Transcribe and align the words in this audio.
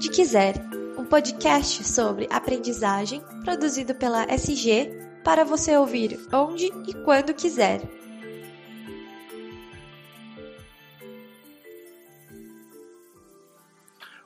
Onde 0.00 0.08
Quiser, 0.08 0.54
um 0.96 1.04
podcast 1.04 1.84
sobre 1.84 2.26
aprendizagem 2.30 3.20
produzido 3.44 3.94
pela 3.94 4.24
SG 4.32 4.90
para 5.22 5.44
você 5.44 5.76
ouvir 5.76 6.18
onde 6.32 6.72
e 6.88 6.94
quando 7.04 7.34
quiser. 7.34 7.82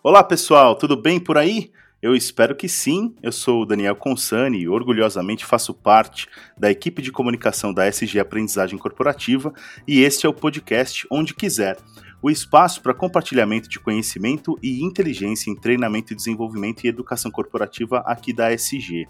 Olá 0.00 0.22
pessoal, 0.22 0.76
tudo 0.76 0.96
bem 0.96 1.18
por 1.18 1.36
aí? 1.36 1.72
Eu 2.00 2.14
espero 2.14 2.54
que 2.54 2.68
sim. 2.68 3.16
Eu 3.20 3.32
sou 3.32 3.62
o 3.62 3.66
Daniel 3.66 3.96
Consani 3.96 4.60
e 4.60 4.68
orgulhosamente 4.68 5.44
faço 5.44 5.74
parte 5.74 6.28
da 6.56 6.70
equipe 6.70 7.02
de 7.02 7.10
comunicação 7.10 7.74
da 7.74 7.88
SG 7.88 8.20
Aprendizagem 8.20 8.78
Corporativa 8.78 9.52
e 9.88 10.02
este 10.02 10.24
é 10.24 10.28
o 10.28 10.34
podcast 10.34 11.04
Onde 11.10 11.34
Quiser 11.34 11.78
o 12.24 12.30
espaço 12.30 12.80
para 12.80 12.94
compartilhamento 12.94 13.68
de 13.68 13.78
conhecimento 13.78 14.58
e 14.62 14.82
inteligência 14.82 15.50
em 15.50 15.54
treinamento 15.54 16.14
desenvolvimento 16.14 16.82
e 16.82 16.88
educação 16.88 17.30
corporativa 17.30 17.98
aqui 17.98 18.32
da 18.32 18.50
SG. 18.50 19.06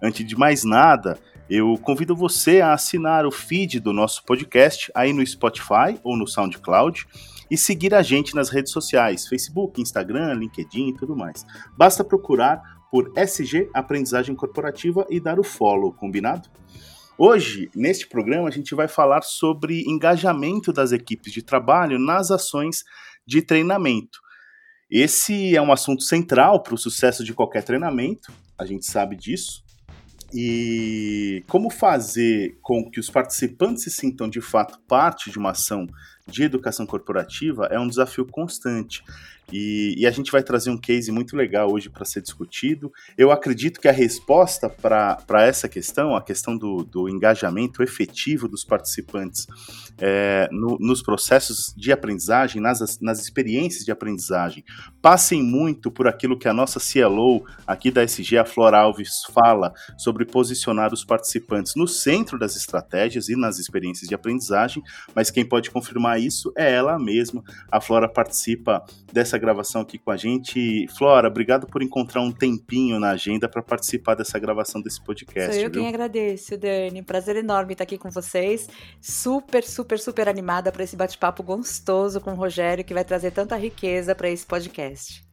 Antes 0.00 0.24
de 0.24 0.36
mais 0.36 0.62
nada, 0.62 1.18
eu 1.50 1.76
convido 1.76 2.14
você 2.14 2.60
a 2.60 2.72
assinar 2.72 3.26
o 3.26 3.32
feed 3.32 3.80
do 3.80 3.92
nosso 3.92 4.24
podcast 4.24 4.92
aí 4.94 5.12
no 5.12 5.26
Spotify 5.26 5.98
ou 6.04 6.16
no 6.16 6.24
SoundCloud 6.24 7.04
e 7.50 7.58
seguir 7.58 7.96
a 7.96 8.00
gente 8.00 8.32
nas 8.32 8.48
redes 8.48 8.70
sociais, 8.70 9.26
Facebook, 9.26 9.82
Instagram, 9.82 10.34
LinkedIn 10.34 10.90
e 10.90 10.94
tudo 10.94 11.16
mais. 11.16 11.44
Basta 11.76 12.04
procurar 12.04 12.62
por 12.92 13.12
SG 13.16 13.70
Aprendizagem 13.74 14.36
Corporativa 14.36 15.04
e 15.10 15.18
dar 15.18 15.40
o 15.40 15.42
follow, 15.42 15.92
combinado? 15.92 16.48
Hoje, 17.24 17.70
neste 17.72 18.08
programa, 18.08 18.48
a 18.48 18.50
gente 18.50 18.74
vai 18.74 18.88
falar 18.88 19.22
sobre 19.22 19.84
engajamento 19.86 20.72
das 20.72 20.90
equipes 20.90 21.32
de 21.32 21.40
trabalho 21.40 21.96
nas 21.96 22.32
ações 22.32 22.82
de 23.24 23.40
treinamento. 23.40 24.18
Esse 24.90 25.54
é 25.54 25.62
um 25.62 25.70
assunto 25.70 26.02
central 26.02 26.60
para 26.64 26.74
o 26.74 26.76
sucesso 26.76 27.22
de 27.22 27.32
qualquer 27.32 27.62
treinamento, 27.62 28.32
a 28.58 28.66
gente 28.66 28.86
sabe 28.86 29.14
disso. 29.14 29.62
E 30.34 31.44
como 31.46 31.70
fazer 31.70 32.58
com 32.60 32.90
que 32.90 32.98
os 32.98 33.08
participantes 33.08 33.84
se 33.84 33.90
sintam 33.90 34.28
de 34.28 34.40
fato 34.40 34.80
parte 34.88 35.30
de 35.30 35.38
uma 35.38 35.52
ação 35.52 35.86
de 36.26 36.42
educação 36.42 36.84
corporativa 36.84 37.66
é 37.66 37.78
um 37.78 37.86
desafio 37.86 38.26
constante. 38.26 39.04
E, 39.52 39.94
e, 39.98 40.06
a 40.06 40.10
gente 40.10 40.32
vai 40.32 40.42
trazer 40.42 40.70
um 40.70 40.78
case 40.78 41.12
muito 41.12 41.36
legal 41.36 41.70
hoje 41.70 41.90
para 41.90 42.04
ser 42.04 42.22
discutido. 42.22 42.90
Eu 43.18 43.30
acredito 43.30 43.80
que 43.80 43.88
a 43.88 43.92
resposta 43.92 44.68
para 44.68 45.42
essa 45.42 45.68
questão, 45.68 46.16
a 46.16 46.22
questão 46.22 46.56
do, 46.56 46.82
do 46.82 47.08
engajamento 47.08 47.82
efetivo 47.82 48.48
dos 48.48 48.64
participantes 48.64 49.46
é, 49.98 50.48
no, 50.50 50.78
nos 50.80 51.02
processos 51.02 51.74
de 51.76 51.92
aprendizagem, 51.92 52.62
nas, 52.62 52.98
nas 53.00 53.20
experiências 53.20 53.84
de 53.84 53.92
aprendizagem, 53.92 54.64
passem 55.02 55.42
muito 55.42 55.90
por 55.90 56.08
aquilo 56.08 56.38
que 56.38 56.48
a 56.48 56.54
nossa 56.54 56.80
CLO 56.80 57.44
aqui 57.66 57.90
da 57.90 58.02
SG, 58.02 58.38
a 58.38 58.44
Flora 58.44 58.78
Alves, 58.78 59.22
fala 59.32 59.72
sobre 59.98 60.24
posicionar 60.24 60.94
os 60.94 61.04
participantes 61.04 61.74
no 61.74 61.86
centro 61.86 62.38
das 62.38 62.56
estratégias 62.56 63.28
e 63.28 63.36
nas 63.36 63.58
experiências 63.58 64.08
de 64.08 64.14
aprendizagem, 64.14 64.82
mas 65.14 65.30
quem 65.30 65.44
pode 65.44 65.70
confirmar 65.70 66.20
isso 66.20 66.52
é 66.56 66.72
ela 66.72 66.98
mesma. 66.98 67.42
A 67.70 67.80
Flora 67.80 68.08
participa 68.08 68.82
dessa 69.12 69.38
gravação 69.42 69.82
aqui 69.82 69.98
com 69.98 70.10
a 70.12 70.16
gente. 70.16 70.86
Flora, 70.96 71.26
obrigado 71.26 71.66
por 71.66 71.82
encontrar 71.82 72.22
um 72.22 72.30
tempinho 72.30 73.00
na 73.00 73.10
agenda 73.10 73.48
para 73.48 73.60
participar 73.60 74.14
dessa 74.14 74.38
gravação 74.38 74.80
desse 74.80 75.02
podcast. 75.02 75.52
Sou 75.52 75.62
eu 75.62 75.70
viu? 75.70 75.82
quem 75.82 75.88
agradeço, 75.88 76.56
Dani. 76.56 77.02
Prazer 77.02 77.36
enorme 77.36 77.72
estar 77.72 77.82
aqui 77.82 77.98
com 77.98 78.10
vocês. 78.10 78.68
Super, 79.00 79.64
super, 79.64 79.98
super 79.98 80.28
animada 80.28 80.70
para 80.70 80.84
esse 80.84 80.96
bate-papo 80.96 81.42
gostoso 81.42 82.20
com 82.20 82.30
o 82.30 82.36
Rogério, 82.36 82.84
que 82.84 82.94
vai 82.94 83.04
trazer 83.04 83.32
tanta 83.32 83.56
riqueza 83.56 84.14
para 84.14 84.30
esse 84.30 84.46
podcast. 84.46 85.31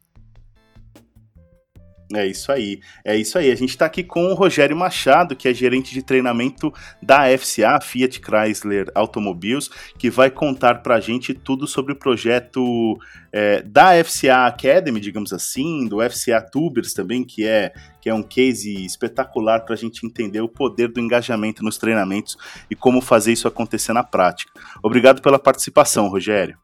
É 2.11 2.25
isso 2.25 2.51
aí, 2.51 2.79
é 3.05 3.15
isso 3.15 3.37
aí. 3.37 3.51
A 3.51 3.55
gente 3.55 3.69
está 3.69 3.85
aqui 3.85 4.03
com 4.03 4.31
o 4.31 4.33
Rogério 4.33 4.75
Machado, 4.75 5.35
que 5.35 5.47
é 5.47 5.53
gerente 5.53 5.93
de 5.93 6.01
treinamento 6.01 6.73
da 7.01 7.25
FCA, 7.37 7.79
Fiat 7.79 8.19
Chrysler 8.19 8.87
Automobiles, 8.95 9.69
que 9.95 10.09
vai 10.09 10.31
contar 10.31 10.81
para 10.81 10.95
a 10.95 10.99
gente 10.99 11.35
tudo 11.35 11.67
sobre 11.67 11.93
o 11.93 11.95
projeto 11.95 12.97
é, 13.31 13.61
da 13.61 14.03
FCA 14.03 14.47
Academy, 14.47 14.99
digamos 14.99 15.31
assim, 15.31 15.87
do 15.87 15.97
FCA 16.01 16.41
Tubers 16.41 16.93
também, 16.93 17.23
que 17.23 17.45
é, 17.45 17.71
que 18.01 18.09
é 18.09 18.13
um 18.13 18.23
case 18.23 18.83
espetacular 18.83 19.59
para 19.59 19.75
a 19.75 19.77
gente 19.77 20.03
entender 20.03 20.41
o 20.41 20.49
poder 20.49 20.87
do 20.87 20.99
engajamento 20.99 21.63
nos 21.63 21.77
treinamentos 21.77 22.35
e 22.71 22.75
como 22.75 23.01
fazer 23.01 23.33
isso 23.33 23.47
acontecer 23.47 23.93
na 23.93 24.03
prática. 24.03 24.51
Obrigado 24.81 25.21
pela 25.21 25.37
participação, 25.37 26.07
Rogério. 26.07 26.57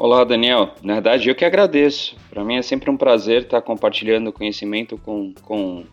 Olá, 0.00 0.24
Daniel. 0.24 0.70
Na 0.82 0.94
verdade, 0.94 1.28
eu 1.28 1.34
que 1.34 1.44
agradeço. 1.44 2.16
Para 2.30 2.42
mim 2.42 2.56
é 2.56 2.62
sempre 2.62 2.88
um 2.88 2.96
prazer 2.96 3.42
estar 3.42 3.60
compartilhando 3.60 4.32
conhecimento 4.32 4.96
com, 4.96 5.34
com 5.42 5.84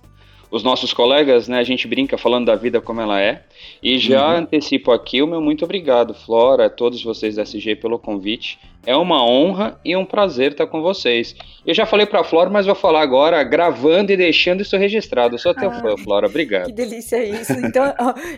os 0.50 0.64
nossos 0.64 0.94
colegas, 0.94 1.50
né? 1.50 1.60
A 1.60 1.64
gente 1.66 1.90
brinca 1.90 2.18
falando 2.18 2.46
da 2.46 2.56
vida 2.56 2.80
como 2.80 3.02
ela 3.02 3.20
é. 3.20 3.44
E 3.84 4.00
já 4.00 4.30
uhum. 4.30 4.38
antecipo 4.38 4.94
aqui 4.94 5.22
o 5.22 5.28
meu 5.28 5.42
muito 5.42 5.66
obrigado, 5.66 6.14
Flora, 6.14 6.68
a 6.68 6.70
todos 6.70 7.04
vocês 7.04 7.36
da 7.36 7.42
SG 7.42 7.76
pelo 7.76 8.00
convite. 8.00 8.58
É 8.86 8.96
uma 8.96 9.22
honra 9.22 9.78
e 9.84 9.94
um 9.94 10.06
prazer 10.06 10.54
estar 10.54 10.68
com 10.68 10.82
vocês. 10.82 11.36
Eu 11.66 11.74
já 11.74 11.86
falei 11.86 12.06
para 12.06 12.22
a 12.22 12.24
Flora, 12.24 12.50
mas 12.50 12.66
vou 12.66 12.76
falar 12.76 13.02
agora, 13.02 13.44
gravando 13.44 14.14
e 14.14 14.16
deixando 14.16 14.62
isso 14.62 14.78
registrado. 14.78 15.36
Eu 15.36 15.40
sou 15.40 15.54
teu 15.54 15.70
ah, 15.70 15.82
fã, 15.82 15.98
Flora. 15.98 16.28
Obrigado. 16.28 16.68
Que 16.68 16.72
delícia 16.72 17.22
isso. 17.26 17.52
Então, 17.52 17.84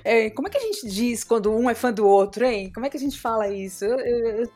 é, 0.03 0.31
como 0.31 0.47
é 0.47 0.51
que 0.51 0.57
a 0.57 0.61
gente 0.61 0.87
diz 0.87 1.23
quando 1.23 1.55
um 1.55 1.69
é 1.69 1.75
fã 1.75 1.93
do 1.93 2.07
outro, 2.07 2.43
hein? 2.43 2.71
Como 2.73 2.87
é 2.87 2.89
que 2.89 2.97
a 2.97 2.99
gente 2.99 3.19
fala 3.19 3.53
isso? 3.53 3.85
Eu, 3.85 3.99
eu, 3.99 4.49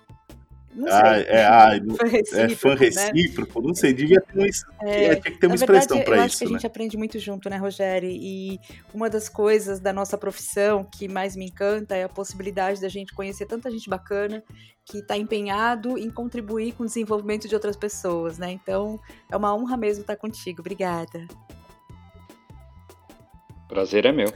não 0.76 0.88
sei. 0.88 0.96
Ah, 0.96 1.18
é, 1.18 1.46
ah, 1.46 1.70
fã 1.98 2.38
é 2.38 2.50
fã 2.50 2.76
recíproco, 2.76 3.62
né? 3.62 3.68
não 3.68 3.76
sei, 3.76 3.94
devia 3.94 4.20
ter, 4.22 4.38
uma, 4.38 4.48
é, 4.90 5.16
tinha 5.16 5.22
que 5.22 5.40
ter 5.40 5.48
uma 5.48 5.56
expressão 5.56 6.02
para 6.02 6.16
isso. 6.16 6.22
Eu 6.22 6.24
acho 6.24 6.38
que 6.38 6.44
a 6.44 6.48
gente 6.48 6.64
né? 6.64 6.68
aprende 6.68 6.98
muito 6.98 7.20
junto, 7.20 7.50
né, 7.50 7.58
Rogério? 7.58 8.10
E 8.10 8.60
uma 8.94 9.10
das 9.10 9.30
coisas 9.30 9.80
da 9.80 9.94
nossa 9.94 10.18
profissão 10.18 10.84
que 10.84 11.08
mais 11.08 11.36
me 11.36 11.46
encanta 11.46 11.96
é 11.96 12.04
a 12.04 12.10
possibilidade 12.10 12.82
da 12.82 12.90
gente 12.90 13.14
conhecer 13.14 13.46
tanta 13.46 13.70
gente 13.70 13.90
bacana 13.90 14.44
que 14.86 14.98
está 15.00 15.18
empenhado 15.18 15.98
em 15.98 16.10
contribuir 16.10 16.74
com 16.74 16.84
o 16.84 16.86
desenvolvimento 16.86 17.48
de 17.48 17.56
outras 17.56 17.76
pessoas, 17.76 18.38
né? 18.38 18.52
Então, 18.52 19.00
é 19.32 19.38
uma 19.38 19.56
honra 19.56 19.78
mesmo 19.78 20.02
estar 20.02 20.16
contigo. 20.16 20.62
Obrigada. 20.62 21.26
Prazer 23.68 24.06
é 24.06 24.12
meu. 24.12 24.32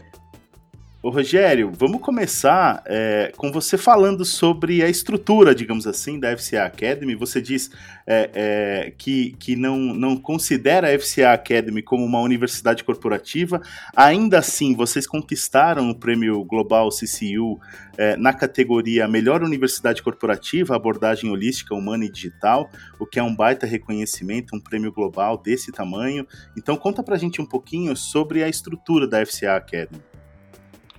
Ô 1.07 1.09
Rogério, 1.09 1.71
vamos 1.73 2.01
começar 2.01 2.83
é, 2.85 3.31
com 3.37 3.49
você 3.49 3.77
falando 3.77 4.25
sobre 4.25 4.83
a 4.83 4.89
estrutura, 4.89 5.55
digamos 5.55 5.87
assim, 5.87 6.19
da 6.19 6.35
FCA 6.37 6.65
Academy. 6.65 7.15
Você 7.15 7.41
diz 7.41 7.71
é, 8.05 8.29
é, 8.33 8.91
que, 8.97 9.31
que 9.39 9.55
não, 9.55 9.77
não 9.77 10.17
considera 10.17 10.93
a 10.93 10.99
FCA 10.99 11.31
Academy 11.31 11.81
como 11.81 12.03
uma 12.03 12.19
universidade 12.19 12.83
corporativa. 12.83 13.61
Ainda 13.95 14.39
assim, 14.39 14.75
vocês 14.75 15.07
conquistaram 15.07 15.89
o 15.89 15.95
prêmio 15.95 16.43
Global 16.43 16.89
CCU 16.89 17.57
é, 17.97 18.17
na 18.17 18.33
categoria 18.33 19.07
Melhor 19.07 19.41
Universidade 19.43 20.03
Corporativa, 20.03 20.75
Abordagem 20.75 21.31
Holística, 21.31 21.73
Humana 21.73 22.03
e 22.03 22.11
Digital, 22.11 22.69
o 22.99 23.05
que 23.05 23.17
é 23.17 23.23
um 23.23 23.33
baita 23.33 23.65
reconhecimento, 23.65 24.53
um 24.53 24.59
prêmio 24.59 24.91
global 24.91 25.37
desse 25.37 25.71
tamanho. 25.71 26.27
Então, 26.57 26.75
conta 26.75 27.01
pra 27.01 27.15
gente 27.15 27.41
um 27.41 27.45
pouquinho 27.45 27.95
sobre 27.95 28.43
a 28.43 28.49
estrutura 28.49 29.07
da 29.07 29.25
FCA 29.25 29.55
Academy. 29.55 30.01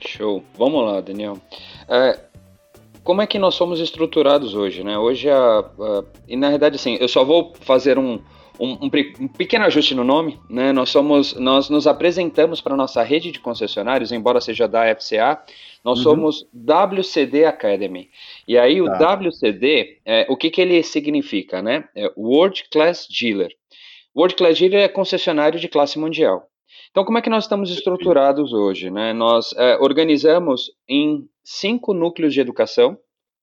Show. 0.06 0.42
Vamos 0.56 0.84
lá, 0.84 1.00
Daniel. 1.00 1.38
É, 1.88 2.18
como 3.02 3.22
é 3.22 3.26
que 3.26 3.38
nós 3.38 3.54
somos 3.54 3.80
estruturados 3.80 4.54
hoje, 4.54 4.84
né? 4.84 4.98
Hoje, 4.98 5.30
a, 5.30 5.60
a, 5.60 6.04
e 6.26 6.36
na 6.36 6.50
verdade, 6.50 6.76
assim, 6.76 6.98
eu 7.00 7.08
só 7.08 7.24
vou 7.24 7.54
fazer 7.60 7.98
um, 7.98 8.20
um, 8.60 8.72
um, 8.72 8.90
um, 9.20 9.28
pequeno 9.28 9.64
ajuste 9.64 9.94
no 9.94 10.04
nome, 10.04 10.38
né? 10.50 10.72
Nós 10.72 10.90
somos, 10.90 11.34
nós 11.34 11.70
nos 11.70 11.86
apresentamos 11.86 12.60
para 12.60 12.76
nossa 12.76 13.02
rede 13.02 13.32
de 13.32 13.40
concessionários, 13.40 14.12
embora 14.12 14.40
seja 14.40 14.68
da 14.68 14.94
FCA, 14.94 15.40
nós 15.84 15.98
uhum. 15.98 16.04
somos 16.04 16.46
WCD 16.52 17.44
Academy. 17.44 18.10
E 18.46 18.58
aí 18.58 18.82
o 18.82 18.86
tá. 18.86 19.14
WCD, 19.14 20.00
é, 20.04 20.26
o 20.28 20.36
que 20.36 20.50
que 20.50 20.60
ele 20.60 20.82
significa, 20.82 21.62
né? 21.62 21.88
É 21.94 22.12
World 22.16 22.64
Class 22.70 23.06
Dealer. 23.08 23.52
World 24.14 24.34
Class 24.34 24.58
Dealer 24.58 24.80
é 24.80 24.88
concessionário 24.88 25.60
de 25.60 25.68
classe 25.68 25.98
mundial. 25.98 26.48
Então, 26.98 27.06
como 27.06 27.18
é 27.18 27.22
que 27.22 27.30
nós 27.30 27.44
estamos 27.44 27.70
estruturados 27.70 28.52
hoje? 28.52 28.90
Né? 28.90 29.12
Nós 29.12 29.54
é, 29.56 29.76
organizamos 29.76 30.68
em 30.88 31.28
cinco 31.44 31.94
núcleos 31.94 32.34
de 32.34 32.40
educação, 32.40 32.98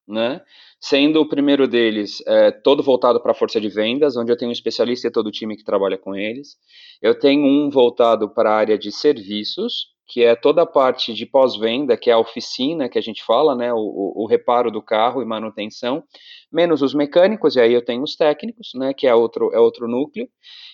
né? 0.05 0.41
sendo 0.77 1.21
o 1.21 1.29
primeiro 1.29 1.65
deles 1.65 2.21
é, 2.27 2.51
todo 2.51 2.83
voltado 2.83 3.21
para 3.21 3.31
a 3.31 3.33
força 3.33 3.61
de 3.61 3.69
vendas, 3.69 4.17
onde 4.17 4.29
eu 4.29 4.35
tenho 4.35 4.49
um 4.49 4.51
especialista 4.51 5.07
e 5.07 5.11
todo 5.11 5.27
o 5.27 5.31
time 5.31 5.55
que 5.55 5.63
trabalha 5.63 5.97
com 5.97 6.13
eles. 6.13 6.57
Eu 7.01 7.17
tenho 7.17 7.45
um 7.45 7.69
voltado 7.69 8.29
para 8.29 8.49
a 8.49 8.57
área 8.57 8.77
de 8.77 8.91
serviços, 8.91 9.85
que 10.05 10.21
é 10.21 10.35
toda 10.35 10.63
a 10.63 10.67
parte 10.67 11.13
de 11.13 11.25
pós-venda, 11.25 11.95
que 11.95 12.09
é 12.09 12.13
a 12.13 12.19
oficina 12.19 12.89
que 12.89 12.99
a 12.99 13.01
gente 13.01 13.23
fala, 13.23 13.55
né, 13.55 13.71
o, 13.73 14.23
o, 14.23 14.27
reparo 14.27 14.69
do 14.69 14.81
carro 14.81 15.21
e 15.21 15.25
manutenção, 15.25 16.03
menos 16.51 16.81
os 16.81 16.93
mecânicos, 16.93 17.55
e 17.55 17.61
aí 17.61 17.71
eu 17.71 17.83
tenho 17.83 18.03
os 18.03 18.17
técnicos, 18.17 18.71
né, 18.75 18.93
que 18.93 19.07
é 19.07 19.15
outro, 19.15 19.49
é 19.53 19.59
outro 19.59 19.87
núcleo, 19.87 20.27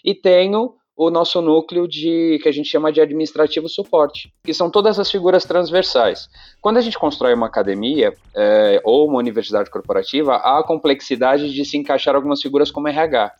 e 0.04 0.16
tenho 0.16 0.81
o 1.04 1.10
nosso 1.10 1.42
núcleo 1.42 1.88
de 1.88 2.38
que 2.44 2.48
a 2.48 2.52
gente 2.52 2.70
chama 2.70 2.92
de 2.92 3.02
administrativo 3.02 3.68
suporte, 3.68 4.32
que 4.44 4.54
são 4.54 4.70
todas 4.70 5.00
as 5.00 5.10
figuras 5.10 5.44
transversais. 5.44 6.30
Quando 6.62 6.78
a 6.78 6.82
gente 6.82 7.00
constrói 7.00 7.34
uma 7.34 7.48
academia 7.48 8.14
é, 8.36 8.80
ou 8.84 9.08
uma 9.08 9.18
universidade 9.18 9.72
corporativa, 9.72 10.34
há 10.34 10.60
a 10.60 10.64
complexidade 10.64 11.52
de 11.52 11.66
se 11.66 11.76
encaixar 11.76 12.16
algumas 12.16 12.40
figuras 12.40 12.70
como 12.70 12.88
RH. 12.88 13.32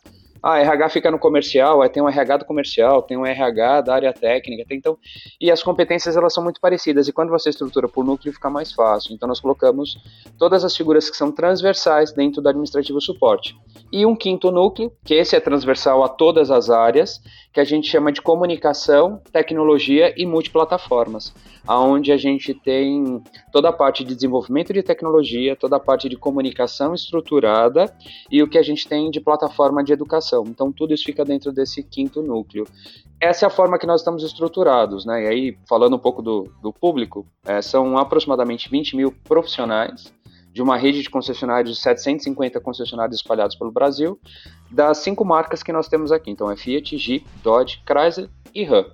Ah, 0.42 0.58
RH 0.58 0.88
fica 0.88 1.10
no 1.10 1.18
comercial, 1.18 1.82
aí 1.82 1.88
tem 1.88 2.02
um 2.02 2.08
RH 2.08 2.38
do 2.38 2.44
comercial, 2.44 3.02
tem 3.02 3.16
um 3.16 3.24
RH 3.24 3.82
da 3.82 3.94
área 3.94 4.12
técnica, 4.12 4.64
tem, 4.66 4.78
então, 4.78 4.98
e 5.40 5.50
as 5.52 5.62
competências 5.62 6.16
elas 6.16 6.34
são 6.34 6.42
muito 6.42 6.60
parecidas, 6.60 7.06
e 7.06 7.12
quando 7.12 7.30
você 7.30 7.50
estrutura 7.50 7.86
por 7.86 8.04
núcleo 8.04 8.34
fica 8.34 8.50
mais 8.50 8.72
fácil. 8.72 9.14
Então 9.14 9.28
nós 9.28 9.38
colocamos 9.38 9.98
todas 10.38 10.64
as 10.64 10.76
figuras 10.76 11.08
que 11.08 11.16
são 11.16 11.30
transversais 11.30 12.12
dentro 12.12 12.42
do 12.42 12.48
administrativo 12.48 13.00
suporte. 13.00 13.56
E 13.92 14.04
um 14.04 14.16
quinto 14.16 14.50
núcleo, 14.50 14.90
que 15.04 15.14
esse 15.14 15.36
é 15.36 15.40
transversal 15.40 16.02
a 16.02 16.08
todas 16.08 16.50
as 16.50 16.70
áreas, 16.70 17.22
que 17.52 17.60
a 17.60 17.64
gente 17.64 17.86
chama 17.86 18.10
de 18.10 18.20
comunicação, 18.20 19.20
tecnologia 19.30 20.12
e 20.16 20.26
multiplataformas, 20.26 21.32
aonde 21.66 22.12
a 22.12 22.16
gente 22.16 22.52
tem 22.52 23.22
toda 23.52 23.68
a 23.68 23.72
parte 23.72 24.04
de 24.04 24.14
desenvolvimento 24.14 24.72
de 24.72 24.82
tecnologia, 24.82 25.56
toda 25.56 25.76
a 25.76 25.80
parte 25.80 26.08
de 26.08 26.16
comunicação 26.16 26.94
estruturada 26.94 27.94
e 28.30 28.42
o 28.42 28.48
que 28.48 28.58
a 28.58 28.62
gente 28.62 28.88
tem 28.88 29.10
de 29.10 29.20
plataforma 29.20 29.82
de 29.82 29.92
educação. 29.92 30.44
Então 30.46 30.72
tudo 30.72 30.92
isso 30.92 31.04
fica 31.04 31.24
dentro 31.24 31.52
desse 31.52 31.82
quinto 31.82 32.22
núcleo. 32.22 32.66
Essa 33.20 33.46
é 33.46 33.48
a 33.48 33.50
forma 33.50 33.78
que 33.78 33.86
nós 33.86 34.00
estamos 34.00 34.24
estruturados, 34.24 35.06
né? 35.06 35.24
E 35.24 35.28
aí, 35.28 35.58
falando 35.68 35.94
um 35.94 35.98
pouco 35.98 36.20
do, 36.20 36.52
do 36.60 36.72
público, 36.72 37.24
é, 37.46 37.62
são 37.62 37.96
aproximadamente 37.96 38.68
20 38.68 38.96
mil 38.96 39.12
profissionais 39.24 40.12
de 40.52 40.60
uma 40.60 40.76
rede 40.76 41.02
de 41.02 41.08
concessionários 41.08 41.76
de 41.76 41.82
750 41.82 42.60
concessionários 42.60 43.16
espalhados 43.16 43.56
pelo 43.56 43.72
Brasil, 43.72 44.20
das 44.70 44.98
cinco 44.98 45.24
marcas 45.24 45.62
que 45.62 45.72
nós 45.72 45.88
temos 45.88 46.12
aqui. 46.12 46.30
Então 46.30 46.50
é 46.50 46.56
Fiat, 46.56 46.98
Jeep, 46.98 47.26
Dodge, 47.42 47.82
Chrysler 47.86 48.28
e 48.54 48.64
Ram. 48.64 48.84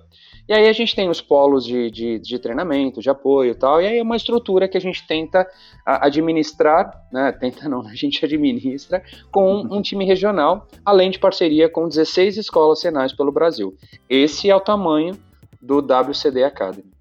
E 0.49 0.53
aí 0.53 0.67
a 0.67 0.73
gente 0.73 0.95
tem 0.95 1.07
os 1.07 1.21
polos 1.21 1.63
de, 1.63 1.91
de, 1.91 2.17
de, 2.17 2.39
treinamento, 2.39 3.01
de 3.01 3.07
apoio 3.07 3.51
e 3.51 3.53
tal, 3.55 3.79
e 3.79 3.85
aí 3.85 3.99
é 3.99 4.01
uma 4.01 4.15
estrutura 4.15 4.67
que 4.67 4.75
a 4.75 4.81
gente 4.81 5.05
tenta 5.05 5.47
administrar, 5.85 6.91
né, 7.13 7.31
tenta 7.39 7.69
não, 7.69 7.81
a 7.81 7.93
gente 7.93 8.25
administra 8.25 9.03
com 9.31 9.61
um, 9.61 9.77
um 9.77 9.81
time 9.83 10.05
regional, 10.05 10.67
além 10.83 11.11
de 11.11 11.19
parceria 11.19 11.69
com 11.69 11.87
16 11.87 12.37
escolas 12.37 12.81
senais 12.81 13.13
pelo 13.13 13.31
Brasil. 13.31 13.75
Esse 14.09 14.49
é 14.49 14.55
o 14.55 14.59
tamanho 14.59 15.15
do 15.61 15.81
WCD 15.81 16.43
Academy. 16.43 16.91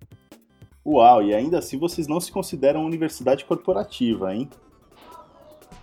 Uau, 0.84 1.22
e 1.22 1.34
ainda 1.34 1.58
assim 1.58 1.78
vocês 1.78 2.06
não 2.06 2.20
se 2.20 2.30
consideram 2.30 2.84
universidade 2.84 3.46
corporativa, 3.46 4.34
hein? 4.34 4.50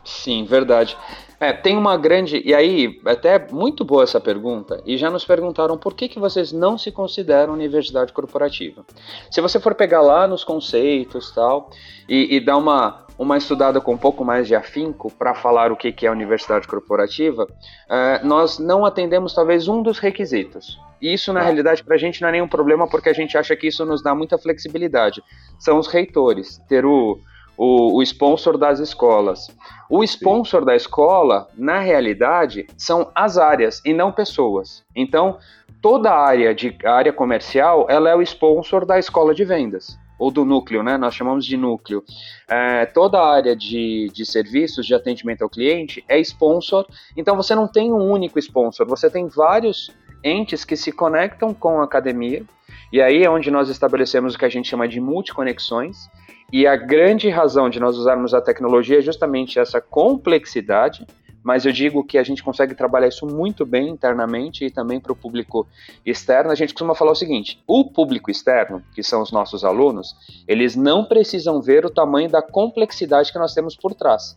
Sim, 0.05 0.45
verdade. 0.45 0.95
É, 1.39 1.51
tem 1.51 1.75
uma 1.75 1.97
grande. 1.97 2.41
E 2.45 2.53
aí, 2.53 3.01
até 3.05 3.39
muito 3.51 3.83
boa 3.83 4.03
essa 4.03 4.21
pergunta, 4.21 4.81
e 4.85 4.97
já 4.97 5.09
nos 5.09 5.25
perguntaram 5.25 5.77
por 5.77 5.93
que, 5.93 6.07
que 6.07 6.19
vocês 6.19 6.51
não 6.51 6.77
se 6.77 6.91
consideram 6.91 7.53
universidade 7.53 8.13
corporativa. 8.13 8.85
Se 9.29 9.41
você 9.41 9.59
for 9.59 9.75
pegar 9.75 10.01
lá 10.01 10.27
nos 10.27 10.43
conceitos 10.43 11.31
tal, 11.31 11.69
e, 12.07 12.35
e 12.35 12.39
dar 12.39 12.57
uma, 12.57 13.05
uma 13.17 13.37
estudada 13.37 13.81
com 13.81 13.93
um 13.93 13.97
pouco 13.97 14.23
mais 14.23 14.47
de 14.47 14.55
afinco 14.55 15.11
para 15.11 15.33
falar 15.33 15.71
o 15.71 15.75
que, 15.75 15.91
que 15.91 16.05
é 16.05 16.11
universidade 16.11 16.67
corporativa, 16.67 17.47
é, 17.89 18.23
nós 18.23 18.59
não 18.59 18.85
atendemos 18.85 19.33
talvez 19.33 19.67
um 19.67 19.81
dos 19.81 19.99
requisitos. 19.99 20.79
E 21.01 21.13
isso, 21.13 21.33
na 21.33 21.41
ah. 21.41 21.43
realidade, 21.43 21.83
para 21.83 21.95
a 21.95 21.99
gente 21.99 22.21
não 22.21 22.29
é 22.29 22.33
nenhum 22.33 22.47
problema, 22.47 22.87
porque 22.87 23.09
a 23.09 23.13
gente 23.13 23.37
acha 23.37 23.55
que 23.55 23.67
isso 23.67 23.83
nos 23.85 24.01
dá 24.01 24.15
muita 24.15 24.37
flexibilidade. 24.37 25.21
São 25.59 25.77
os 25.77 25.87
reitores, 25.87 26.59
ter 26.69 26.85
o, 26.85 27.19
o, 27.57 27.97
o 27.97 28.03
sponsor 28.03 28.57
das 28.57 28.79
escolas. 28.79 29.47
O 29.89 30.03
sponsor 30.03 30.61
Sim. 30.61 30.65
da 30.65 30.75
escola, 30.75 31.47
na 31.55 31.79
realidade, 31.79 32.67
são 32.77 33.11
as 33.13 33.37
áreas 33.37 33.81
e 33.85 33.93
não 33.93 34.11
pessoas. 34.11 34.83
Então, 34.95 35.37
toda 35.81 36.09
a 36.09 36.19
área, 36.19 36.53
de, 36.53 36.75
a 36.83 36.91
área 36.91 37.13
comercial, 37.13 37.85
ela 37.89 38.09
é 38.09 38.15
o 38.15 38.21
sponsor 38.21 38.85
da 38.85 38.97
escola 38.97 39.33
de 39.33 39.45
vendas 39.45 39.97
ou 40.17 40.31
do 40.31 40.45
núcleo, 40.45 40.81
né? 40.81 40.97
Nós 40.97 41.13
chamamos 41.13 41.45
de 41.45 41.57
núcleo. 41.57 42.03
É, 42.47 42.85
toda 42.85 43.19
a 43.19 43.33
área 43.33 43.55
de, 43.55 44.09
de 44.13 44.25
serviços 44.25 44.85
de 44.85 44.95
atendimento 44.95 45.43
ao 45.43 45.49
cliente 45.49 46.03
é 46.07 46.19
sponsor, 46.19 46.85
então 47.15 47.35
você 47.35 47.53
não 47.53 47.67
tem 47.67 47.91
um 47.91 48.09
único 48.09 48.39
sponsor, 48.39 48.87
você 48.87 49.09
tem 49.09 49.27
vários 49.27 49.91
entes 50.23 50.63
que 50.65 50.75
se 50.75 50.91
conectam 50.91 51.53
com 51.53 51.81
a 51.81 51.83
academia, 51.83 52.43
e 52.91 53.01
aí 53.01 53.23
é 53.23 53.29
onde 53.29 53.51
nós 53.51 53.69
estabelecemos 53.69 54.35
o 54.35 54.39
que 54.39 54.45
a 54.45 54.49
gente 54.49 54.69
chama 54.69 54.87
de 54.87 54.99
multiconexões, 54.99 56.09
e 56.51 56.67
a 56.67 56.75
grande 56.75 57.29
razão 57.29 57.69
de 57.69 57.79
nós 57.79 57.97
usarmos 57.97 58.33
a 58.33 58.41
tecnologia 58.41 58.99
é 58.99 59.01
justamente 59.01 59.59
essa 59.59 59.81
complexidade, 59.81 61.05
mas 61.43 61.65
eu 61.65 61.71
digo 61.71 62.03
que 62.03 62.17
a 62.17 62.23
gente 62.23 62.43
consegue 62.43 62.73
trabalhar 62.73 63.07
isso 63.07 63.25
muito 63.25 63.65
bem 63.65 63.89
internamente 63.89 64.65
e 64.65 64.71
também 64.71 64.99
para 64.99 65.11
o 65.11 65.15
público 65.15 65.67
externo. 66.03 66.51
A 66.51 66.55
gente 66.55 66.73
costuma 66.73 66.95
falar 66.95 67.11
o 67.11 67.15
seguinte: 67.15 67.61
o 67.67 67.85
público 67.85 68.31
externo, 68.31 68.81
que 68.93 69.03
são 69.03 69.21
os 69.21 69.31
nossos 69.31 69.63
alunos, 69.63 70.15
eles 70.47 70.75
não 70.75 71.05
precisam 71.05 71.61
ver 71.61 71.85
o 71.85 71.89
tamanho 71.91 72.29
da 72.29 72.41
complexidade 72.41 73.31
que 73.31 73.37
nós 73.37 73.53
temos 73.53 73.75
por 73.75 73.93
trás. 73.93 74.35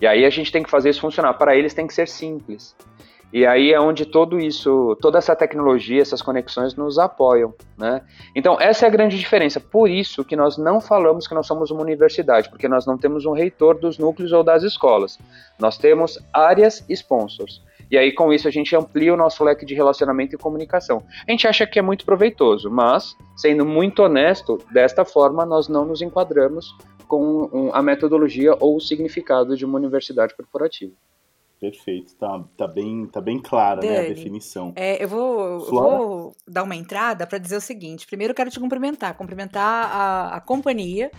E 0.00 0.06
aí 0.06 0.24
a 0.24 0.30
gente 0.30 0.50
tem 0.50 0.62
que 0.62 0.70
fazer 0.70 0.90
isso 0.90 1.00
funcionar. 1.00 1.34
Para 1.34 1.56
eles 1.56 1.74
tem 1.74 1.86
que 1.86 1.94
ser 1.94 2.08
simples. 2.08 2.74
E 3.36 3.44
aí 3.44 3.70
é 3.70 3.78
onde 3.78 4.06
todo 4.06 4.38
isso, 4.38 4.96
toda 4.98 5.18
essa 5.18 5.36
tecnologia, 5.36 6.00
essas 6.00 6.22
conexões 6.22 6.74
nos 6.74 6.98
apoiam, 6.98 7.52
né? 7.76 8.00
Então 8.34 8.58
essa 8.58 8.86
é 8.86 8.88
a 8.88 8.90
grande 8.90 9.18
diferença. 9.18 9.60
Por 9.60 9.90
isso 9.90 10.24
que 10.24 10.34
nós 10.34 10.56
não 10.56 10.80
falamos 10.80 11.28
que 11.28 11.34
nós 11.34 11.46
somos 11.46 11.70
uma 11.70 11.82
universidade, 11.82 12.48
porque 12.48 12.66
nós 12.66 12.86
não 12.86 12.96
temos 12.96 13.26
um 13.26 13.32
reitor 13.32 13.78
dos 13.78 13.98
núcleos 13.98 14.32
ou 14.32 14.42
das 14.42 14.62
escolas. 14.62 15.18
Nós 15.58 15.76
temos 15.76 16.18
áreas 16.32 16.82
sponsors. 16.88 17.62
E 17.90 17.98
aí 17.98 18.10
com 18.10 18.32
isso 18.32 18.48
a 18.48 18.50
gente 18.50 18.74
amplia 18.74 19.12
o 19.12 19.18
nosso 19.18 19.44
leque 19.44 19.66
de 19.66 19.74
relacionamento 19.74 20.34
e 20.34 20.38
comunicação. 20.38 21.02
A 21.28 21.30
gente 21.30 21.46
acha 21.46 21.66
que 21.66 21.78
é 21.78 21.82
muito 21.82 22.06
proveitoso, 22.06 22.70
mas 22.70 23.14
sendo 23.36 23.66
muito 23.66 24.02
honesto, 24.02 24.58
desta 24.72 25.04
forma 25.04 25.44
nós 25.44 25.68
não 25.68 25.84
nos 25.84 26.00
enquadramos 26.00 26.74
com 27.06 27.68
a 27.74 27.82
metodologia 27.82 28.56
ou 28.58 28.76
o 28.76 28.80
significado 28.80 29.54
de 29.54 29.66
uma 29.66 29.76
universidade 29.76 30.34
corporativa. 30.34 30.94
Perfeito, 31.58 32.14
tá, 32.16 32.44
tá, 32.54 32.68
bem, 32.68 33.06
tá 33.06 33.18
bem 33.18 33.40
clara 33.40 33.80
Dani, 33.80 33.92
né, 33.92 34.00
a 34.00 34.08
definição. 34.08 34.74
É, 34.76 35.02
eu 35.02 35.08
vou, 35.08 35.60
vou 35.60 36.36
dar 36.46 36.62
uma 36.62 36.76
entrada 36.76 37.26
para 37.26 37.38
dizer 37.38 37.56
o 37.56 37.60
seguinte: 37.62 38.06
primeiro 38.06 38.32
eu 38.32 38.34
quero 38.34 38.50
te 38.50 38.60
cumprimentar, 38.60 39.14
cumprimentar 39.14 39.90
a, 39.90 40.36
a 40.36 40.40
companhia 40.40 41.10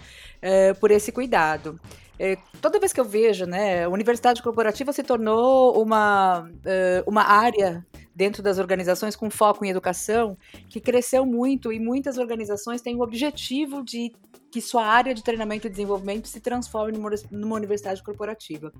é, 0.42 0.74
por 0.74 0.92
esse 0.92 1.12
cuidado. 1.12 1.80
É, 2.20 2.36
toda 2.62 2.80
vez 2.80 2.92
que 2.92 3.00
eu 3.00 3.06
vejo, 3.06 3.46
né, 3.46 3.84
a 3.84 3.90
universidade 3.90 4.42
corporativa 4.42 4.92
se 4.92 5.04
tornou 5.04 5.80
uma, 5.80 6.50
é, 6.66 7.04
uma 7.06 7.22
área 7.24 7.86
dentro 8.16 8.42
das 8.42 8.58
organizações 8.58 9.16
com 9.16 9.30
foco 9.30 9.64
em 9.64 9.70
educação 9.70 10.36
que 10.68 10.80
cresceu 10.80 11.24
muito 11.24 11.72
e 11.72 11.80
muitas 11.80 12.18
organizações 12.18 12.82
têm 12.82 12.96
o 12.96 13.02
objetivo 13.02 13.84
de 13.84 14.12
que 14.52 14.62
sua 14.62 14.86
área 14.86 15.14
de 15.14 15.24
treinamento 15.24 15.68
e 15.68 15.70
desenvolvimento 15.70 16.28
se 16.28 16.40
transforme 16.40 16.98
numa 17.30 17.56
universidade 17.56 18.02
corporativa. 18.02 18.72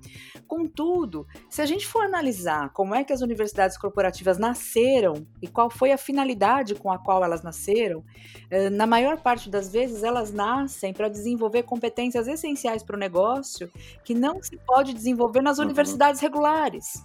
Contudo, 0.46 1.26
se 1.48 1.62
a 1.62 1.66
gente 1.66 1.86
for 1.86 2.04
analisar 2.04 2.70
como 2.70 2.94
é 2.94 3.04
que 3.04 3.12
as 3.12 3.20
universidades 3.20 3.76
corporativas 3.76 4.38
nasceram 4.38 5.26
e 5.40 5.46
qual 5.46 5.70
foi 5.70 5.92
a 5.92 5.98
finalidade 5.98 6.74
com 6.74 6.90
a 6.90 6.98
qual 6.98 7.22
elas 7.22 7.42
nasceram, 7.42 8.02
eh, 8.50 8.70
na 8.70 8.86
maior 8.86 9.20
parte 9.20 9.50
das 9.50 9.70
vezes 9.70 10.02
elas 10.02 10.32
nascem 10.32 10.92
para 10.92 11.08
desenvolver 11.08 11.47
competências 11.64 12.28
essenciais 12.28 12.82
para 12.82 12.96
o 12.96 12.98
negócio 12.98 13.70
que 14.04 14.14
não 14.14 14.42
se 14.42 14.56
pode 14.58 14.92
desenvolver 14.92 15.42
nas 15.42 15.58
uhum. 15.58 15.64
universidades 15.64 16.20
regulares. 16.20 17.02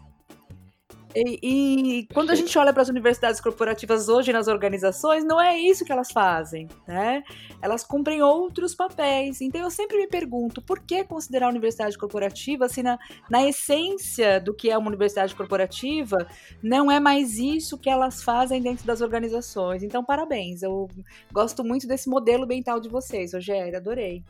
E, 1.15 1.39
e, 1.41 2.08
quando 2.13 2.32
a 2.32 2.36
gente 2.36 2.58
olha 2.58 2.74
para 2.74 2.82
as 2.82 2.89
universidades 2.89 3.39
corporativas 3.39 4.10
hoje 4.10 4.34
nas 4.34 4.48
organizações, 4.48 5.24
não 5.24 5.39
é 5.39 5.58
isso 5.58 5.86
que 5.86 5.91
elas 5.91 6.12
fazem, 6.12 6.67
né? 6.88 7.24
Elas 7.62 7.84
cumprem 7.84 8.22
outros 8.22 8.74
papéis. 8.74 9.41
Então 9.41 9.62
eu 9.62 9.70
sempre 9.70 9.98
me 9.98 10.08
pergunto, 10.08 10.62
por 10.62 10.79
que 10.79 11.03
considerar 11.03 11.48
a 11.48 11.50
universidade 11.50 11.98
corporativa 11.98 12.67
se 12.67 12.82
na, 12.82 12.98
na 13.29 13.48
essência 13.48 14.39
do 14.39 14.53
que 14.53 14.70
é 14.70 14.77
uma 14.77 14.88
universidade 14.88 15.36
corporativa 15.36 16.27
não 16.62 16.91
é 16.91 17.00
mais 17.00 17.38
isso 17.38 17.77
que 17.77 17.89
elas 17.89 18.24
fazem 18.24 18.62
dentro 18.62 18.86
das 18.86 19.01
organizações? 19.01 19.84
Então, 19.84 20.03
parabéns. 20.03 20.63
Eu 20.63 20.89
gosto 21.32 21.63
muito 21.63 21.88
desse 21.88 22.10
modelo 22.10 22.48
mental 22.48 22.79
de 22.79 22.89
vocês, 22.89 23.34
Rogério, 23.34 23.77
adorei. 23.77 24.24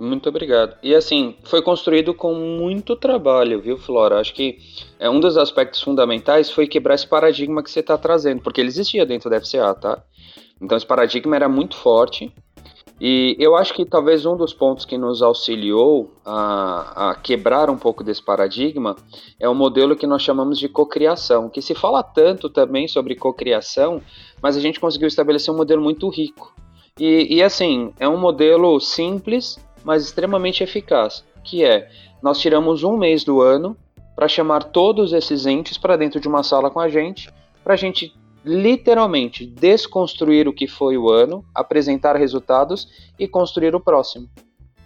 Muito 0.00 0.30
obrigado. 0.30 0.78
E 0.82 0.94
assim, 0.94 1.36
foi 1.44 1.60
construído 1.60 2.14
com 2.14 2.32
muito 2.32 2.96
trabalho, 2.96 3.60
viu, 3.60 3.76
Flora? 3.76 4.18
Acho 4.18 4.32
que 4.32 4.56
é 4.98 5.10
um 5.10 5.20
dos 5.20 5.36
aspectos 5.36 5.82
fundamentais 5.82 6.50
foi 6.50 6.66
quebrar 6.66 6.94
esse 6.94 7.06
paradigma 7.06 7.62
que 7.62 7.70
você 7.70 7.80
está 7.80 7.98
trazendo, 7.98 8.40
porque 8.40 8.62
ele 8.62 8.68
existia 8.68 9.04
dentro 9.04 9.28
da 9.28 9.38
FCA, 9.38 9.74
tá? 9.74 10.02
Então 10.58 10.74
esse 10.78 10.86
paradigma 10.86 11.36
era 11.36 11.50
muito 11.50 11.76
forte. 11.76 12.32
E 12.98 13.36
eu 13.38 13.54
acho 13.54 13.74
que 13.74 13.84
talvez 13.84 14.24
um 14.24 14.38
dos 14.38 14.54
pontos 14.54 14.86
que 14.86 14.96
nos 14.96 15.20
auxiliou 15.20 16.10
a, 16.24 17.10
a 17.10 17.14
quebrar 17.14 17.68
um 17.68 17.76
pouco 17.76 18.02
desse 18.02 18.24
paradigma 18.24 18.96
é 19.38 19.48
o 19.50 19.54
modelo 19.54 19.94
que 19.94 20.06
nós 20.06 20.22
chamamos 20.22 20.58
de 20.58 20.68
cocriação, 20.68 21.50
que 21.50 21.60
se 21.60 21.74
fala 21.74 22.02
tanto 22.02 22.48
também 22.48 22.88
sobre 22.88 23.16
cocriação, 23.16 24.00
mas 24.40 24.56
a 24.56 24.60
gente 24.60 24.80
conseguiu 24.80 25.08
estabelecer 25.08 25.52
um 25.52 25.58
modelo 25.58 25.82
muito 25.82 26.08
rico. 26.08 26.54
E, 26.98 27.36
e 27.36 27.42
assim, 27.42 27.92
é 27.98 28.06
um 28.06 28.18
modelo 28.18 28.78
simples, 28.78 29.58
mas 29.84 30.04
extremamente 30.04 30.62
eficaz, 30.62 31.24
que 31.42 31.64
é 31.64 31.88
nós 32.22 32.38
tiramos 32.38 32.82
um 32.82 32.96
mês 32.96 33.24
do 33.24 33.40
ano 33.40 33.76
para 34.14 34.28
chamar 34.28 34.64
todos 34.64 35.12
esses 35.12 35.46
entes 35.46 35.78
para 35.78 35.96
dentro 35.96 36.20
de 36.20 36.28
uma 36.28 36.42
sala 36.42 36.70
com 36.70 36.80
a 36.80 36.88
gente, 36.88 37.32
para 37.64 37.74
a 37.74 37.76
gente 37.76 38.14
literalmente 38.44 39.46
desconstruir 39.46 40.48
o 40.48 40.52
que 40.52 40.66
foi 40.66 40.96
o 40.96 41.10
ano, 41.10 41.44
apresentar 41.54 42.16
resultados 42.16 42.88
e 43.18 43.28
construir 43.28 43.74
o 43.74 43.80
próximo. 43.80 44.28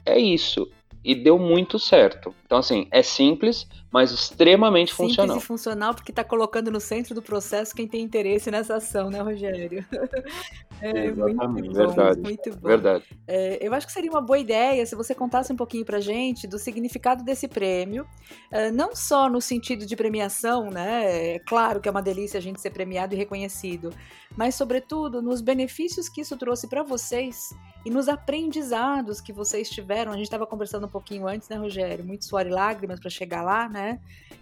É 0.05 0.19
isso. 0.19 0.69
E 1.05 1.15
deu 1.15 1.39
muito 1.39 1.79
certo. 1.79 2.35
Então, 2.55 2.61
assim, 2.61 2.87
é 2.93 3.03
simples, 3.03 3.67
mas 3.91 4.13
extremamente 4.13 4.93
simples 4.93 5.09
funcional. 5.09 5.35
Simples 5.35 5.45
e 5.45 5.47
funcional 5.49 5.93
porque 5.93 6.13
está 6.13 6.23
colocando 6.23 6.71
no 6.71 6.79
centro 6.79 7.13
do 7.13 7.21
processo 7.21 7.75
quem 7.75 7.89
tem 7.89 8.01
interesse 8.01 8.49
nessa 8.49 8.77
ação, 8.77 9.11
né, 9.11 9.21
Rogério? 9.21 9.85
É, 10.83 11.07
Exatamente. 11.07 11.47
Muito 11.47 11.73
bom, 11.73 11.87
Verdade. 11.87 12.21
Muito 12.21 12.51
bom. 12.51 12.69
Verdade. 12.69 13.05
É, 13.27 13.67
eu 13.67 13.73
acho 13.73 13.87
que 13.87 13.93
seria 13.93 14.11
uma 14.11 14.21
boa 14.21 14.39
ideia 14.39 14.85
se 14.85 14.95
você 14.95 15.15
contasse 15.15 15.51
um 15.51 15.57
pouquinho 15.57 15.85
pra 15.85 16.01
gente 16.01 16.47
do 16.47 16.59
significado 16.59 17.25
desse 17.25 17.49
prêmio, 17.49 18.07
é, 18.51 18.71
não 18.71 18.95
só 18.95 19.31
no 19.31 19.41
sentido 19.41 19.87
de 19.87 19.97
premiação, 19.97 20.69
né? 20.71 21.37
É 21.37 21.39
claro 21.39 21.81
que 21.81 21.89
é 21.89 21.91
uma 21.91 22.03
delícia 22.03 22.37
a 22.37 22.43
gente 22.43 22.61
ser 22.61 22.71
premiado 22.71 23.15
e 23.15 23.17
reconhecido, 23.17 23.95
mas 24.37 24.57
sobretudo 24.57 25.23
nos 25.23 25.41
benefícios 25.41 26.09
que 26.09 26.21
isso 26.21 26.37
trouxe 26.37 26.67
para 26.67 26.83
vocês 26.83 27.55
e 27.85 27.91
nos 27.91 28.09
aprendizados 28.09 29.21
que 29.21 29.33
vocês 29.33 29.71
tiveram. 29.71 30.13
A 30.13 30.17
gente 30.17 30.25
estava 30.25 30.47
conversando 30.47 30.87
um 30.87 30.91
pouquinho 30.91 31.29
antes, 31.29 31.49
né, 31.49 31.57
Rogério? 31.57 32.05
Muito 32.05 32.25
suor 32.45 32.47
e 32.47 32.51
lágrimas 32.51 33.01
para 33.01 33.11
chegar 33.11 33.43
lá, 33.43 33.69
né? 33.69 33.99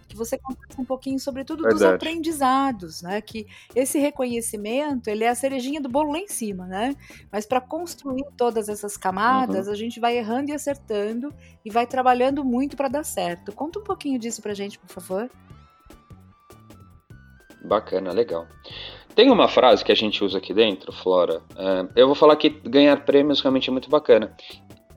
Que 0.07 0.15
você 0.15 0.37
contasse 0.37 0.79
um 0.79 0.85
pouquinho, 0.85 1.19
sobretudo, 1.19 1.63
Verdade. 1.63 1.83
dos 1.83 1.93
aprendizados, 1.93 3.01
né? 3.01 3.21
Que 3.21 3.47
esse 3.75 3.97
reconhecimento, 3.99 5.07
ele 5.07 5.23
é 5.23 5.29
a 5.29 5.35
cerejinha 5.35 5.81
do 5.81 5.89
bolo 5.89 6.11
lá 6.11 6.19
em 6.19 6.27
cima, 6.27 6.65
né? 6.67 6.95
Mas 7.31 7.45
para 7.45 7.61
construir 7.61 8.25
todas 8.37 8.69
essas 8.69 8.97
camadas, 8.97 9.67
uhum. 9.67 9.73
a 9.73 9.75
gente 9.75 9.99
vai 9.99 10.17
errando 10.17 10.51
e 10.51 10.53
acertando 10.53 11.33
e 11.63 11.69
vai 11.69 11.87
trabalhando 11.87 12.43
muito 12.43 12.75
para 12.75 12.87
dar 12.87 13.03
certo. 13.03 13.51
Conta 13.51 13.79
um 13.79 13.83
pouquinho 13.83 14.19
disso 14.19 14.41
para 14.41 14.53
gente, 14.53 14.77
por 14.77 14.89
favor. 14.89 15.29
Bacana, 17.63 18.11
legal. 18.11 18.45
Tem 19.15 19.29
uma 19.29 19.47
frase 19.47 19.85
que 19.85 19.91
a 19.91 19.95
gente 19.95 20.23
usa 20.23 20.39
aqui 20.39 20.53
dentro, 20.53 20.91
Flora. 20.91 21.41
É, 21.55 22.01
eu 22.01 22.07
vou 22.07 22.15
falar 22.15 22.35
que 22.35 22.49
ganhar 22.49 22.97
prêmios 23.05 23.41
realmente 23.41 23.69
é 23.69 23.71
muito 23.71 23.89
bacana. 23.89 24.35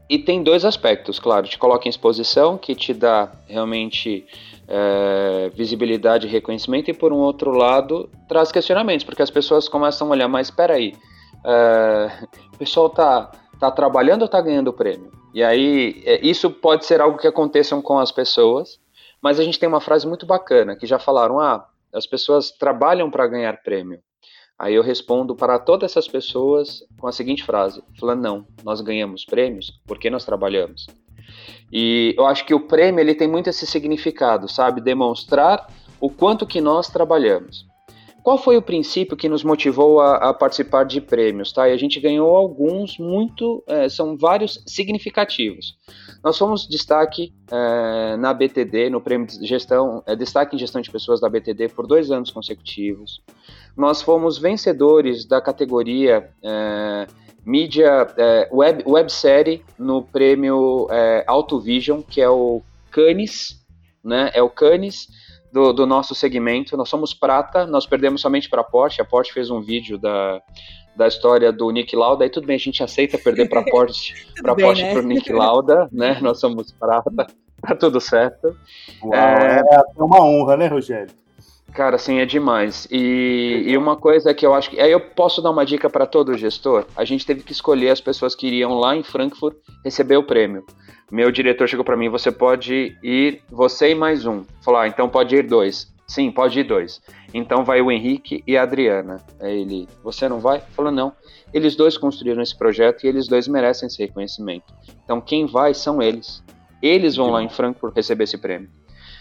E 0.08 0.18
tem 0.18 0.42
dois 0.42 0.64
aspectos, 0.64 1.18
claro. 1.18 1.48
Te 1.48 1.58
coloca 1.58 1.88
em 1.88 1.90
exposição, 1.90 2.56
que 2.56 2.74
te 2.74 2.94
dá 2.94 3.30
realmente 3.48 4.26
é, 4.68 5.50
visibilidade 5.54 6.26
e 6.26 6.30
reconhecimento, 6.30 6.90
e 6.90 6.94
por 6.94 7.12
um 7.12 7.18
outro 7.18 7.50
lado, 7.50 8.08
traz 8.28 8.52
questionamentos, 8.52 9.04
porque 9.04 9.22
as 9.22 9.30
pessoas 9.30 9.68
começam 9.68 10.06
a 10.06 10.10
olhar, 10.10 10.28
mas 10.28 10.48
espera 10.48 10.74
aí, 10.74 10.94
é, 11.44 12.26
o 12.54 12.58
pessoal 12.58 12.88
tá, 12.88 13.32
tá 13.58 13.70
trabalhando 13.70 14.22
ou 14.22 14.28
tá 14.28 14.40
ganhando 14.40 14.72
prêmio? 14.72 15.10
E 15.34 15.42
aí, 15.42 16.02
é, 16.06 16.24
isso 16.24 16.50
pode 16.50 16.86
ser 16.86 17.00
algo 17.00 17.18
que 17.18 17.26
aconteça 17.26 17.76
com 17.82 17.98
as 17.98 18.12
pessoas, 18.12 18.78
mas 19.20 19.40
a 19.40 19.44
gente 19.44 19.58
tem 19.58 19.68
uma 19.68 19.80
frase 19.80 20.06
muito 20.06 20.24
bacana, 20.24 20.76
que 20.76 20.86
já 20.86 20.98
falaram, 20.98 21.40
ah, 21.40 21.66
as 21.92 22.06
pessoas 22.06 22.50
trabalham 22.52 23.10
para 23.10 23.26
ganhar 23.26 23.62
prêmio. 23.62 24.00
Aí 24.58 24.74
eu 24.74 24.82
respondo 24.82 25.36
para 25.36 25.58
todas 25.58 25.90
essas 25.90 26.08
pessoas 26.08 26.82
com 26.98 27.06
a 27.06 27.12
seguinte 27.12 27.44
frase: 27.44 27.82
falando, 27.98 28.22
não, 28.22 28.46
nós 28.64 28.80
ganhamos 28.80 29.24
prêmios 29.24 29.72
porque 29.86 30.08
nós 30.08 30.24
trabalhamos. 30.24 30.86
E 31.72 32.14
eu 32.16 32.26
acho 32.26 32.44
que 32.44 32.54
o 32.54 32.60
prêmio 32.60 33.00
ele 33.00 33.14
tem 33.14 33.28
muito 33.28 33.50
esse 33.50 33.66
significado, 33.66 34.48
sabe? 34.48 34.80
Demonstrar 34.80 35.66
o 36.00 36.08
quanto 36.08 36.46
que 36.46 36.60
nós 36.60 36.88
trabalhamos. 36.88 37.66
Qual 38.26 38.38
foi 38.38 38.56
o 38.56 38.62
princípio 38.62 39.16
que 39.16 39.28
nos 39.28 39.44
motivou 39.44 40.00
a, 40.00 40.16
a 40.16 40.34
participar 40.34 40.84
de 40.84 41.00
prêmios? 41.00 41.52
Tá? 41.52 41.68
E 41.68 41.72
a 41.72 41.76
gente 41.76 42.00
ganhou 42.00 42.34
alguns 42.34 42.98
muito, 42.98 43.62
é, 43.68 43.88
são 43.88 44.16
vários 44.16 44.60
significativos. 44.66 45.76
Nós 46.24 46.36
fomos 46.36 46.66
destaque 46.66 47.32
é, 47.48 48.16
na 48.16 48.34
BTD, 48.34 48.90
no 48.90 49.00
prêmio 49.00 49.28
de 49.28 49.46
gestão, 49.46 50.02
é, 50.04 50.16
destaque 50.16 50.56
em 50.56 50.58
gestão 50.58 50.80
de 50.80 50.90
pessoas 50.90 51.20
da 51.20 51.28
BTD 51.28 51.68
por 51.68 51.86
dois 51.86 52.10
anos 52.10 52.32
consecutivos. 52.32 53.22
Nós 53.76 54.00
fomos 54.00 54.38
vencedores 54.38 55.26
da 55.26 55.40
categoria 55.40 56.30
é, 56.42 57.06
mídia 57.44 58.08
é, 58.16 58.48
web, 58.50 58.82
websérie 58.86 59.62
no 59.78 60.02
prêmio 60.02 60.88
é, 60.90 61.24
Vision, 61.62 62.00
que 62.00 62.20
é 62.20 62.28
o 62.28 62.62
Cannes, 62.90 63.62
né? 64.02 64.30
É 64.32 64.42
o 64.42 64.48
Cannes 64.48 65.08
do, 65.52 65.72
do, 65.72 65.86
nosso 65.86 66.14
segmento. 66.14 66.76
Nós 66.76 66.88
somos 66.88 67.12
prata, 67.12 67.66
nós 67.66 67.86
perdemos 67.86 68.20
somente 68.20 68.48
para 68.48 68.62
a 68.62 68.64
Porsche. 68.64 69.02
A 69.02 69.04
Porsche 69.04 69.32
fez 69.32 69.50
um 69.50 69.60
vídeo 69.60 69.98
da, 69.98 70.40
da 70.96 71.06
história 71.06 71.52
do 71.52 71.70
Nick 71.70 71.94
Lauda, 71.94 72.24
e 72.24 72.30
tudo 72.30 72.46
bem, 72.46 72.56
a 72.56 72.58
gente 72.58 72.82
aceita 72.82 73.18
perder 73.18 73.48
para 73.48 73.62
Porsche, 73.70 74.14
para 74.42 74.56
Porsche 74.56 74.82
né? 74.82 74.92
para 74.92 75.02
o 75.02 75.06
Nick 75.06 75.32
Lauda, 75.32 75.88
né? 75.92 76.18
Nós 76.22 76.40
somos 76.40 76.72
prata, 76.72 77.10
tá 77.60 77.76
tudo 77.76 78.00
certo. 78.00 78.56
Uau, 79.04 79.14
é... 79.14 79.60
é 79.60 80.02
uma 80.02 80.24
honra, 80.24 80.56
né, 80.56 80.66
Rogério? 80.66 81.25
Cara, 81.76 81.96
assim, 81.96 82.20
é 82.20 82.24
demais. 82.24 82.88
E, 82.90 83.64
e, 83.66 83.76
uma 83.76 83.96
coisa 83.96 84.32
que 84.32 84.46
eu 84.46 84.54
acho 84.54 84.70
que. 84.70 84.80
Aí 84.80 84.90
eu 84.90 84.98
posso 84.98 85.42
dar 85.42 85.50
uma 85.50 85.66
dica 85.66 85.90
para 85.90 86.06
todo 86.06 86.36
gestor. 86.36 86.86
A 86.96 87.04
gente 87.04 87.26
teve 87.26 87.42
que 87.42 87.52
escolher 87.52 87.90
as 87.90 88.00
pessoas 88.00 88.34
que 88.34 88.46
iriam 88.46 88.78
lá 88.78 88.96
em 88.96 89.02
Frankfurt 89.02 89.54
receber 89.84 90.16
o 90.16 90.22
prêmio. 90.22 90.64
Meu 91.12 91.30
diretor 91.30 91.68
chegou 91.68 91.84
para 91.84 91.96
mim: 91.96 92.08
você 92.08 92.32
pode 92.32 92.96
ir, 93.02 93.42
você 93.50 93.90
e 93.90 93.94
mais 93.94 94.24
um. 94.24 94.42
Falou: 94.64 94.80
ah, 94.80 94.88
então 94.88 95.06
pode 95.06 95.36
ir 95.36 95.46
dois. 95.46 95.94
Sim, 96.08 96.30
pode 96.30 96.58
ir 96.58 96.64
dois. 96.64 97.02
Então 97.34 97.62
vai 97.62 97.82
o 97.82 97.92
Henrique 97.92 98.42
e 98.46 98.56
a 98.56 98.62
Adriana. 98.62 99.22
Aí 99.38 99.60
ele: 99.60 99.86
você 100.02 100.30
não 100.30 100.40
vai? 100.40 100.62
Falou: 100.74 100.90
não. 100.90 101.12
Eles 101.52 101.76
dois 101.76 101.98
construíram 101.98 102.42
esse 102.42 102.56
projeto 102.56 103.04
e 103.04 103.06
eles 103.06 103.28
dois 103.28 103.46
merecem 103.46 103.86
esse 103.86 103.98
reconhecimento. 103.98 104.72
Então 105.04 105.20
quem 105.20 105.44
vai 105.44 105.74
são 105.74 106.00
eles. 106.00 106.42
Eles 106.80 107.16
vão 107.16 107.28
lá 107.28 107.42
em 107.42 107.50
Frankfurt 107.50 107.94
receber 107.94 108.24
esse 108.24 108.38
prêmio. 108.38 108.70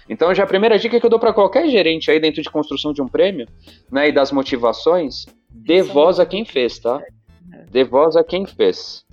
Então, 0.08 0.34
já 0.34 0.44
a 0.44 0.48
primeira 0.48 0.78
dica 0.78 1.00
que 1.00 1.06
eu 1.06 1.10
dou 1.10 1.20
para 1.20 1.34
qualquer 1.34 1.68
gerente 1.68 2.12
aí 2.12 2.20
dentro 2.20 2.42
de 2.42 2.50
construção 2.50 2.94
de 2.94 3.02
um 3.02 3.08
prêmio, 3.08 3.48
né, 3.92 4.10
e 4.10 4.12
das 4.12 4.32
motivações, 4.32 5.26
dê 5.50 5.82
voz 5.82 6.20
a 6.20 6.26
quem 6.26 6.46
fez, 6.46 6.78
tá? 6.78 7.02
Dê 7.72 7.84
voz 7.84 8.16
a 8.16 8.24
quem 8.24 8.46
fez. 8.46 9.04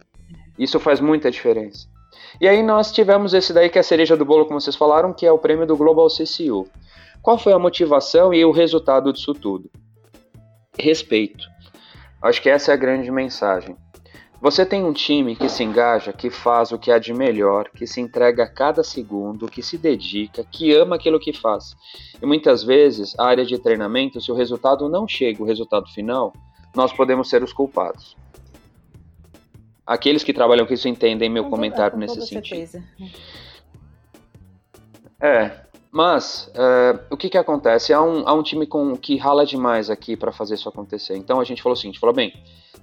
Isso 0.59 0.79
faz 0.79 1.01
muita 1.01 1.31
diferença. 1.31 1.89
E 2.41 2.47
aí 2.47 2.63
nós 2.63 2.93
tivemos 2.93 3.35
esse 3.35 3.53
daí 3.53 3.69
que 3.69 3.79
é 3.79 3.81
a 3.81 3.85
cereja 3.85 4.17
do 4.17 4.25
bolo, 4.25 4.47
como 4.47 4.61
vocês 4.61 4.77
falaram, 4.77 5.13
que 5.13 5.27
é 5.27 5.33
o 5.33 5.39
prêmio 5.39 5.67
do 5.67 5.77
Global 5.77 6.09
CCU. 6.09 6.69
Qual 7.23 7.39
foi 7.39 7.53
a 7.53 7.59
motivação 7.59 8.35
e 8.35 8.45
o 8.45 8.51
resultado 8.51 9.13
disso 9.13 9.33
tudo? 9.33 9.71
Respeito. 10.79 11.47
Acho 12.21 12.43
que 12.43 12.51
essa 12.51 12.71
é 12.71 12.75
a 12.75 12.77
grande 12.77 13.11
mensagem. 13.11 13.77
Você 14.43 14.67
tem 14.67 14.83
um 14.83 14.93
time 14.93 15.37
que 15.37 15.49
se 15.49 15.63
engaja, 15.63 16.13
que 16.13 16.29
faz 16.29 16.73
o 16.73 16.79
que 16.79 16.91
há 16.91 16.99
de 16.99 17.15
melhor, 17.15 17.71
que 17.71 17.87
se 17.87 18.01
entrega 18.01 18.43
a 18.43 18.49
cada 18.49 18.83
segundo, 18.83 19.47
que 19.47 19.63
se 19.63 19.79
dedica, 19.79 20.43
que 20.43 20.75
ama 20.75 20.97
aquilo 20.97 21.21
que 21.21 21.33
faz. 21.33 21.77
E 22.21 22.27
muitas 22.27 22.65
vezes, 22.65 23.17
a 23.21 23.25
área 23.25 23.47
de 23.47 23.57
treinamento, 23.57 24.21
se 24.21 24.33
o 24.33 24.35
resultado 24.35 24.89
não 24.89 25.07
chega, 25.07 25.41
o 25.41 25.47
resultado 25.47 25.87
final, 25.93 26.33
nós 26.75 26.93
podemos 26.93 27.31
ser 27.31 27.45
os 27.45 27.53
culpados. 27.53 28.17
Aqueles 29.87 30.25
que 30.25 30.33
trabalham 30.33 30.67
com 30.67 30.75
isso 30.75 30.89
entendem 30.89 31.31
meu 31.31 31.45
com 31.45 31.51
comentário 31.51 31.93
toda, 31.93 32.05
nesse 32.05 32.27
sentido. 32.27 32.67
Certeza. 32.67 32.85
É, 35.21 35.53
mas 35.89 36.51
é, 36.53 36.99
o 37.09 37.17
que, 37.17 37.31
que 37.31 37.39
acontece? 37.39 37.93
Há 37.93 38.03
um, 38.03 38.27
há 38.27 38.33
um 38.33 38.43
time 38.43 38.67
com, 38.67 38.97
que 38.97 39.17
rala 39.17 39.47
demais 39.47 39.89
aqui 39.89 40.17
para 40.17 40.33
fazer 40.33 40.55
isso 40.55 40.69
acontecer. 40.69 41.17
Então 41.17 41.39
a 41.39 41.45
gente 41.45 41.63
falou 41.63 41.75
o 41.75 41.81
seguinte: 41.81 42.01
falou 42.01 42.15
bem, 42.15 42.33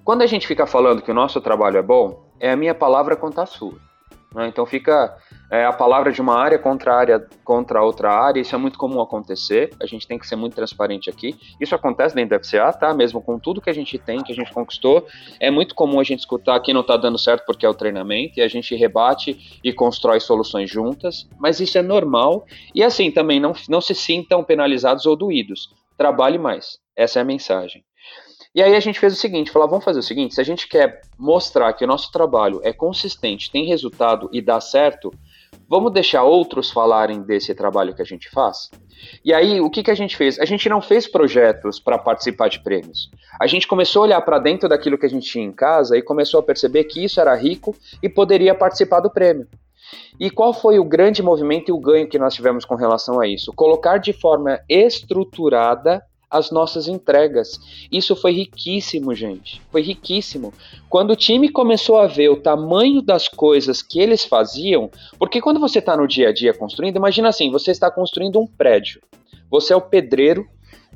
quando 0.03 0.21
a 0.21 0.27
gente 0.27 0.47
fica 0.47 0.65
falando 0.65 1.01
que 1.01 1.11
o 1.11 1.13
nosso 1.13 1.39
trabalho 1.41 1.77
é 1.77 1.81
bom, 1.81 2.23
é 2.39 2.51
a 2.51 2.55
minha 2.55 2.73
palavra 2.73 3.15
contra 3.15 3.43
a 3.43 3.45
sua. 3.45 3.89
Né? 4.33 4.47
Então 4.47 4.65
fica 4.65 5.17
é, 5.51 5.65
a 5.65 5.73
palavra 5.73 6.11
de 6.11 6.21
uma 6.21 6.35
área 6.35 6.59
contra, 6.59 6.93
área 6.93 7.27
contra 7.43 7.81
outra 7.81 8.11
área, 8.11 8.39
isso 8.39 8.53
é 8.53 8.57
muito 8.57 8.77
comum 8.77 9.01
acontecer, 9.01 9.71
a 9.81 9.85
gente 9.85 10.07
tem 10.07 10.19
que 10.19 10.27
ser 10.27 10.35
muito 10.35 10.55
transparente 10.55 11.09
aqui. 11.09 11.35
Isso 11.59 11.73
acontece 11.73 12.15
dentro 12.15 12.37
da 12.37 12.43
FCA, 12.43 12.71
tá? 12.71 12.93
Mesmo 12.93 13.21
com 13.21 13.39
tudo 13.39 13.61
que 13.61 13.69
a 13.69 13.73
gente 13.73 13.97
tem, 13.97 14.21
que 14.21 14.31
a 14.31 14.35
gente 14.35 14.53
conquistou, 14.53 15.07
é 15.39 15.49
muito 15.49 15.73
comum 15.73 15.99
a 15.99 16.03
gente 16.03 16.19
escutar 16.19 16.59
que 16.59 16.73
não 16.73 16.81
está 16.81 16.95
dando 16.95 17.17
certo 17.17 17.45
porque 17.45 17.65
é 17.65 17.69
o 17.69 17.73
treinamento, 17.73 18.39
e 18.39 18.41
a 18.41 18.47
gente 18.47 18.75
rebate 18.75 19.59
e 19.63 19.73
constrói 19.73 20.19
soluções 20.19 20.69
juntas, 20.69 21.27
mas 21.39 21.59
isso 21.59 21.77
é 21.77 21.81
normal, 21.81 22.45
e 22.73 22.83
assim 22.83 23.09
também 23.09 23.39
não, 23.39 23.53
não 23.67 23.81
se 23.81 23.95
sintam 23.95 24.43
penalizados 24.43 25.05
ou 25.05 25.15
doídos. 25.15 25.69
Trabalhe 25.97 26.37
mais, 26.37 26.77
essa 26.95 27.19
é 27.19 27.21
a 27.21 27.25
mensagem. 27.25 27.83
E 28.53 28.63
aí 28.63 28.75
a 28.75 28.79
gente 28.79 28.99
fez 28.99 29.13
o 29.13 29.15
seguinte, 29.15 29.51
falou, 29.51 29.69
vamos 29.69 29.85
fazer 29.85 29.99
o 29.99 30.03
seguinte, 30.03 30.33
se 30.33 30.41
a 30.41 30.43
gente 30.43 30.67
quer 30.67 31.01
mostrar 31.17 31.71
que 31.73 31.83
o 31.83 31.87
nosso 31.87 32.11
trabalho 32.11 32.59
é 32.63 32.73
consistente, 32.73 33.51
tem 33.51 33.65
resultado 33.65 34.27
e 34.33 34.41
dá 34.41 34.59
certo, 34.59 35.13
vamos 35.67 35.93
deixar 35.93 36.23
outros 36.23 36.71
falarem 36.71 37.21
desse 37.21 37.53
trabalho 37.53 37.93
que 37.93 38.01
a 38.01 38.05
gente 38.05 38.27
faz? 38.27 38.71
E 39.23 39.31
aí, 39.31 39.61
o 39.61 39.69
que, 39.69 39.83
que 39.83 39.91
a 39.91 39.95
gente 39.95 40.17
fez? 40.17 40.39
A 40.39 40.45
gente 40.45 40.67
não 40.67 40.81
fez 40.81 41.07
projetos 41.07 41.79
para 41.79 41.97
participar 41.97 42.49
de 42.49 42.59
prêmios. 42.59 43.09
A 43.39 43.45
gente 43.45 43.67
começou 43.67 44.01
a 44.01 44.05
olhar 44.05 44.21
para 44.21 44.39
dentro 44.39 44.67
daquilo 44.67 44.97
que 44.97 45.05
a 45.05 45.09
gente 45.09 45.29
tinha 45.29 45.45
em 45.45 45.51
casa 45.51 45.95
e 45.95 46.01
começou 46.01 46.39
a 46.39 46.43
perceber 46.43 46.85
que 46.85 47.03
isso 47.03 47.21
era 47.21 47.35
rico 47.35 47.75
e 48.01 48.09
poderia 48.09 48.55
participar 48.55 48.99
do 48.99 49.11
prêmio. 49.11 49.47
E 50.19 50.29
qual 50.29 50.53
foi 50.53 50.79
o 50.79 50.83
grande 50.83 51.23
movimento 51.23 51.69
e 51.69 51.71
o 51.71 51.79
ganho 51.79 52.09
que 52.09 52.19
nós 52.19 52.33
tivemos 52.33 52.65
com 52.65 52.75
relação 52.75 53.19
a 53.19 53.27
isso? 53.27 53.53
Colocar 53.53 53.97
de 53.97 54.11
forma 54.11 54.59
estruturada 54.67 56.03
as 56.29 56.51
nossas 56.51 56.87
entregas. 56.87 57.59
Isso 57.91 58.15
foi 58.15 58.31
riquíssimo, 58.33 59.13
gente. 59.15 59.61
Foi 59.71 59.81
riquíssimo. 59.81 60.53
Quando 60.89 61.11
o 61.11 61.15
time 61.15 61.49
começou 61.49 61.97
a 61.97 62.07
ver 62.07 62.29
o 62.29 62.39
tamanho 62.41 63.01
das 63.01 63.27
coisas 63.27 63.81
que 63.81 63.99
eles 63.99 64.23
faziam, 64.23 64.89
porque 65.17 65.41
quando 65.41 65.59
você 65.59 65.79
está 65.79 65.97
no 65.97 66.07
dia 66.07 66.29
a 66.29 66.33
dia 66.33 66.53
construindo, 66.53 66.97
imagina 66.97 67.29
assim: 67.29 67.51
você 67.51 67.71
está 67.71 67.89
construindo 67.89 68.39
um 68.39 68.47
prédio. 68.47 69.01
Você 69.49 69.73
é 69.73 69.75
o 69.75 69.81
pedreiro 69.81 70.47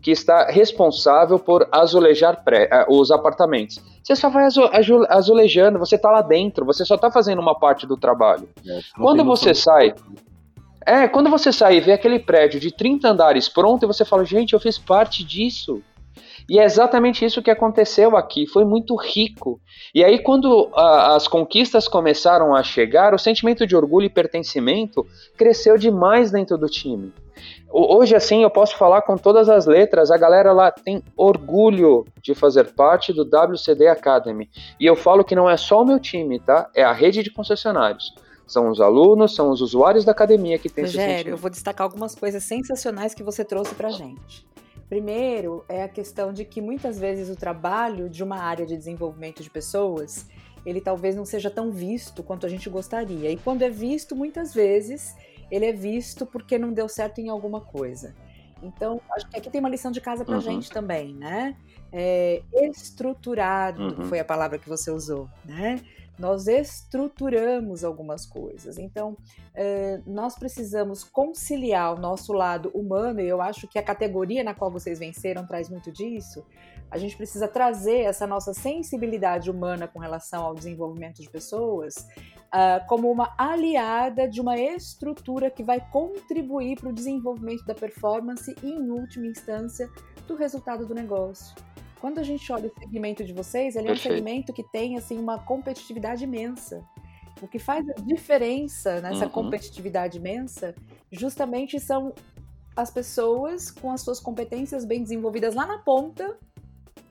que 0.03 0.11
está 0.11 0.47
responsável 0.51 1.39
por 1.39 1.67
azulejar 1.71 2.43
pré, 2.43 2.69
uh, 2.87 2.99
os 2.99 3.09
apartamentos. 3.09 3.81
Você 4.03 4.15
só 4.17 4.29
vai 4.29 4.45
azulejando, 5.09 5.79
você 5.79 5.95
está 5.95 6.11
lá 6.11 6.21
dentro, 6.21 6.65
você 6.65 6.83
só 6.83 6.95
está 6.95 7.09
fazendo 7.09 7.39
uma 7.39 7.57
parte 7.57 7.87
do 7.87 7.95
trabalho. 7.95 8.49
É, 8.67 8.79
Quando 8.97 9.23
você 9.23 9.55
sai, 9.55 9.95
É, 10.85 11.07
quando 11.07 11.29
você 11.29 11.51
sai 11.51 11.77
e 11.77 11.81
vê 11.81 11.93
aquele 11.93 12.19
prédio 12.19 12.59
de 12.59 12.71
30 12.71 13.09
andares 13.09 13.47
pronto, 13.47 13.83
e 13.83 13.87
você 13.87 14.03
fala, 14.03 14.25
gente, 14.25 14.53
eu 14.53 14.59
fiz 14.59 14.77
parte 14.77 15.23
disso. 15.23 15.81
E 16.49 16.59
é 16.59 16.63
exatamente 16.63 17.23
isso 17.23 17.41
que 17.41 17.49
aconteceu 17.49 18.17
aqui, 18.17 18.45
foi 18.45 18.65
muito 18.65 18.95
rico. 18.95 19.61
E 19.95 20.03
aí, 20.03 20.19
quando 20.19 20.69
a, 20.75 21.15
as 21.15 21.27
conquistas 21.27 21.87
começaram 21.87 22.53
a 22.53 22.61
chegar, 22.61 23.13
o 23.13 23.19
sentimento 23.19 23.65
de 23.65 23.75
orgulho 23.75 24.05
e 24.05 24.09
pertencimento 24.09 25.05
cresceu 25.37 25.77
demais 25.77 26.31
dentro 26.31 26.57
do 26.57 26.67
time. 26.67 27.13
Hoje, 27.71 28.15
assim, 28.15 28.43
eu 28.43 28.49
posso 28.51 28.77
falar 28.77 29.01
com 29.01 29.17
todas 29.17 29.49
as 29.49 29.65
letras, 29.65 30.11
a 30.11 30.17
galera 30.17 30.51
lá 30.51 30.69
tem 30.69 31.01
orgulho 31.17 32.05
de 32.21 32.35
fazer 32.35 32.73
parte 32.75 33.11
do 33.11 33.23
WCD 33.23 33.87
Academy. 33.87 34.49
E 34.79 34.85
eu 34.85 34.95
falo 34.95 35.23
que 35.23 35.35
não 35.35 35.49
é 35.49 35.57
só 35.57 35.81
o 35.81 35.85
meu 35.85 35.99
time, 35.99 36.39
tá? 36.39 36.69
É 36.75 36.83
a 36.83 36.93
rede 36.93 37.23
de 37.23 37.31
concessionários. 37.31 38.13
São 38.47 38.69
os 38.69 38.79
alunos, 38.81 39.33
são 39.35 39.49
os 39.51 39.61
usuários 39.61 40.03
da 40.05 40.11
academia 40.11 40.59
que 40.59 40.69
tem 40.69 40.83
Rogério, 40.83 41.01
esse 41.11 41.17
sentimento. 41.17 41.37
eu 41.37 41.41
vou 41.41 41.49
destacar 41.49 41.85
algumas 41.85 42.13
coisas 42.15 42.43
sensacionais 42.43 43.13
que 43.13 43.23
você 43.23 43.43
trouxe 43.43 43.73
pra 43.75 43.89
gente. 43.89 44.45
Primeiro, 44.89 45.63
é 45.69 45.83
a 45.83 45.87
questão 45.89 46.31
de 46.33 46.45
que 46.45 46.61
muitas 46.61 46.99
vezes 46.99 47.29
o 47.29 47.35
trabalho 47.35 48.09
de 48.09 48.23
uma 48.23 48.37
área 48.37 48.65
de 48.65 48.75
desenvolvimento 48.77 49.41
de 49.41 49.49
pessoas, 49.49 50.27
ele 50.65 50.79
talvez 50.81 51.15
não 51.15 51.25
seja 51.25 51.49
tão 51.49 51.71
visto 51.71 52.21
quanto 52.21 52.45
a 52.45 52.49
gente 52.49 52.69
gostaria. 52.69 53.31
E 53.31 53.37
quando 53.37 53.63
é 53.63 53.69
visto, 53.69 54.15
muitas 54.15 54.53
vezes, 54.53 55.15
ele 55.49 55.65
é 55.65 55.71
visto 55.73 56.25
porque 56.25 56.59
não 56.59 56.71
deu 56.73 56.87
certo 56.87 57.19
em 57.19 57.29
alguma 57.29 57.59
coisa. 57.61 58.13
Então, 58.61 59.01
acho 59.15 59.27
que 59.29 59.37
aqui 59.37 59.49
tem 59.49 59.59
uma 59.59 59.69
lição 59.69 59.91
de 59.91 59.99
casa 59.99 60.23
pra 60.23 60.35
Uhum. 60.35 60.41
gente 60.41 60.71
também, 60.71 61.13
né? 61.15 61.55
É, 61.91 62.41
estruturado 62.53 63.81
Uhum. 63.83 64.03
foi 64.05 64.19
a 64.19 64.25
palavra 64.25 64.57
que 64.59 64.69
você 64.69 64.89
usou, 64.91 65.27
né? 65.43 65.81
Nós 66.17 66.47
estruturamos 66.47 67.83
algumas 67.83 68.25
coisas. 68.25 68.77
Então, 68.77 69.17
eh, 69.55 70.01
nós 70.05 70.35
precisamos 70.35 71.03
conciliar 71.03 71.95
o 71.95 71.99
nosso 71.99 72.33
lado 72.33 72.69
humano, 72.69 73.19
e 73.19 73.27
eu 73.27 73.41
acho 73.41 73.67
que 73.67 73.79
a 73.79 73.83
categoria 73.83 74.43
na 74.43 74.53
qual 74.53 74.69
vocês 74.69 74.99
venceram 74.99 75.45
traz 75.45 75.69
muito 75.69 75.91
disso. 75.91 76.45
A 76.91 76.97
gente 76.97 77.17
precisa 77.17 77.47
trazer 77.47 78.01
essa 78.01 78.27
nossa 78.27 78.53
sensibilidade 78.53 79.49
humana 79.49 79.87
com 79.87 79.99
relação 79.99 80.45
ao 80.45 80.53
desenvolvimento 80.53 81.21
de 81.21 81.29
pessoas 81.29 82.07
ah, 82.55 82.85
como 82.87 83.11
uma 83.11 83.33
aliada 83.35 84.27
de 84.27 84.39
uma 84.39 84.55
estrutura 84.55 85.49
que 85.49 85.63
vai 85.63 85.81
contribuir 85.89 86.79
para 86.79 86.89
o 86.89 86.93
desenvolvimento 86.93 87.65
da 87.65 87.73
performance 87.73 88.55
e, 88.61 88.69
em 88.69 88.91
última 88.91 89.25
instância, 89.25 89.89
do 90.27 90.35
resultado 90.35 90.85
do 90.85 90.93
negócio. 90.93 91.55
Quando 92.03 92.19
a 92.19 92.23
gente 92.23 92.51
olha 92.51 92.67
o 92.67 92.79
segmento 92.81 93.23
de 93.23 93.31
vocês, 93.31 93.77
ele 93.77 93.87
é 93.87 93.93
um 93.93 93.95
segmento 93.95 94.51
que 94.51 94.61
tem 94.61 94.97
assim 94.97 95.17
uma 95.17 95.39
competitividade 95.39 96.25
imensa. 96.25 96.83
O 97.41 97.47
que 97.47 97.57
faz 97.57 97.87
a 97.87 97.93
diferença 97.93 98.99
nessa 98.99 99.23
Uhum. 99.23 99.31
competitividade 99.31 100.17
imensa, 100.17 100.75
justamente 101.09 101.79
são 101.79 102.13
as 102.75 102.91
pessoas 102.91 103.71
com 103.71 103.89
as 103.89 104.01
suas 104.01 104.19
competências 104.19 104.83
bem 104.83 105.01
desenvolvidas 105.01 105.55
lá 105.55 105.65
na 105.65 105.77
ponta, 105.77 106.37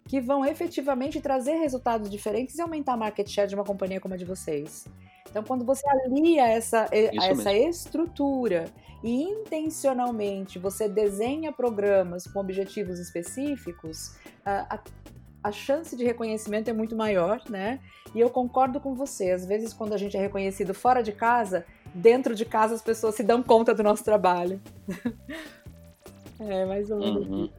que 0.07 0.21
vão 0.21 0.45
efetivamente 0.45 1.23
trazer 1.23 1.55
resultados 1.55 2.11
diferentes 2.11 2.59
e 2.59 2.61
aumentar 2.61 2.93
a 2.93 2.97
market 2.99 3.27
share 3.27 3.49
de 3.49 3.55
uma 3.55 3.65
companhia 3.65 3.99
como 3.99 4.13
a 4.13 4.19
de 4.19 4.27
vocês. 4.27 4.87
Então, 5.33 5.43
quando 5.43 5.65
você 5.65 5.83
alia 5.89 6.47
essa, 6.47 6.87
Isso 6.93 7.25
essa 7.33 7.55
estrutura 7.55 8.67
e 9.03 9.23
intencionalmente 9.23 10.59
você 10.59 10.87
desenha 10.87 11.51
programas 11.51 12.27
com 12.27 12.39
objetivos 12.39 12.99
específicos, 12.99 14.15
a, 14.45 14.75
a- 14.77 14.81
a 15.45 15.51
chance 15.51 15.97
de 15.97 16.05
reconhecimento 16.05 16.69
é 16.69 16.73
muito 16.75 16.95
maior, 16.95 17.41
né? 17.49 17.81
E 18.15 18.21
eu 18.21 18.29
concordo 18.29 18.79
com 18.79 18.95
você. 18.95 19.31
Às 19.31 19.47
vezes, 19.47 19.73
quando 19.73 19.95
a 19.95 19.97
gente 19.97 20.17
é 20.19 20.21
reconhecido 20.21 20.75
fora 20.75 21.03
de 21.03 21.13
casa, 21.13 21.65
dentro 21.95 22.35
de 22.35 22.45
casa 22.45 22.75
as 22.75 22.83
pessoas 22.83 23.15
se 23.15 23.23
dão 23.25 23.43
conta 23.43 23.75
do 23.75 23.83
nosso 23.83 24.05
trabalho. 24.05 24.61
é, 26.39 26.65
mais 26.67 26.91
ou 26.91 26.99
menos. 26.99 27.27
Uhum. 27.27 27.51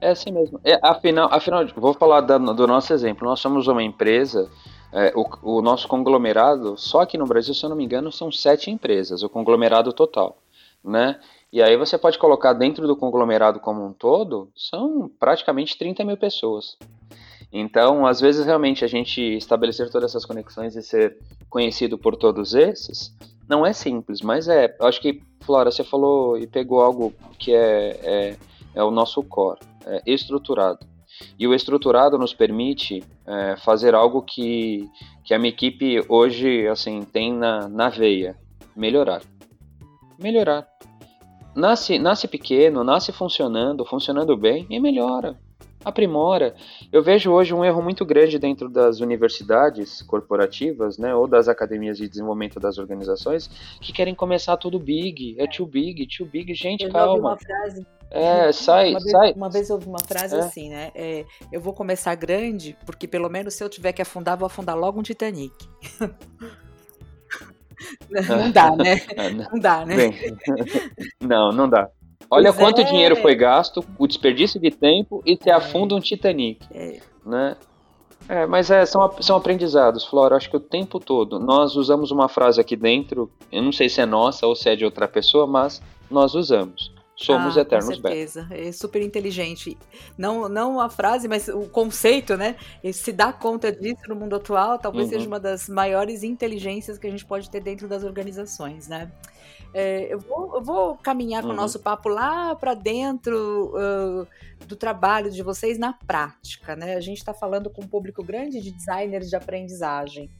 É 0.00 0.10
assim 0.10 0.30
mesmo. 0.30 0.60
É, 0.62 0.78
afinal, 0.82 1.28
afinal, 1.32 1.66
vou 1.74 1.94
falar 1.94 2.20
da- 2.20 2.38
do 2.38 2.66
nosso 2.66 2.92
exemplo. 2.92 3.26
Nós 3.26 3.40
somos 3.40 3.66
uma 3.66 3.82
empresa, 3.82 4.48
é, 4.92 5.12
o, 5.16 5.56
o 5.58 5.62
nosso 5.62 5.88
conglomerado, 5.88 6.76
só 6.76 7.00
aqui 7.00 7.16
no 7.16 7.26
Brasil, 7.26 7.54
se 7.54 7.64
eu 7.64 7.70
não 7.70 7.76
me 7.76 7.84
engano, 7.84 8.12
são 8.12 8.30
sete 8.30 8.70
empresas, 8.70 9.22
o 9.22 9.28
conglomerado 9.28 9.92
total, 9.92 10.38
né? 10.84 11.18
E 11.52 11.62
aí 11.62 11.76
você 11.76 11.98
pode 11.98 12.18
colocar 12.18 12.52
dentro 12.52 12.86
do 12.86 12.96
conglomerado 12.96 13.60
como 13.60 13.84
um 13.84 13.92
todo, 13.92 14.50
são 14.56 15.10
praticamente 15.18 15.76
30 15.76 16.04
mil 16.04 16.16
pessoas. 16.16 16.76
Então, 17.52 18.06
às 18.06 18.20
vezes, 18.20 18.46
realmente, 18.46 18.84
a 18.84 18.88
gente 18.88 19.20
estabelecer 19.20 19.90
todas 19.90 20.10
essas 20.10 20.24
conexões 20.24 20.74
e 20.74 20.82
ser 20.82 21.18
conhecido 21.50 21.98
por 21.98 22.16
todos 22.16 22.54
esses, 22.54 23.14
não 23.46 23.66
é 23.66 23.74
simples, 23.74 24.22
mas 24.22 24.48
é. 24.48 24.74
Eu 24.80 24.86
acho 24.86 25.00
que, 25.00 25.22
Flora, 25.40 25.70
você 25.70 25.84
falou 25.84 26.38
e 26.38 26.46
pegou 26.46 26.80
algo 26.80 27.12
que 27.38 27.54
é, 27.54 28.00
é, 28.02 28.36
é 28.74 28.82
o 28.82 28.90
nosso 28.90 29.22
core, 29.22 29.60
é 29.84 30.02
estruturado. 30.06 30.86
E 31.38 31.46
o 31.46 31.54
estruturado 31.54 32.18
nos 32.18 32.32
permite 32.34 33.02
é, 33.26 33.56
fazer 33.56 33.94
algo 33.94 34.22
que, 34.22 34.88
que 35.24 35.34
a 35.34 35.38
minha 35.38 35.50
equipe 35.50 36.04
hoje 36.08 36.66
assim 36.68 37.02
tem 37.02 37.32
na, 37.32 37.68
na 37.68 37.88
veia: 37.88 38.36
melhorar. 38.74 39.22
Melhorar. 40.18 40.66
Nasce, 41.54 41.98
nasce 41.98 42.26
pequeno, 42.26 42.82
nasce 42.82 43.12
funcionando, 43.12 43.84
funcionando 43.84 44.36
bem 44.36 44.66
e 44.70 44.80
melhora 44.80 45.38
aprimora. 45.84 46.54
Eu 46.92 47.02
vejo 47.02 47.30
hoje 47.30 47.52
um 47.52 47.64
erro 47.64 47.82
muito 47.82 48.04
grande 48.04 48.38
dentro 48.38 48.68
das 48.68 49.00
universidades 49.00 50.02
corporativas, 50.02 50.98
né, 50.98 51.14
ou 51.14 51.26
das 51.26 51.48
academias 51.48 51.98
de 51.98 52.08
desenvolvimento 52.08 52.60
das 52.60 52.78
organizações, 52.78 53.48
que 53.80 53.92
querem 53.92 54.14
começar 54.14 54.56
tudo 54.56 54.78
big, 54.78 55.36
é 55.38 55.46
too 55.46 55.66
big, 55.66 56.06
too 56.06 56.26
big, 56.26 56.54
gente, 56.54 56.84
Eu 56.84 56.90
calma. 56.90 57.30
uma 57.30 57.36
frase 57.36 57.86
É, 58.14 58.52
sai, 58.52 58.90
uma, 58.90 59.00
vez, 59.00 59.10
sai. 59.10 59.32
uma 59.32 59.50
vez 59.50 59.70
eu 59.70 59.76
ouvi 59.76 59.88
uma 59.88 59.98
frase 60.06 60.36
É. 60.36 60.40
assim, 60.40 60.68
né? 60.68 60.90
é, 60.94 61.24
eu 61.50 61.60
vou 61.60 61.72
começar 61.72 62.14
grande, 62.14 62.76
porque 62.84 63.08
pelo 63.08 63.28
menos 63.28 63.54
se 63.54 63.64
eu 63.64 63.70
tiver 63.70 63.92
que 63.92 64.02
afundar, 64.02 64.36
vou 64.36 64.46
afundar 64.46 64.76
logo 64.76 65.00
um 65.00 65.02
Titanic. 65.02 65.52
não 68.28 68.50
dá, 68.50 68.74
né? 68.76 69.00
Ah, 69.16 69.28
não. 69.30 69.46
Não 69.52 69.58
dá, 69.58 69.84
né? 69.86 69.96
Bem, 69.96 70.14
não, 71.20 71.52
não 71.52 71.68
dá. 71.68 71.88
Olha 72.30 72.52
Pois 72.52 72.64
quanto 72.64 72.80
é. 72.80 72.84
dinheiro 72.84 73.16
foi 73.16 73.34
gasto, 73.34 73.84
o 73.98 74.06
desperdício 74.06 74.60
de 74.60 74.70
tempo 74.70 75.22
e 75.26 75.36
se 75.36 75.50
É. 75.50 75.52
afunda 75.52 75.94
um 75.94 76.00
Titanic, 76.00 76.64
É, 76.72 77.00
né? 77.24 77.56
É, 78.28 78.46
mas 78.46 78.70
é, 78.70 78.86
são, 78.86 79.10
são 79.20 79.36
aprendizados, 79.36 80.04
Flora. 80.04 80.36
Acho 80.36 80.48
que 80.48 80.56
o 80.56 80.60
tempo 80.60 81.00
todo 81.00 81.40
nós 81.40 81.74
usamos 81.74 82.12
uma 82.12 82.28
frase 82.28 82.60
aqui 82.60 82.76
dentro, 82.76 83.30
eu 83.50 83.60
não 83.60 83.72
sei 83.72 83.88
se 83.88 84.00
é 84.00 84.06
nossa 84.06 84.46
ou 84.46 84.54
se 84.54 84.68
é 84.70 84.76
de 84.76 84.84
outra 84.84 85.08
pessoa, 85.08 85.44
mas 85.46 85.82
nós 86.08 86.34
usamos. 86.34 86.91
Somos 87.16 87.56
ah, 87.56 87.60
eternos 87.60 87.96
Com 87.96 88.02
certeza, 88.02 88.46
é 88.50 88.72
super 88.72 89.02
inteligente. 89.02 89.78
Não, 90.16 90.48
não 90.48 90.80
a 90.80 90.88
frase, 90.88 91.28
mas 91.28 91.46
o 91.48 91.68
conceito, 91.68 92.36
né? 92.36 92.56
E 92.82 92.92
se 92.92 93.12
dar 93.12 93.38
conta 93.38 93.70
disso 93.70 94.02
no 94.08 94.16
mundo 94.16 94.34
atual, 94.36 94.78
talvez 94.78 95.08
Uhum. 95.08 95.12
seja 95.12 95.28
uma 95.28 95.38
das 95.40 95.68
maiores 95.68 96.22
inteligências 96.22 96.98
que 96.98 97.06
a 97.06 97.10
gente 97.10 97.24
pode 97.24 97.48
ter 97.50 97.60
dentro 97.60 97.86
das 97.86 98.02
organizações, 98.02 98.88
né? 98.88 99.12
É, 99.74 100.12
eu, 100.12 100.18
vou, 100.20 100.56
eu 100.56 100.62
vou 100.62 100.96
caminhar 100.98 101.44
com 101.44 101.48
o 101.48 101.50
Uhum. 101.52 101.56
nosso 101.56 101.80
papo 101.80 102.08
lá 102.08 102.54
para 102.56 102.74
dentro 102.74 103.72
ah, 103.76 104.26
do 104.66 104.74
trabalho 104.76 105.30
de 105.30 105.42
vocês 105.42 105.78
na 105.78 105.92
prática, 105.92 106.74
né? 106.76 106.94
A 106.96 107.00
gente 107.00 107.18
está 107.18 107.32
falando 107.34 107.70
com 107.70 107.82
um 107.82 107.88
público 107.88 108.22
grande 108.24 108.60
de 108.60 108.70
designers 108.70 109.28
de 109.28 109.36
aprendizagem. 109.36 110.30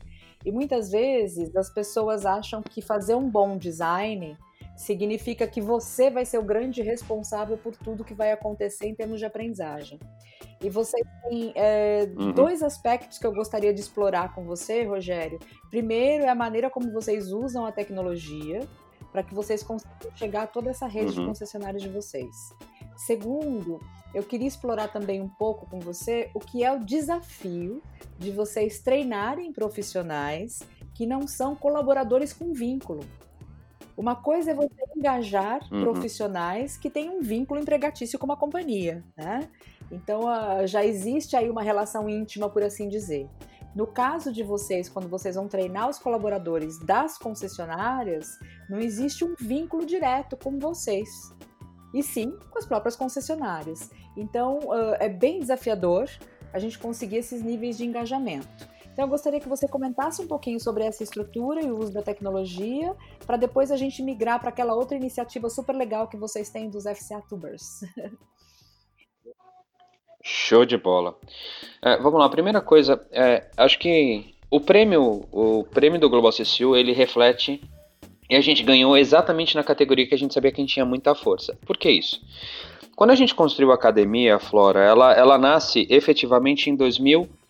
E 0.45 0.51
muitas 0.51 0.91
vezes 0.91 1.55
as 1.55 1.71
pessoas 1.71 2.27
acham 2.27 2.63
que 2.63 2.83
fazer 2.83 3.15
um 3.15 3.31
bom 3.31 3.57
design 3.57 4.37
significa 4.77 5.47
que 5.47 5.61
você 5.61 6.11
vai 6.11 6.25
ser 6.25 6.39
o 6.39 6.43
grande 6.43 6.83
responsável 6.83 7.57
por 7.59 7.77
tudo 7.77 8.05
que 8.05 8.15
vai 8.15 8.33
acontecer 8.33 8.87
em 8.87 8.95
termos 8.95 9.19
de 9.19 9.25
aprendizagem. 9.27 9.99
E 10.61 10.69
você 10.71 10.97
tem 11.29 11.53
é, 11.55 12.09
Uhum. 12.17 12.33
dois 12.33 12.63
aspectos 12.63 13.19
que 13.19 13.27
eu 13.27 13.33
gostaria 13.33 13.73
de 13.73 13.81
explorar 13.81 14.35
com 14.35 14.45
você, 14.45 14.85
Rogério. 14.85 15.39
Primeiro 15.71 16.25
é 16.25 16.29
a 16.29 16.35
maneira 16.35 16.71
como 16.71 16.91
vocês 16.93 17.33
usam 17.33 17.65
a 17.67 17.73
tecnologia 17.73 18.61
para 19.11 19.23
que 19.23 19.35
vocês 19.35 19.63
consigam 19.63 19.97
chegar 20.15 20.43
a 20.45 20.47
toda 20.47 20.71
essa 20.71 20.87
rede 20.87 21.13
de 21.13 21.21
Uhum. 21.21 21.27
concessionários 21.29 21.83
de 21.83 21.89
vocês. 21.89 22.35
Segundo, 22.97 23.79
eu 24.15 24.23
queria 24.23 24.47
explorar 24.49 24.89
também 24.89 25.21
um 25.21 25.29
pouco 25.29 25.67
com 25.69 25.81
você 25.81 26.31
o 26.35 26.39
que 26.41 26.63
é 26.65 26.73
o 26.73 26.79
desafio 26.85 27.83
de 28.19 28.31
vocês 28.31 28.81
treinarem 28.81 29.53
profissionais 29.53 30.61
que 30.95 31.07
não 31.07 31.27
são 31.27 31.55
colaboradores 31.57 32.33
com 32.33 32.53
vínculo. 32.53 33.01
Uma 33.97 34.17
coisa 34.17 34.51
é 34.51 34.55
você 34.55 34.75
engajar 34.97 35.61
Uhum. 35.71 35.83
profissionais 35.83 36.77
que 36.77 36.89
têm 36.91 37.11
um 37.11 37.21
vínculo 37.21 37.61
empregatício 37.61 38.19
com 38.19 38.25
uma 38.27 38.37
companhia, 38.37 39.05
né? 39.17 39.49
Então 39.91 40.27
ah, 40.29 40.67
já 40.67 40.85
existe 40.85 41.37
aí 41.37 41.51
uma 41.51 41.63
relação 41.63 42.09
íntima, 42.09 42.49
por 42.49 42.63
assim 42.63 42.89
dizer. 42.89 43.29
No 43.75 43.87
caso 43.87 44.33
de 44.33 44.43
vocês, 44.43 44.89
quando 44.89 45.09
vocês 45.09 45.35
vão 45.35 45.49
treinar 45.49 45.89
os 45.89 45.99
colaboradores 45.99 46.79
das 46.79 47.17
concessionárias, 47.17 48.39
não 48.69 48.79
existe 48.79 49.25
um 49.25 49.35
vínculo 49.39 49.87
direto 49.87 50.37
com 50.37 50.59
vocês, 50.59 51.09
e 51.95 52.03
sim 52.03 52.37
com 52.51 52.59
as 52.59 52.67
próprias 52.67 52.97
concessionárias. 52.97 53.91
Então 54.17 54.59
ah, 54.71 54.97
é 55.01 55.09
bem 55.09 55.41
desafiador 55.41 56.09
a 56.53 56.59
gente 56.59 56.79
conseguir 56.79 57.17
esses 57.17 57.43
níveis 57.43 57.77
de 57.79 57.85
engajamento. 57.85 58.69
Então, 58.93 59.07
eu 59.07 59.09
gostaria 59.09 59.41
que 59.41 59.49
você 59.49 59.67
comentasse 59.67 60.21
um 60.21 60.27
pouquinho 60.27 60.61
sobre 60.61 60.85
essa 60.85 61.03
estrutura 61.03 61.63
e 61.63 61.71
o 61.71 61.79
uso 61.79 61.93
da 61.93 62.03
tecnologia, 62.03 62.95
para 63.27 63.39
depois 63.39 63.71
a 63.71 63.77
gente 63.77 64.03
migrar 64.03 64.39
para 64.39 64.51
aquela 64.51 64.75
outra 64.75 64.97
iniciativa 64.97 65.49
super 65.49 65.75
legal 65.75 66.09
que 66.09 66.17
vocês 66.17 66.51
têm 66.51 66.69
dos 66.69 66.85
FCA 66.85 67.23
Tubers. 67.29 67.81
Show 70.23 70.65
de 70.65 70.77
bola. 70.77 71.19
É, 71.81 71.97
vamos 71.97 72.21
lá, 72.21 72.29
primeira 72.29 72.61
coisa, 72.61 73.05
é, 73.11 73.51
acho 73.57 73.79
que 73.79 74.35
o 74.51 74.61
prêmio, 74.61 75.27
o 75.33 75.65
prêmio 75.65 75.99
do 75.99 76.11
Global 76.11 76.31
CCU, 76.31 76.77
ele 76.77 76.93
reflete 76.93 77.61
e 78.29 78.37
a 78.37 78.41
gente 78.41 78.63
ganhou 78.63 78.97
exatamente 78.97 79.57
na 79.57 79.65
categoria 79.65 80.07
que 80.07 80.15
a 80.15 80.19
gente 80.19 80.33
sabia 80.33 80.53
que 80.53 80.61
a 80.61 80.65
gente 80.65 80.75
tinha 80.75 80.85
muita 80.85 81.15
força. 81.15 81.59
Por 81.67 81.77
que 81.77 81.91
isso? 81.91 82.21
Quando 82.95 83.11
a 83.11 83.15
gente 83.15 83.35
construiu 83.35 83.73
a 83.73 83.75
academia, 83.75 84.37
a 84.37 84.39
Flora, 84.39 84.81
ela, 84.81 85.13
ela 85.13 85.39
nasce 85.39 85.87
efetivamente 85.91 86.71
em 86.71 86.77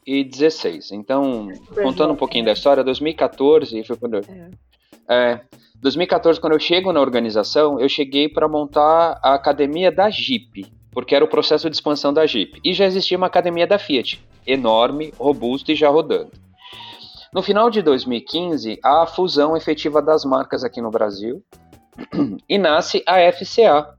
2016. 0.07 0.93
Então, 0.93 1.49
contando 1.83 2.13
um 2.13 2.17
pouquinho 2.17 2.43
é. 2.43 2.47
da 2.47 2.53
história, 2.53 2.85
2014 2.85 3.85
foi 3.85 3.97
quando 3.97 4.15
eu, 4.15 4.23
é. 5.09 5.33
é 5.33 5.41
2014, 5.81 6.41
quando 6.41 6.53
eu 6.53 6.61
chego 6.61 6.93
na 6.93 7.01
organização, 7.01 7.81
eu 7.81 7.89
cheguei 7.89 8.29
para 8.29 8.47
montar 8.47 9.19
a 9.23 9.35
academia 9.35 9.91
da 9.91 10.09
Jeep, 10.11 10.67
porque 10.93 11.15
era 11.15 11.25
o 11.25 11.29
processo 11.29 11.69
de 11.69 11.75
expansão 11.75 12.13
da 12.13 12.25
Jeep. 12.27 12.61
E 12.65 12.73
já 12.73 12.85
existia 12.85 13.19
uma 13.19 13.27
academia 13.27 13.67
da 13.67 13.79
Fiat, 13.79 14.25
enorme, 14.47 15.13
robusta 15.19 15.73
e 15.73 15.75
já 15.75 15.89
rodando. 15.89 16.31
No 17.33 17.43
final 17.43 17.71
de 17.71 17.81
2015, 17.81 18.79
há 18.85 19.03
a 19.03 19.07
fusão 19.07 19.57
efetiva 19.57 20.03
das 20.03 20.25
marcas 20.25 20.63
aqui 20.63 20.81
no 20.83 20.91
Brasil 20.91 21.43
e 22.49 22.59
nasce 22.59 23.03
a 23.07 23.33
FCA, 23.33 23.95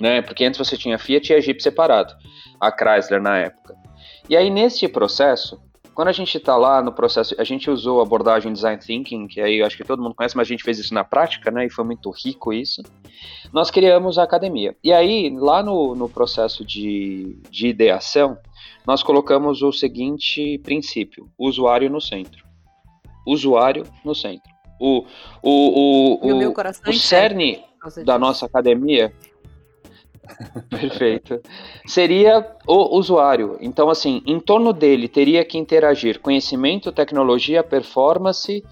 né? 0.00 0.22
Porque 0.22 0.44
antes 0.44 0.58
você 0.58 0.76
tinha 0.76 0.98
Fiat 0.98 1.32
e 1.32 1.36
a 1.36 1.40
Jeep 1.40 1.62
separado, 1.62 2.14
a 2.58 2.72
Chrysler 2.72 3.22
na 3.22 3.38
época. 3.38 3.83
E 4.28 4.36
aí 4.36 4.50
nesse 4.50 4.88
processo, 4.88 5.60
quando 5.94 6.08
a 6.08 6.12
gente 6.12 6.36
está 6.36 6.56
lá 6.56 6.82
no 6.82 6.92
processo, 6.92 7.34
a 7.38 7.44
gente 7.44 7.70
usou 7.70 8.00
a 8.00 8.02
abordagem 8.02 8.52
design 8.52 8.78
thinking, 8.78 9.28
que 9.28 9.40
aí 9.40 9.60
eu 9.60 9.66
acho 9.66 9.76
que 9.76 9.84
todo 9.84 10.02
mundo 10.02 10.14
conhece, 10.14 10.36
mas 10.36 10.48
a 10.48 10.50
gente 10.50 10.64
fez 10.64 10.78
isso 10.78 10.92
na 10.92 11.04
prática, 11.04 11.50
né? 11.50 11.66
E 11.66 11.70
foi 11.70 11.84
muito 11.84 12.10
rico 12.10 12.52
isso. 12.52 12.82
Nós 13.52 13.70
criamos 13.70 14.18
a 14.18 14.24
academia. 14.24 14.76
E 14.82 14.92
aí, 14.92 15.34
lá 15.38 15.62
no, 15.62 15.94
no 15.94 16.08
processo 16.08 16.64
de, 16.64 17.38
de 17.48 17.68
ideação, 17.68 18.36
nós 18.84 19.02
colocamos 19.02 19.62
o 19.62 19.70
seguinte 19.70 20.58
princípio: 20.58 21.30
usuário 21.38 21.88
no 21.88 22.00
centro. 22.00 22.44
Usuário 23.24 23.84
no 24.04 24.14
centro. 24.14 24.52
O, 24.80 25.06
o, 25.40 25.50
o, 25.50 26.28
o, 26.28 26.48
o, 26.48 26.90
o 26.90 26.92
cerne 26.92 27.62
da 28.04 28.18
nossa 28.18 28.46
academia 28.46 29.12
Perfeito. 30.68 31.40
Seria 31.86 32.46
o 32.66 32.96
usuário. 32.96 33.56
Então, 33.60 33.90
assim, 33.90 34.22
em 34.26 34.40
torno 34.40 34.72
dele 34.72 35.08
teria 35.08 35.44
que 35.44 35.58
interagir 35.58 36.20
conhecimento, 36.20 36.92
tecnologia, 36.92 37.62
performance. 37.62 38.62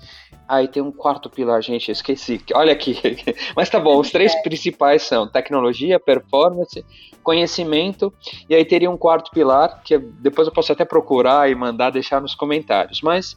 Aí 0.49 0.69
tem 0.69 0.83
um 0.83 0.93
quarto 0.93 1.31
pilar, 1.31 1.63
gente, 1.63 1.91
esqueci. 1.91 2.41
Olha 2.55 2.73
aqui. 2.73 2.99
Mas 3.57 3.71
tá 3.71 3.79
bom, 3.79 3.99
os 3.99 4.11
três 4.11 4.35
principais 4.43 5.03
são 5.03 5.27
tecnologia, 5.27 6.01
performance, 6.01 6.85
conhecimento. 7.23 8.13
E 8.49 8.55
aí 8.55 8.65
teria 8.65 8.91
um 8.91 8.97
quarto 8.97 9.31
pilar, 9.31 9.83
que 9.83 9.97
depois 9.99 10.47
eu 10.47 10.53
posso 10.53 10.73
até 10.73 10.85
procurar 10.85 11.51
e 11.51 11.55
mandar 11.55 11.91
deixar 11.91 12.21
nos 12.21 12.35
comentários. 12.35 13.01
Mas 13.03 13.37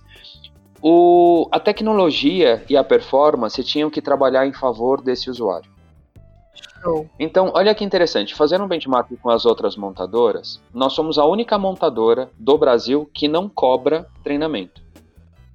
o, 0.81 1.47
a 1.51 1.59
tecnologia 1.59 2.63
e 2.69 2.75
a 2.75 2.83
performance 2.83 3.63
tinham 3.63 3.89
que 3.89 4.01
trabalhar 4.01 4.45
em 4.45 4.53
favor 4.53 5.01
desse 5.01 5.29
usuário. 5.29 5.74
Então, 7.19 7.51
olha 7.55 7.73
que 7.73 7.83
interessante, 7.83 8.35
fazendo 8.35 8.63
um 8.63 8.67
benchmark 8.67 9.09
com 9.21 9.29
as 9.29 9.45
outras 9.45 9.75
montadoras, 9.75 10.61
nós 10.73 10.93
somos 10.93 11.17
a 11.17 11.25
única 11.25 11.57
montadora 11.57 12.29
do 12.37 12.57
Brasil 12.57 13.09
que 13.13 13.27
não 13.27 13.49
cobra 13.49 14.07
treinamento. 14.23 14.83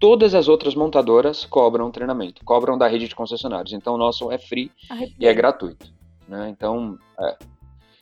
Todas 0.01 0.35
as 0.35 0.49
outras 0.49 0.75
montadoras 0.75 1.45
cobram 1.45 1.91
treinamento, 1.91 2.45
cobram 2.45 2.77
da 2.77 2.89
rede 2.89 3.07
de 3.07 3.15
concessionários. 3.15 3.73
Então, 3.73 3.95
o 3.95 3.99
nosso 3.99 4.31
é 4.33 4.39
free 4.39 4.71
e 5.19 5.27
é 5.27 5.35
gratuito. 5.35 5.93
Né? 6.27 6.49
Então, 6.49 6.99
é, 7.19 7.37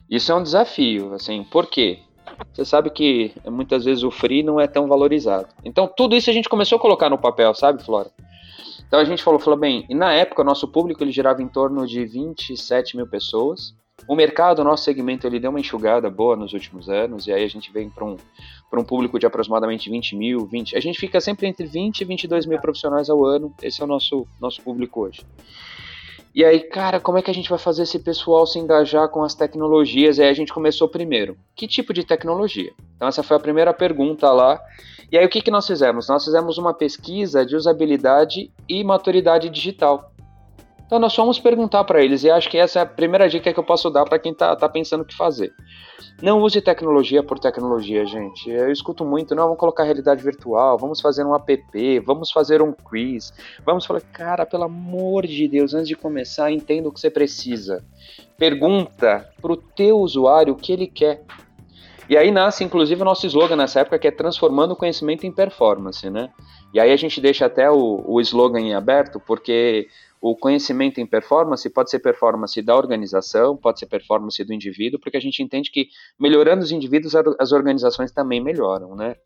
isso 0.08 0.30
é 0.30 0.34
um 0.34 0.42
desafio. 0.42 1.12
Assim, 1.12 1.44
por 1.44 1.66
quê? 1.66 1.98
Você 2.52 2.64
sabe 2.64 2.90
que 2.90 3.32
muitas 3.46 3.84
vezes 3.84 4.04
o 4.04 4.10
free 4.10 4.42
não 4.42 4.60
é 4.60 4.66
tão 4.66 4.86
valorizado. 4.86 5.48
Então, 5.64 5.88
tudo 5.88 6.14
isso 6.14 6.30
a 6.30 6.32
gente 6.32 6.48
começou 6.48 6.76
a 6.76 6.80
colocar 6.80 7.10
no 7.10 7.18
papel, 7.18 7.54
sabe, 7.54 7.82
Flora? 7.82 8.10
Então 8.88 8.98
a 8.98 9.04
gente 9.04 9.22
falou, 9.22 9.38
falou 9.38 9.58
bem, 9.58 9.84
e 9.88 9.94
na 9.94 10.12
época 10.12 10.40
o 10.40 10.44
nosso 10.44 10.66
público 10.66 11.04
ele 11.04 11.12
girava 11.12 11.42
em 11.42 11.46
torno 11.46 11.86
de 11.86 12.04
27 12.04 12.96
mil 12.96 13.06
pessoas. 13.06 13.74
O 14.08 14.14
mercado, 14.14 14.60
o 14.60 14.64
nosso 14.64 14.84
segmento, 14.84 15.26
ele 15.26 15.38
deu 15.38 15.50
uma 15.50 15.60
enxugada 15.60 16.08
boa 16.08 16.36
nos 16.36 16.54
últimos 16.54 16.88
anos, 16.88 17.26
e 17.26 17.32
aí 17.32 17.44
a 17.44 17.48
gente 17.48 17.70
vem 17.70 17.90
para 17.90 18.04
um, 18.04 18.16
um 18.72 18.84
público 18.84 19.18
de 19.18 19.26
aproximadamente 19.26 19.90
20 19.90 20.16
mil, 20.16 20.46
20. 20.46 20.76
A 20.76 20.80
gente 20.80 20.98
fica 20.98 21.20
sempre 21.20 21.46
entre 21.46 21.66
20 21.66 22.00
e 22.00 22.04
22 22.04 22.46
mil 22.46 22.58
profissionais 22.60 23.10
ao 23.10 23.24
ano, 23.24 23.52
esse 23.62 23.82
é 23.82 23.84
o 23.84 23.88
nosso, 23.88 24.26
nosso 24.40 24.62
público 24.62 25.02
hoje. 25.02 25.22
E 26.34 26.44
aí, 26.44 26.60
cara, 26.60 27.00
como 27.00 27.18
é 27.18 27.22
que 27.22 27.30
a 27.30 27.34
gente 27.34 27.48
vai 27.48 27.58
fazer 27.58 27.82
esse 27.82 27.98
pessoal 27.98 28.46
se 28.46 28.58
engajar 28.58 29.08
com 29.08 29.22
as 29.22 29.34
tecnologias? 29.34 30.18
E 30.18 30.22
aí 30.22 30.28
a 30.28 30.34
gente 30.34 30.52
começou 30.52 30.88
primeiro. 30.88 31.36
Que 31.54 31.66
tipo 31.66 31.92
de 31.92 32.04
tecnologia? 32.04 32.72
Então, 32.96 33.08
essa 33.08 33.22
foi 33.22 33.36
a 33.36 33.40
primeira 33.40 33.72
pergunta 33.72 34.30
lá. 34.30 34.60
E 35.10 35.16
aí 35.16 35.24
o 35.24 35.28
que, 35.28 35.40
que 35.40 35.50
nós 35.50 35.66
fizemos? 35.66 36.08
Nós 36.08 36.24
fizemos 36.24 36.58
uma 36.58 36.74
pesquisa 36.74 37.44
de 37.44 37.56
usabilidade 37.56 38.50
e 38.68 38.84
maturidade 38.84 39.48
digital. 39.48 40.12
Então 40.88 40.98
nós 40.98 41.14
fomos 41.14 41.38
perguntar 41.38 41.84
para 41.84 42.02
eles, 42.02 42.24
e 42.24 42.30
acho 42.30 42.48
que 42.48 42.56
essa 42.56 42.78
é 42.78 42.82
a 42.82 42.86
primeira 42.86 43.28
dica 43.28 43.52
que 43.52 43.60
eu 43.60 43.64
posso 43.64 43.90
dar 43.90 44.06
para 44.06 44.18
quem 44.18 44.32
está 44.32 44.56
tá 44.56 44.66
pensando 44.66 45.02
o 45.02 45.04
que 45.04 45.14
fazer. 45.14 45.52
Não 46.22 46.40
use 46.40 46.62
tecnologia 46.62 47.22
por 47.22 47.38
tecnologia, 47.38 48.06
gente. 48.06 48.48
Eu 48.48 48.72
escuto 48.72 49.04
muito, 49.04 49.34
não, 49.34 49.44
vamos 49.44 49.58
colocar 49.58 49.84
realidade 49.84 50.22
virtual, 50.22 50.78
vamos 50.78 50.98
fazer 50.98 51.26
um 51.26 51.34
app, 51.34 52.00
vamos 52.00 52.30
fazer 52.30 52.62
um 52.62 52.72
quiz, 52.72 53.34
vamos 53.66 53.84
falar, 53.84 54.00
cara, 54.00 54.46
pelo 54.46 54.64
amor 54.64 55.26
de 55.26 55.46
Deus, 55.46 55.74
antes 55.74 55.88
de 55.88 55.94
começar, 55.94 56.50
entenda 56.50 56.88
o 56.88 56.92
que 56.92 57.00
você 57.00 57.10
precisa. 57.10 57.84
Pergunta 58.38 59.28
para 59.42 59.52
o 59.52 59.58
teu 59.58 59.98
usuário 59.98 60.54
o 60.54 60.56
que 60.56 60.72
ele 60.72 60.86
quer. 60.86 61.22
E 62.08 62.16
aí 62.16 62.30
nasce, 62.30 62.64
inclusive, 62.64 63.02
o 63.02 63.04
nosso 63.04 63.26
slogan 63.26 63.56
nessa 63.56 63.80
época, 63.80 63.98
que 63.98 64.08
é 64.08 64.10
transformando 64.10 64.72
o 64.72 64.76
conhecimento 64.76 65.26
em 65.26 65.32
performance, 65.32 66.08
né? 66.08 66.30
E 66.72 66.80
aí 66.80 66.90
a 66.90 66.96
gente 66.96 67.20
deixa 67.20 67.44
até 67.44 67.70
o, 67.70 68.02
o 68.06 68.18
slogan 68.22 68.60
em 68.60 68.74
aberto, 68.74 69.20
porque 69.20 69.88
o 70.20 70.36
conhecimento 70.36 71.00
em 71.00 71.06
performance 71.06 71.68
pode 71.70 71.90
ser 71.90 72.00
performance 72.00 72.60
da 72.62 72.76
organização, 72.76 73.56
pode 73.56 73.78
ser 73.78 73.86
performance 73.86 74.42
do 74.44 74.52
indivíduo, 74.52 75.00
porque 75.00 75.16
a 75.16 75.20
gente 75.20 75.42
entende 75.42 75.70
que 75.70 75.88
melhorando 76.18 76.62
os 76.62 76.72
indivíduos, 76.72 77.14
as 77.14 77.52
organizações 77.52 78.10
também 78.10 78.40
melhoram, 78.40 78.94
né? 78.94 79.16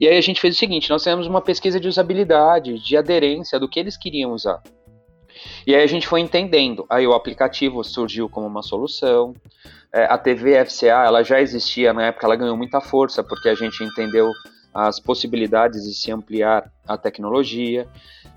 E 0.00 0.08
aí 0.08 0.16
a 0.16 0.20
gente 0.20 0.40
fez 0.40 0.54
o 0.54 0.58
seguinte, 0.58 0.88
nós 0.88 1.02
fizemos 1.02 1.26
uma 1.26 1.42
pesquisa 1.42 1.78
de 1.78 1.88
usabilidade, 1.88 2.82
de 2.82 2.96
aderência, 2.96 3.58
do 3.58 3.68
que 3.68 3.78
eles 3.78 3.96
queriam 3.96 4.32
usar. 4.32 4.62
E 5.66 5.74
aí 5.74 5.82
a 5.82 5.86
gente 5.86 6.06
foi 6.06 6.20
entendendo. 6.20 6.86
Aí 6.88 7.06
o 7.06 7.12
aplicativo 7.12 7.84
surgiu 7.84 8.28
como 8.28 8.46
uma 8.46 8.62
solução. 8.62 9.34
É, 9.92 10.04
a 10.04 10.18
TV 10.18 10.64
FCA 10.64 11.04
ela 11.06 11.22
já 11.22 11.40
existia 11.40 11.92
na 11.92 12.06
época, 12.06 12.26
ela 12.26 12.36
ganhou 12.36 12.56
muita 12.56 12.80
força 12.80 13.22
porque 13.22 13.48
a 13.48 13.54
gente 13.54 13.82
entendeu 13.82 14.30
as 14.86 15.00
possibilidades 15.00 15.82
de 15.82 15.92
se 15.92 16.12
ampliar 16.12 16.70
a 16.86 16.96
tecnologia. 16.96 17.88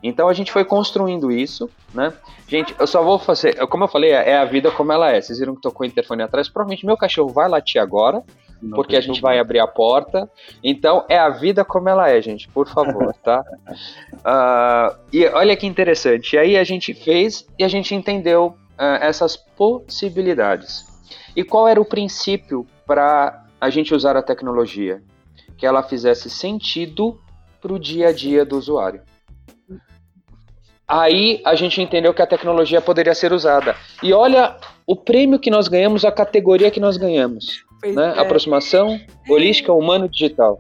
Então 0.02 0.28
a 0.28 0.34
gente 0.34 0.52
foi 0.52 0.66
construindo 0.66 1.32
isso, 1.32 1.70
né? 1.94 2.12
Gente, 2.48 2.76
eu 2.80 2.88
só 2.88 3.04
vou 3.04 3.20
fazer, 3.20 3.56
como 3.68 3.84
eu 3.84 3.88
falei, 3.88 4.10
é 4.10 4.38
a 4.38 4.46
vida 4.46 4.72
como 4.72 4.92
ela 4.92 5.12
é. 5.12 5.22
Vocês 5.22 5.38
viram 5.38 5.54
que 5.54 5.62
tocou 5.62 5.86
o 5.86 5.88
interfone 5.88 6.24
atrás? 6.24 6.50
Provavelmente 6.50 6.84
meu 6.84 6.98
cachorro 6.98 7.30
vai 7.30 7.48
latir 7.48 7.80
agora, 7.80 8.24
Não 8.60 8.76
porque 8.76 8.96
a 8.96 9.02
gente 9.02 9.22
vai 9.22 9.38
abrir 9.38 9.60
a 9.60 9.68
porta. 9.68 10.28
Então 10.64 11.06
é 11.08 11.20
a 11.20 11.30
vida 11.30 11.64
como 11.64 11.88
ela 11.88 12.10
é, 12.10 12.20
gente, 12.20 12.48
por 12.48 12.68
favor, 12.68 13.14
tá? 13.24 13.46
uh, 13.70 14.98
e 15.14 15.24
olha 15.28 15.56
que 15.56 15.68
interessante. 15.68 16.36
E 16.36 16.40
aí 16.40 16.58
a 16.58 16.64
gente 16.64 16.92
fez 16.96 17.48
e 17.60 17.64
a 17.64 17.68
gente 17.68 17.94
entendeu 17.94 18.56
uh, 18.80 18.98
essas 19.00 19.38
possibilidades. 19.38 20.88
E 21.36 21.44
qual 21.44 21.68
era 21.68 21.80
o 21.80 21.86
princípio 21.86 22.66
para 22.88 23.46
a 23.60 23.70
gente 23.70 23.94
usar 23.94 24.18
a 24.18 24.24
tecnologia? 24.24 25.04
Que 25.62 25.66
ela 25.68 25.84
fizesse 25.84 26.28
sentido 26.28 27.22
para 27.62 27.72
o 27.72 27.78
dia 27.78 28.08
a 28.08 28.12
dia 28.12 28.44
do 28.44 28.58
usuário. 28.58 29.04
Aí 30.88 31.40
a 31.46 31.54
gente 31.54 31.80
entendeu 31.80 32.16
que 32.16 32.22
a 32.24 32.26
tecnologia 32.26 32.82
poderia 32.82 33.14
ser 33.14 33.32
usada. 33.32 33.76
E 34.02 34.12
olha 34.12 34.58
o 34.88 34.96
prêmio 34.96 35.38
que 35.38 35.52
nós 35.52 35.68
ganhamos, 35.68 36.04
a 36.04 36.12
categoria 36.12 36.72
que 36.72 36.80
nós 36.80 36.98
ganhamos. 36.98 37.64
Né? 37.84 38.16
É. 38.18 38.20
Aproximação 38.20 39.00
holística 39.30 39.72
humano-digital. 39.72 40.60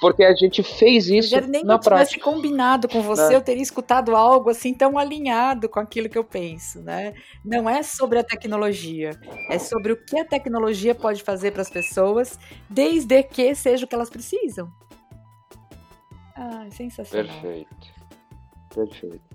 Porque 0.00 0.22
a 0.24 0.34
gente 0.34 0.62
fez 0.62 1.08
isso 1.08 1.34
eu 1.34 1.46
nem 1.46 1.64
na 1.64 1.78
que 1.78 1.88
eu 1.88 1.92
tivesse 1.92 2.18
combinado 2.18 2.88
com 2.88 3.02
você, 3.02 3.28
né? 3.28 3.36
eu 3.36 3.40
teria 3.40 3.62
escutado 3.62 4.14
algo 4.14 4.50
assim 4.50 4.74
tão 4.74 4.98
alinhado 4.98 5.68
com 5.68 5.80
aquilo 5.80 6.08
que 6.08 6.18
eu 6.18 6.24
penso, 6.24 6.80
né? 6.82 7.14
Não 7.44 7.68
é 7.68 7.82
sobre 7.82 8.18
a 8.18 8.24
tecnologia, 8.24 9.10
é 9.50 9.58
sobre 9.58 9.92
o 9.92 9.96
que 9.96 10.18
a 10.18 10.24
tecnologia 10.24 10.94
pode 10.94 11.22
fazer 11.22 11.52
para 11.52 11.62
as 11.62 11.70
pessoas, 11.70 12.38
desde 12.68 13.22
que 13.22 13.54
seja 13.54 13.84
o 13.84 13.88
que 13.88 13.94
elas 13.94 14.10
precisam. 14.10 14.70
Ah, 16.36 16.66
sensacional. 16.70 17.26
Perfeito. 17.40 17.94
Perfeito. 18.74 19.34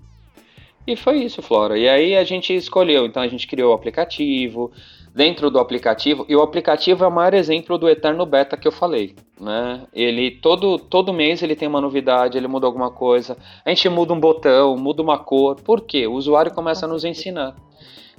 E 0.86 0.96
foi 0.96 1.22
isso, 1.22 1.42
Flora. 1.42 1.78
E 1.78 1.88
aí 1.88 2.16
a 2.16 2.24
gente 2.24 2.54
escolheu, 2.54 3.06
então 3.06 3.22
a 3.22 3.28
gente 3.28 3.46
criou 3.46 3.72
o 3.72 3.74
aplicativo, 3.74 4.72
dentro 5.14 5.50
do 5.50 5.58
aplicativo, 5.58 6.24
e 6.28 6.36
o 6.36 6.42
aplicativo 6.42 7.04
é 7.04 7.08
o 7.08 7.10
maior 7.10 7.34
exemplo 7.34 7.76
do 7.76 7.88
eterno 7.88 8.24
beta 8.24 8.56
que 8.56 8.68
eu 8.68 8.72
falei, 8.72 9.14
né? 9.40 9.86
Ele 9.92 10.30
todo 10.30 10.78
todo 10.78 11.12
mês 11.12 11.42
ele 11.42 11.56
tem 11.56 11.68
uma 11.68 11.80
novidade, 11.80 12.38
ele 12.38 12.46
muda 12.46 12.66
alguma 12.66 12.90
coisa. 12.90 13.36
A 13.64 13.70
gente 13.70 13.88
muda 13.88 14.12
um 14.12 14.20
botão, 14.20 14.76
muda 14.76 15.02
uma 15.02 15.18
cor. 15.18 15.56
Por 15.56 15.80
quê? 15.80 16.06
O 16.06 16.12
usuário 16.12 16.54
começa 16.54 16.86
a 16.86 16.88
nos 16.88 17.04
ensinar. 17.04 17.56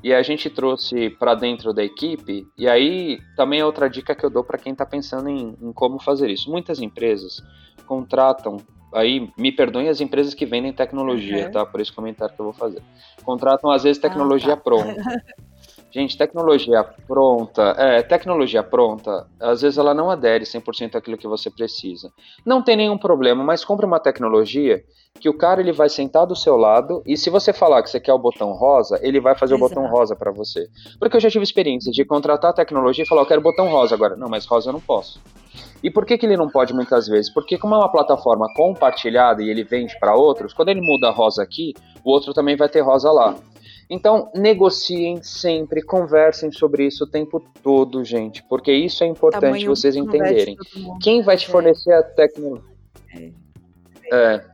E 0.03 0.13
a 0.13 0.21
gente 0.23 0.49
trouxe 0.49 1.11
para 1.11 1.35
dentro 1.35 1.71
da 1.73 1.83
equipe, 1.83 2.43
e 2.57 2.67
aí 2.67 3.19
também 3.37 3.59
é 3.59 3.65
outra 3.65 3.87
dica 3.87 4.15
que 4.15 4.25
eu 4.25 4.31
dou 4.31 4.43
para 4.43 4.57
quem 4.57 4.71
está 4.73 4.85
pensando 4.85 5.29
em, 5.29 5.55
em 5.61 5.71
como 5.71 5.99
fazer 5.99 6.29
isso. 6.29 6.49
Muitas 6.49 6.81
empresas 6.81 7.41
contratam 7.85 8.57
aí 8.93 9.29
me 9.37 9.51
perdoem 9.51 9.87
as 9.87 10.01
empresas 10.01 10.33
que 10.33 10.45
vendem 10.45 10.73
tecnologia, 10.73 11.45
uhum. 11.45 11.51
tá? 11.51 11.65
Por 11.65 11.79
esse 11.79 11.93
comentário 11.93 12.33
que 12.35 12.41
eu 12.41 12.45
vou 12.45 12.53
fazer. 12.53 12.81
Contratam 13.23 13.71
às 13.71 13.83
vezes 13.83 14.01
tecnologia 14.01 14.53
ah, 14.53 14.57
tá. 14.57 14.63
pronta. 14.63 15.01
Gente, 15.91 16.17
tecnologia 16.17 16.83
pronta, 17.05 17.75
é, 17.77 18.01
tecnologia 18.01 18.63
pronta, 18.63 19.27
às 19.39 19.61
vezes 19.61 19.77
ela 19.77 19.93
não 19.93 20.09
adere 20.09 20.45
100% 20.45 20.95
àquilo 20.95 21.17
que 21.17 21.27
você 21.27 21.49
precisa. 21.49 22.11
Não 22.45 22.61
tem 22.63 22.77
nenhum 22.77 22.97
problema, 22.97 23.43
mas 23.43 23.65
compre 23.65 23.85
uma 23.85 23.99
tecnologia 23.99 24.81
que 25.19 25.27
o 25.27 25.37
cara 25.37 25.59
ele 25.59 25.73
vai 25.73 25.89
sentar 25.89 26.25
do 26.25 26.35
seu 26.35 26.55
lado 26.55 27.03
e 27.05 27.17
se 27.17 27.29
você 27.29 27.51
falar 27.51 27.83
que 27.83 27.89
você 27.89 27.99
quer 27.99 28.13
o 28.13 28.17
botão 28.17 28.53
rosa, 28.53 28.97
ele 29.01 29.19
vai 29.19 29.35
fazer 29.35 29.55
Exato. 29.55 29.65
o 29.65 29.69
botão 29.69 29.91
rosa 29.91 30.15
para 30.15 30.31
você. 30.31 30.67
Porque 30.97 31.17
eu 31.17 31.21
já 31.21 31.29
tive 31.29 31.43
experiência 31.43 31.91
de 31.91 32.05
contratar 32.05 32.51
a 32.51 32.53
tecnologia 32.53 33.03
e 33.03 33.07
falar, 33.07 33.23
eu 33.23 33.25
quero 33.25 33.41
botão 33.41 33.67
rosa 33.67 33.93
agora. 33.93 34.15
Não, 34.15 34.29
mas 34.29 34.45
rosa 34.45 34.69
eu 34.69 34.73
não 34.73 34.79
posso. 34.79 35.21
E 35.83 35.91
por 35.91 36.05
que, 36.05 36.17
que 36.17 36.25
ele 36.25 36.37
não 36.37 36.49
pode 36.49 36.73
muitas 36.73 37.07
vezes? 37.07 37.31
Porque 37.33 37.57
como 37.57 37.75
é 37.75 37.77
uma 37.77 37.91
plataforma 37.91 38.47
compartilhada 38.55 39.43
e 39.43 39.49
ele 39.49 39.63
vende 39.63 39.99
para 39.99 40.15
outros, 40.15 40.53
quando 40.53 40.69
ele 40.69 40.81
muda 40.81 41.09
a 41.09 41.11
rosa 41.11 41.43
aqui, 41.43 41.73
o 42.03 42.11
outro 42.11 42.33
também 42.33 42.55
vai 42.55 42.69
ter 42.69 42.81
rosa 42.81 43.11
lá. 43.11 43.35
Então, 43.93 44.31
negociem 44.33 45.21
sempre, 45.21 45.81
conversem 45.81 46.49
sobre 46.49 46.87
isso 46.87 47.03
o 47.03 47.07
tempo 47.07 47.43
todo, 47.61 48.05
gente, 48.05 48.41
porque 48.43 48.71
isso 48.71 49.03
é 49.03 49.07
importante 49.07 49.41
Tamanho 49.41 49.67
vocês 49.67 49.97
entenderem. 49.97 50.55
Quem 51.01 51.21
vai 51.21 51.35
te 51.35 51.45
é. 51.45 51.49
fornecer 51.49 51.91
a 51.91 52.01
tecnologia? 52.01 52.63
É. 53.13 53.31
é. 54.13 54.45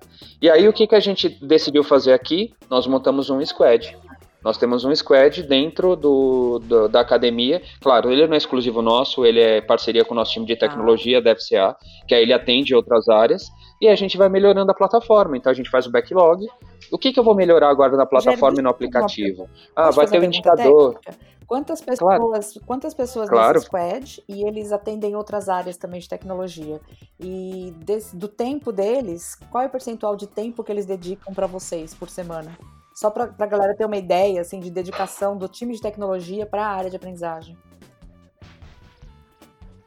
E 0.41 0.49
aí, 0.49 0.67
o 0.67 0.73
que, 0.73 0.87
que 0.87 0.95
a 0.95 0.99
gente 0.99 1.29
decidiu 1.45 1.83
fazer 1.83 2.13
aqui? 2.13 2.51
Nós 2.67 2.87
montamos 2.87 3.29
um 3.29 3.45
squad. 3.45 3.95
Nós 4.43 4.57
temos 4.57 4.83
um 4.83 4.95
squad 4.95 5.43
dentro 5.43 5.95
do, 5.95 6.57
do, 6.57 6.87
da 6.87 7.01
academia. 7.01 7.61
Claro, 7.79 8.11
ele 8.11 8.25
não 8.25 8.33
é 8.33 8.37
exclusivo 8.37 8.81
nosso, 8.81 9.23
ele 9.23 9.39
é 9.39 9.61
parceria 9.61 10.03
com 10.03 10.15
o 10.15 10.17
nosso 10.17 10.33
time 10.33 10.47
de 10.47 10.55
tecnologia 10.55 11.19
ah. 11.19 11.21
da 11.21 11.35
FCA, 11.35 11.75
que 12.07 12.15
aí 12.15 12.23
ele 12.23 12.33
atende 12.33 12.73
outras 12.73 13.07
áreas 13.07 13.51
e 13.81 13.87
a 13.87 13.95
gente 13.95 14.17
vai 14.17 14.29
melhorando 14.29 14.71
a 14.71 14.75
plataforma. 14.75 15.37
Então 15.37 15.51
a 15.51 15.55
gente 15.55 15.69
faz 15.69 15.85
o 15.85 15.91
backlog. 15.91 16.45
O 16.91 16.97
que, 16.97 17.11
que 17.11 17.19
eu 17.19 17.23
vou 17.23 17.35
melhorar 17.35 17.69
agora 17.69 17.95
na 17.95 18.05
plataforma 18.05 18.59
e 18.59 18.61
no 18.61 18.69
aplicativo? 18.69 19.49
Ah, 19.75 19.91
vai 19.91 20.07
ter 20.07 20.19
o 20.19 20.21
um 20.21 20.25
indicador. 20.25 20.95
Técnica? 20.95 21.37
Quantas 21.47 21.79
pessoas, 21.81 21.99
claro. 21.99 22.65
quantas 22.65 22.93
pessoas 22.93 23.29
claro. 23.29 23.53
nesse 23.53 23.67
squad 23.67 24.23
e 24.27 24.45
eles 24.45 24.73
atendem 24.73 25.15
outras 25.15 25.47
áreas 25.47 25.77
também 25.77 26.01
de 26.01 26.09
tecnologia? 26.09 26.81
E 27.17 27.73
desse, 27.77 28.13
do 28.13 28.27
tempo 28.27 28.69
deles, 28.73 29.35
qual 29.49 29.63
é 29.63 29.67
o 29.67 29.69
percentual 29.69 30.17
de 30.17 30.27
tempo 30.27 30.61
que 30.61 30.69
eles 30.69 30.85
dedicam 30.85 31.33
para 31.33 31.47
vocês 31.47 31.93
por 31.93 32.09
semana? 32.09 32.51
Só 32.93 33.09
para 33.09 33.33
a 33.39 33.45
galera 33.45 33.73
ter 33.77 33.85
uma 33.85 33.95
ideia 33.95 34.41
assim 34.41 34.59
de 34.59 34.69
dedicação 34.69 35.37
do 35.37 35.47
time 35.47 35.73
de 35.73 35.81
tecnologia 35.81 36.45
para 36.45 36.65
a 36.65 36.69
área 36.69 36.89
de 36.89 36.97
aprendizagem. 36.97 37.57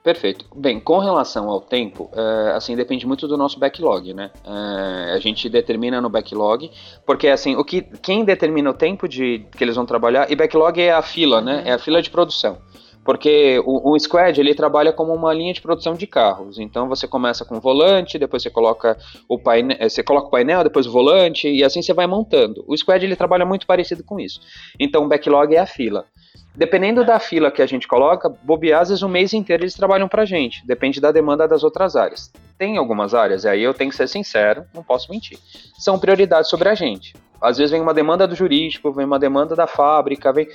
Perfeito. 0.03 0.47
Bem, 0.57 0.81
com 0.81 0.99
relação 0.99 1.51
ao 1.51 1.61
tempo, 1.61 2.11
é, 2.15 2.53
assim, 2.53 2.75
depende 2.75 3.07
muito 3.07 3.29
do 3.29 3.37
nosso 3.37 3.59
backlog, 3.59 4.15
né? 4.15 4.31
É, 4.45 5.13
a 5.13 5.19
gente 5.19 5.47
determina 5.51 6.01
no 6.01 6.09
backlog, 6.09 6.71
porque 7.05 7.29
assim, 7.29 7.55
o 7.55 7.63
que, 7.63 7.83
quem 8.01 8.25
determina 8.25 8.71
o 8.71 8.75
tempo 8.75 9.07
de 9.07 9.45
que 9.55 9.63
eles 9.63 9.77
vão 9.77 9.85
trabalhar, 9.85 10.31
e 10.31 10.35
backlog 10.35 10.81
é 10.81 10.91
a 10.91 11.03
fila, 11.03 11.43
né? 11.43 11.65
É 11.67 11.73
a 11.73 11.79
fila 11.79 12.01
de 12.01 12.09
produção. 12.09 12.59
Porque 13.05 13.61
o, 13.65 13.93
o 13.93 13.99
Squad 13.99 14.39
ele 14.39 14.55
trabalha 14.55 14.93
como 14.93 15.13
uma 15.15 15.33
linha 15.35 15.53
de 15.53 15.61
produção 15.61 15.95
de 15.95 16.07
carros. 16.07 16.59
Então 16.59 16.89
você 16.89 17.07
começa 17.09 17.45
com 17.45 17.57
o 17.57 17.61
volante, 17.61 18.19
depois 18.19 18.43
você 18.43 18.51
coloca 18.51 18.97
o 19.29 19.39
painel, 19.39 19.77
você 19.89 20.03
coloca 20.03 20.29
o 20.29 20.31
painel, 20.31 20.63
depois 20.63 20.87
o 20.87 20.93
volante 20.93 21.49
e 21.49 21.65
assim 21.65 21.83
você 21.83 21.93
vai 21.93 22.07
montando. 22.07 22.65
O 22.67 22.77
Squad 22.77 23.05
ele 23.05 23.17
trabalha 23.17 23.45
muito 23.45 23.67
parecido 23.67 24.05
com 24.05 24.19
isso. 24.21 24.41
Então 24.79 25.05
o 25.05 25.09
backlog 25.09 25.55
é 25.55 25.59
a 25.59 25.67
fila. 25.67 26.07
Dependendo 26.55 27.05
da 27.05 27.19
fila 27.19 27.51
que 27.51 27.63
a 27.63 27.67
gente 27.67 27.87
coloca, 27.87 28.29
bobear, 28.43 28.83
às 28.83 28.89
vezes 28.89 29.03
o 29.03 29.09
mês 29.09 29.33
inteiro 29.33 29.63
eles 29.63 29.75
trabalham 29.75 30.09
pra 30.09 30.25
gente. 30.25 30.67
Depende 30.67 31.01
da 31.01 31.13
demanda 31.13 31.47
das 31.47 31.63
outras 31.63 31.97
áreas. 31.97 32.31
Tem 32.61 32.77
algumas 32.77 33.15
áreas, 33.15 33.45
e 33.45 33.49
aí 33.49 33.63
eu 33.63 33.73
tenho 33.73 33.89
que 33.89 33.97
ser 33.97 34.07
sincero, 34.07 34.67
não 34.75 34.83
posso 34.83 35.11
mentir. 35.11 35.39
São 35.79 35.99
prioridades 35.99 36.51
sobre 36.51 36.69
a 36.69 36.75
gente. 36.75 37.15
Às 37.41 37.57
vezes 37.57 37.71
vem 37.71 37.81
uma 37.81 37.95
demanda 37.95 38.29
do 38.29 38.35
jurídico, 38.35 38.93
vem 38.93 39.07
uma 39.07 39.19
demanda 39.19 39.57
da 39.57 39.67
fábrica, 39.67 40.31
vem. 40.31 40.47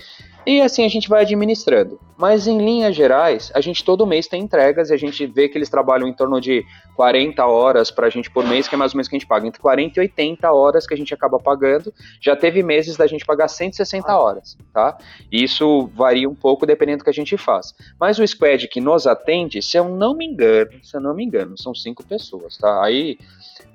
E 0.46 0.62
assim 0.62 0.86
a 0.86 0.88
gente 0.88 1.10
vai 1.10 1.24
administrando. 1.24 2.00
Mas 2.16 2.46
em 2.46 2.60
linhas 2.60 2.96
gerais, 2.96 3.52
a 3.56 3.60
gente 3.60 3.84
todo 3.84 4.06
mês 4.06 4.28
tem 4.28 4.44
entregas 4.44 4.92
e 4.92 4.94
a 4.94 4.98
gente 4.98 5.26
vê 5.26 5.50
que 5.50 5.58
eles 5.58 5.70
trabalham 5.70 6.08
em 6.08 6.14
torno 6.14 6.40
de 6.40 6.64
40 6.96 7.44
horas 7.44 7.90
para 7.90 8.06
a 8.06 8.10
gente 8.12 8.30
por 8.30 8.46
mês, 8.46 8.68
que 8.68 8.76
é 8.76 8.78
mais 8.78 8.94
ou 8.94 8.98
menos 8.98 9.08
que 9.08 9.16
a 9.16 9.20
gente 9.20 9.28
paga. 9.28 9.48
Entre 9.48 9.60
40 9.60 10.00
e 10.00 10.02
80 10.02 10.52
horas 10.52 10.86
que 10.86 10.94
a 10.94 10.98
gente 10.98 11.12
acaba 11.12 11.40
pagando. 11.40 11.92
Já 12.22 12.36
teve 12.36 12.62
meses 12.62 12.96
da 12.96 13.08
gente 13.08 13.26
pagar 13.26 13.48
160 13.48 14.16
horas, 14.16 14.56
tá? 14.72 14.96
E 15.32 15.44
isso 15.44 15.90
varia 15.96 16.30
um 16.30 16.36
pouco 16.36 16.68
dependendo 16.68 17.00
do 17.00 17.04
que 17.04 17.10
a 17.10 17.14
gente 17.14 17.36
faz. 17.36 17.74
Mas 18.00 18.20
o 18.20 18.28
squad 18.28 18.68
que 18.68 18.80
nos 18.80 19.08
atende, 19.08 19.64
se 19.64 19.76
eu 19.76 19.90
não 19.90 20.16
me 20.16 20.28
engano, 20.28 20.72
se 20.84 20.96
eu 20.96 21.02
não 21.02 21.16
me 21.16 21.26
engano, 21.26 21.58
são 21.58 21.74
cinco 21.96 22.04
pessoas, 22.04 22.58
tá? 22.58 22.84
Aí 22.84 23.18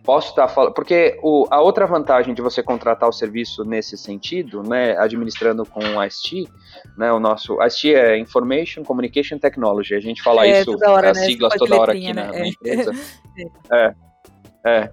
posso 0.04 0.30
estar 0.30 0.48
falando. 0.48 0.74
Porque 0.74 1.18
o, 1.22 1.46
a 1.50 1.60
outra 1.60 1.86
vantagem 1.86 2.34
de 2.34 2.42
você 2.42 2.62
contratar 2.62 3.08
o 3.08 3.12
serviço 3.12 3.64
nesse 3.64 3.96
sentido, 3.96 4.62
né, 4.62 4.96
administrando 4.98 5.64
com 5.64 5.80
o 5.80 6.04
IST, 6.04 6.46
né, 6.96 7.10
o 7.12 7.18
nosso. 7.18 7.62
IST 7.62 7.94
é 7.94 8.18
Information 8.18 8.84
Communication 8.84 9.38
Technology. 9.38 9.94
A 9.94 10.00
gente 10.00 10.22
fala 10.22 10.46
é, 10.46 10.60
isso, 10.60 10.76
hora, 10.86 11.10
as 11.10 11.18
né? 11.18 11.24
siglas 11.24 11.54
toda 11.54 11.80
hora 11.80 11.92
aqui 11.92 12.12
né? 12.12 12.24
na, 12.24 12.32
na, 12.32 12.46
empresa. 12.46 12.92
é. 13.72 13.94
É. 14.62 14.90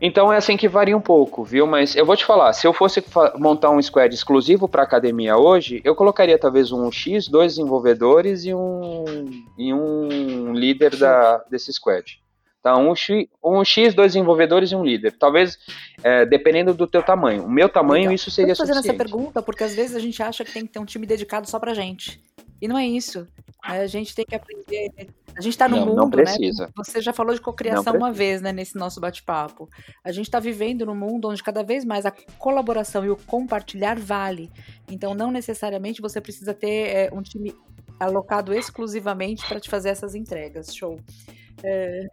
Então 0.00 0.32
é 0.32 0.36
assim 0.36 0.56
que 0.56 0.68
varia 0.68 0.96
um 0.96 1.00
pouco, 1.00 1.42
viu? 1.42 1.66
Mas 1.66 1.96
eu 1.96 2.04
vou 2.04 2.16
te 2.16 2.24
falar, 2.24 2.52
se 2.52 2.66
eu 2.66 2.72
fosse 2.72 3.02
montar 3.36 3.70
um 3.70 3.80
squad 3.80 4.14
exclusivo 4.14 4.68
para 4.68 4.82
academia 4.82 5.36
hoje, 5.36 5.80
eu 5.82 5.94
colocaria 5.94 6.38
talvez 6.38 6.70
um 6.70 6.92
X, 6.92 7.26
dois 7.26 7.54
desenvolvedores 7.54 8.44
e 8.44 8.54
um, 8.54 9.04
e 9.56 9.72
um 9.72 10.52
líder 10.52 10.96
da, 10.96 11.38
desse 11.50 11.72
squad. 11.72 12.21
Tá? 12.62 12.78
Um, 12.78 12.94
X, 12.94 13.26
um 13.44 13.64
X, 13.64 13.92
dois 13.92 14.12
desenvolvedores 14.12 14.70
e 14.70 14.76
um 14.76 14.84
líder. 14.84 15.16
Talvez, 15.18 15.58
é, 16.02 16.24
dependendo 16.24 16.72
do 16.72 16.86
teu 16.86 17.02
tamanho. 17.02 17.44
O 17.44 17.50
meu 17.50 17.68
tamanho, 17.68 18.02
Legal. 18.02 18.14
isso 18.14 18.30
seria 18.30 18.54
suficiente. 18.54 18.76
Eu 18.76 18.82
tô 18.82 18.88
fazendo 18.88 19.00
essa 19.00 19.10
pergunta 19.10 19.42
porque 19.42 19.64
às 19.64 19.74
vezes 19.74 19.96
a 19.96 19.98
gente 19.98 20.22
acha 20.22 20.44
que 20.44 20.52
tem 20.52 20.64
que 20.64 20.72
ter 20.72 20.78
um 20.78 20.84
time 20.84 21.04
dedicado 21.04 21.50
só 21.50 21.58
pra 21.58 21.74
gente. 21.74 22.22
E 22.60 22.68
não 22.68 22.78
é 22.78 22.86
isso. 22.86 23.26
A 23.60 23.84
gente 23.86 24.14
tem 24.14 24.24
que 24.24 24.36
aprender. 24.36 24.92
A 25.36 25.40
gente 25.40 25.54
está 25.54 25.68
no 25.68 25.76
não, 25.76 25.86
mundo, 25.86 25.96
não 25.96 26.04
né? 26.04 26.10
precisa. 26.12 26.66
né? 26.66 26.72
Você 26.76 27.00
já 27.00 27.12
falou 27.12 27.34
de 27.34 27.40
cocriação 27.40 27.96
uma 27.96 28.12
vez, 28.12 28.40
né, 28.40 28.52
nesse 28.52 28.76
nosso 28.76 29.00
bate-papo. 29.00 29.68
A 30.04 30.12
gente 30.12 30.26
está 30.26 30.38
vivendo 30.38 30.86
num 30.86 30.94
mundo 30.94 31.28
onde 31.28 31.42
cada 31.42 31.64
vez 31.64 31.84
mais 31.84 32.06
a 32.06 32.12
colaboração 32.38 33.04
e 33.04 33.10
o 33.10 33.16
compartilhar 33.16 33.98
vale. 33.98 34.48
Então, 34.88 35.12
não 35.12 35.32
necessariamente 35.32 36.00
você 36.00 36.20
precisa 36.20 36.54
ter 36.54 36.88
é, 36.88 37.10
um 37.12 37.22
time 37.22 37.52
alocado 37.98 38.54
exclusivamente 38.54 39.44
para 39.46 39.58
te 39.58 39.68
fazer 39.68 39.88
essas 39.88 40.14
entregas. 40.14 40.72
Show. 40.72 41.00
É, 41.64 42.06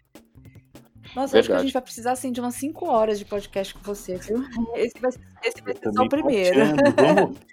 nossa, 1.15 1.33
Verdade. 1.33 1.37
acho 1.37 1.47
que 1.47 1.53
a 1.53 1.61
gente 1.63 1.73
vai 1.73 1.81
precisar 1.81 2.11
assim, 2.11 2.31
de 2.31 2.39
umas 2.39 2.55
5 2.55 2.85
horas 2.87 3.19
de 3.19 3.25
podcast 3.25 3.73
com 3.73 3.81
você, 3.81 4.17
viu? 4.17 4.43
Esse 4.75 4.97
vai, 5.01 5.11
esse 5.43 5.61
vai 5.61 5.75
ser 5.75 5.91
só 5.93 6.03
o 6.03 6.09
primeiro. 6.09 6.59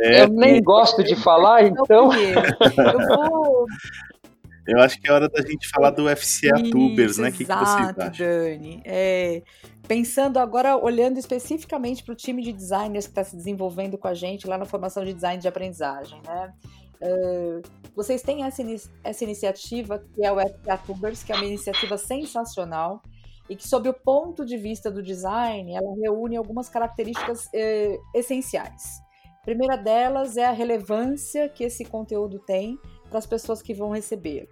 É, 0.00 0.24
eu 0.24 0.28
nem 0.28 0.62
gosto 0.62 1.02
de 1.02 1.16
falar, 1.16 1.64
então. 1.64 2.10
Eu 2.12 3.16
vou. 3.16 3.66
Eu 4.68 4.80
acho 4.80 5.00
que 5.00 5.08
é 5.08 5.12
hora 5.12 5.30
da 5.30 5.40
gente 5.40 5.66
falar 5.66 5.88
do 5.92 6.14
FCA 6.14 6.60
Isso, 6.60 6.70
Tubers, 6.70 7.16
né? 7.16 7.30
O 7.30 7.32
que, 7.32 7.38
que 7.38 7.44
você 7.46 7.52
acha? 7.52 8.12
Dani. 8.18 8.82
É, 8.84 9.42
pensando 9.86 10.38
agora, 10.38 10.76
olhando 10.76 11.18
especificamente 11.18 12.04
para 12.04 12.12
o 12.12 12.14
time 12.14 12.42
de 12.42 12.52
designers 12.52 13.06
que 13.06 13.12
está 13.12 13.24
se 13.24 13.34
desenvolvendo 13.34 13.96
com 13.96 14.08
a 14.08 14.12
gente 14.12 14.46
lá 14.46 14.58
na 14.58 14.66
formação 14.66 15.06
de 15.06 15.14
design 15.14 15.40
de 15.40 15.48
aprendizagem, 15.48 16.20
né? 16.22 16.52
Uh, 17.00 17.62
vocês 17.94 18.22
têm 18.22 18.44
essa, 18.44 18.62
essa 19.04 19.24
iniciativa 19.24 19.98
que 20.14 20.24
é 20.24 20.32
o 20.32 20.40
FTA 20.40 20.78
Tubers, 20.78 21.22
que 21.22 21.32
é 21.32 21.36
uma 21.36 21.44
iniciativa 21.44 21.96
sensacional 21.96 23.02
e 23.48 23.56
que, 23.56 23.66
sob 23.66 23.88
o 23.88 23.94
ponto 23.94 24.44
de 24.44 24.56
vista 24.56 24.90
do 24.90 25.02
design, 25.02 25.74
ela 25.74 25.94
reúne 26.02 26.36
algumas 26.36 26.68
características 26.68 27.46
uh, 27.46 28.02
essenciais. 28.14 29.00
A 29.40 29.44
primeira 29.44 29.76
delas 29.76 30.36
é 30.36 30.44
a 30.44 30.52
relevância 30.52 31.48
que 31.48 31.64
esse 31.64 31.84
conteúdo 31.84 32.38
tem 32.40 32.78
para 33.08 33.18
as 33.18 33.26
pessoas 33.26 33.62
que 33.62 33.72
vão 33.72 33.90
receber. 33.90 34.48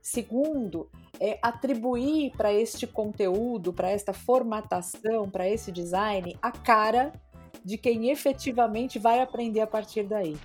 Segundo, 0.00 0.88
é 1.18 1.38
atribuir 1.42 2.30
para 2.36 2.52
este 2.52 2.86
conteúdo, 2.86 3.72
para 3.72 3.90
esta 3.90 4.12
formatação, 4.12 5.28
para 5.28 5.48
esse 5.48 5.72
design, 5.72 6.36
a 6.40 6.52
cara 6.52 7.12
de 7.64 7.76
quem 7.76 8.10
efetivamente 8.10 8.98
vai 8.98 9.20
aprender 9.20 9.60
a 9.60 9.66
partir 9.66 10.04
daí 10.04 10.36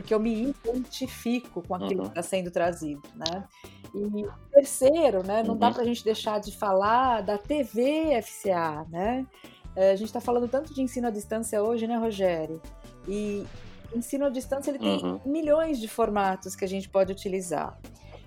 porque 0.00 0.14
eu 0.14 0.20
me 0.20 0.54
identifico 0.64 1.62
com 1.62 1.74
aquilo 1.74 2.00
uhum. 2.00 2.10
que 2.10 2.18
está 2.18 2.22
sendo 2.22 2.50
trazido, 2.50 3.02
né? 3.14 3.44
E 3.94 4.26
terceiro, 4.52 5.22
né, 5.26 5.42
não 5.42 5.54
uhum. 5.54 5.58
dá 5.58 5.70
para 5.70 5.82
a 5.82 5.84
gente 5.84 6.04
deixar 6.04 6.40
de 6.40 6.56
falar 6.56 7.22
da 7.22 7.38
TV 7.38 8.20
FCA, 8.22 8.86
né? 8.90 9.26
É, 9.74 9.92
a 9.92 9.96
gente 9.96 10.08
está 10.08 10.20
falando 10.20 10.48
tanto 10.48 10.74
de 10.74 10.82
ensino 10.82 11.06
à 11.06 11.10
distância 11.10 11.62
hoje, 11.62 11.86
né, 11.86 11.96
Rogério? 11.96 12.60
E 13.06 13.44
ensino 13.94 14.26
à 14.26 14.28
distância 14.28 14.70
ele 14.70 14.78
tem 14.78 15.02
uhum. 15.02 15.20
milhões 15.24 15.80
de 15.80 15.88
formatos 15.88 16.54
que 16.54 16.64
a 16.64 16.68
gente 16.68 16.88
pode 16.88 17.12
utilizar. 17.12 17.78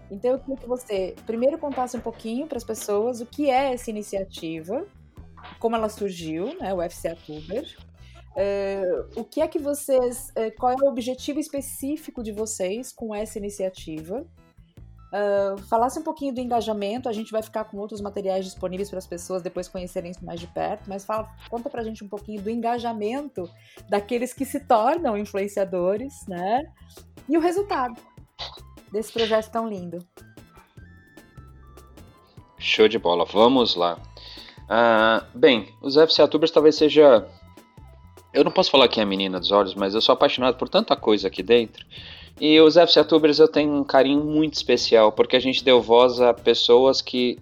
Então 0.10 0.32
eu 0.32 0.40
queria 0.40 0.58
que 0.58 0.68
você 0.68 1.16
primeiro 1.26 1.58
contasse 1.58 1.96
um 1.96 2.02
pouquinho 2.02 2.48
para 2.48 2.58
as 2.58 2.64
pessoas 2.64 3.22
o 3.22 3.26
que 3.26 3.50
é 3.50 3.74
essa 3.74 3.90
iniciativa, 3.90 4.86
como 5.60 5.76
ela 5.76 5.90
surgiu, 5.90 6.58
né, 6.60 6.74
o 6.74 6.82
FCA 6.90 7.16
Tuber. 7.16 7.66
Uh, 8.36 9.20
o 9.20 9.24
que 9.26 9.42
é 9.42 9.48
que 9.48 9.60
vocês, 9.60 10.30
uh, 10.30 10.56
qual 10.58 10.72
é 10.72 10.76
o 10.82 10.88
objetivo 10.88 11.40
específico 11.40 12.24
de 12.24 12.32
vocês 12.32 12.94
com 12.94 13.14
essa 13.14 13.38
iniciativa? 13.38 14.26
Uh, 15.12 15.58
falasse 15.64 16.00
um 16.00 16.04
pouquinho 16.04 16.34
do 16.34 16.40
engajamento, 16.40 17.10
a 17.10 17.12
gente 17.12 17.34
vai 17.34 17.42
ficar 17.42 17.66
com 17.66 17.78
outros 17.78 18.00
materiais 18.00 18.46
disponíveis 18.46 18.90
para 18.90 19.00
as 19.00 19.06
pessoas 19.06 19.42
depois 19.42 19.68
conhecerem 19.68 20.14
mais 20.22 20.40
de 20.40 20.48
perto, 20.48 20.88
mas 20.88 21.04
fala, 21.04 21.30
conta 21.50 21.70
para 21.70 21.82
a 21.82 21.84
gente 21.84 22.02
um 22.02 22.08
pouquinho 22.08 22.42
do 22.42 22.50
engajamento 22.50 23.50
daqueles 23.90 24.34
que 24.34 24.46
se 24.46 24.62
tornam 24.62 25.18
influenciadores, 25.18 26.14
né? 26.30 26.64
E 27.28 27.38
o 27.38 27.42
resultado 27.42 28.00
desse 28.94 29.12
projeto 29.12 29.52
tão 29.52 29.68
lindo. 29.68 30.00
Show 32.58 32.88
de 32.88 32.98
bola, 32.98 33.26
vamos 33.26 33.76
lá. 33.76 34.00
Uh, 34.72 35.38
bem, 35.38 35.68
os 35.82 35.96
FCA 35.96 36.26
Tubers 36.28 36.52
talvez 36.52 36.76
seja. 36.76 37.28
Eu 38.34 38.44
não 38.44 38.52
posso 38.52 38.72
falar 38.72 38.88
que 38.88 39.00
é 39.00 39.04
a 39.04 39.06
menina 39.06 39.40
dos 39.40 39.52
olhos, 39.52 39.76
mas 39.76 39.94
eu 39.94 40.02
sou 40.02 40.14
apaixonado 40.14 40.58
por 40.58 40.70
tanta 40.70 40.96
coisa 40.96 41.28
aqui 41.28 41.44
dentro 41.44 41.86
e 42.40 42.60
os 42.60 42.76
FCTubers 42.76 43.40
eu 43.40 43.48
tenho 43.48 43.72
um 43.72 43.84
carinho 43.84 44.24
muito 44.24 44.54
especial, 44.54 45.12
porque 45.12 45.36
a 45.36 45.40
gente 45.40 45.64
deu 45.64 45.82
voz 45.82 46.20
a 46.20 46.34
pessoas 46.34 47.02
que 47.02 47.38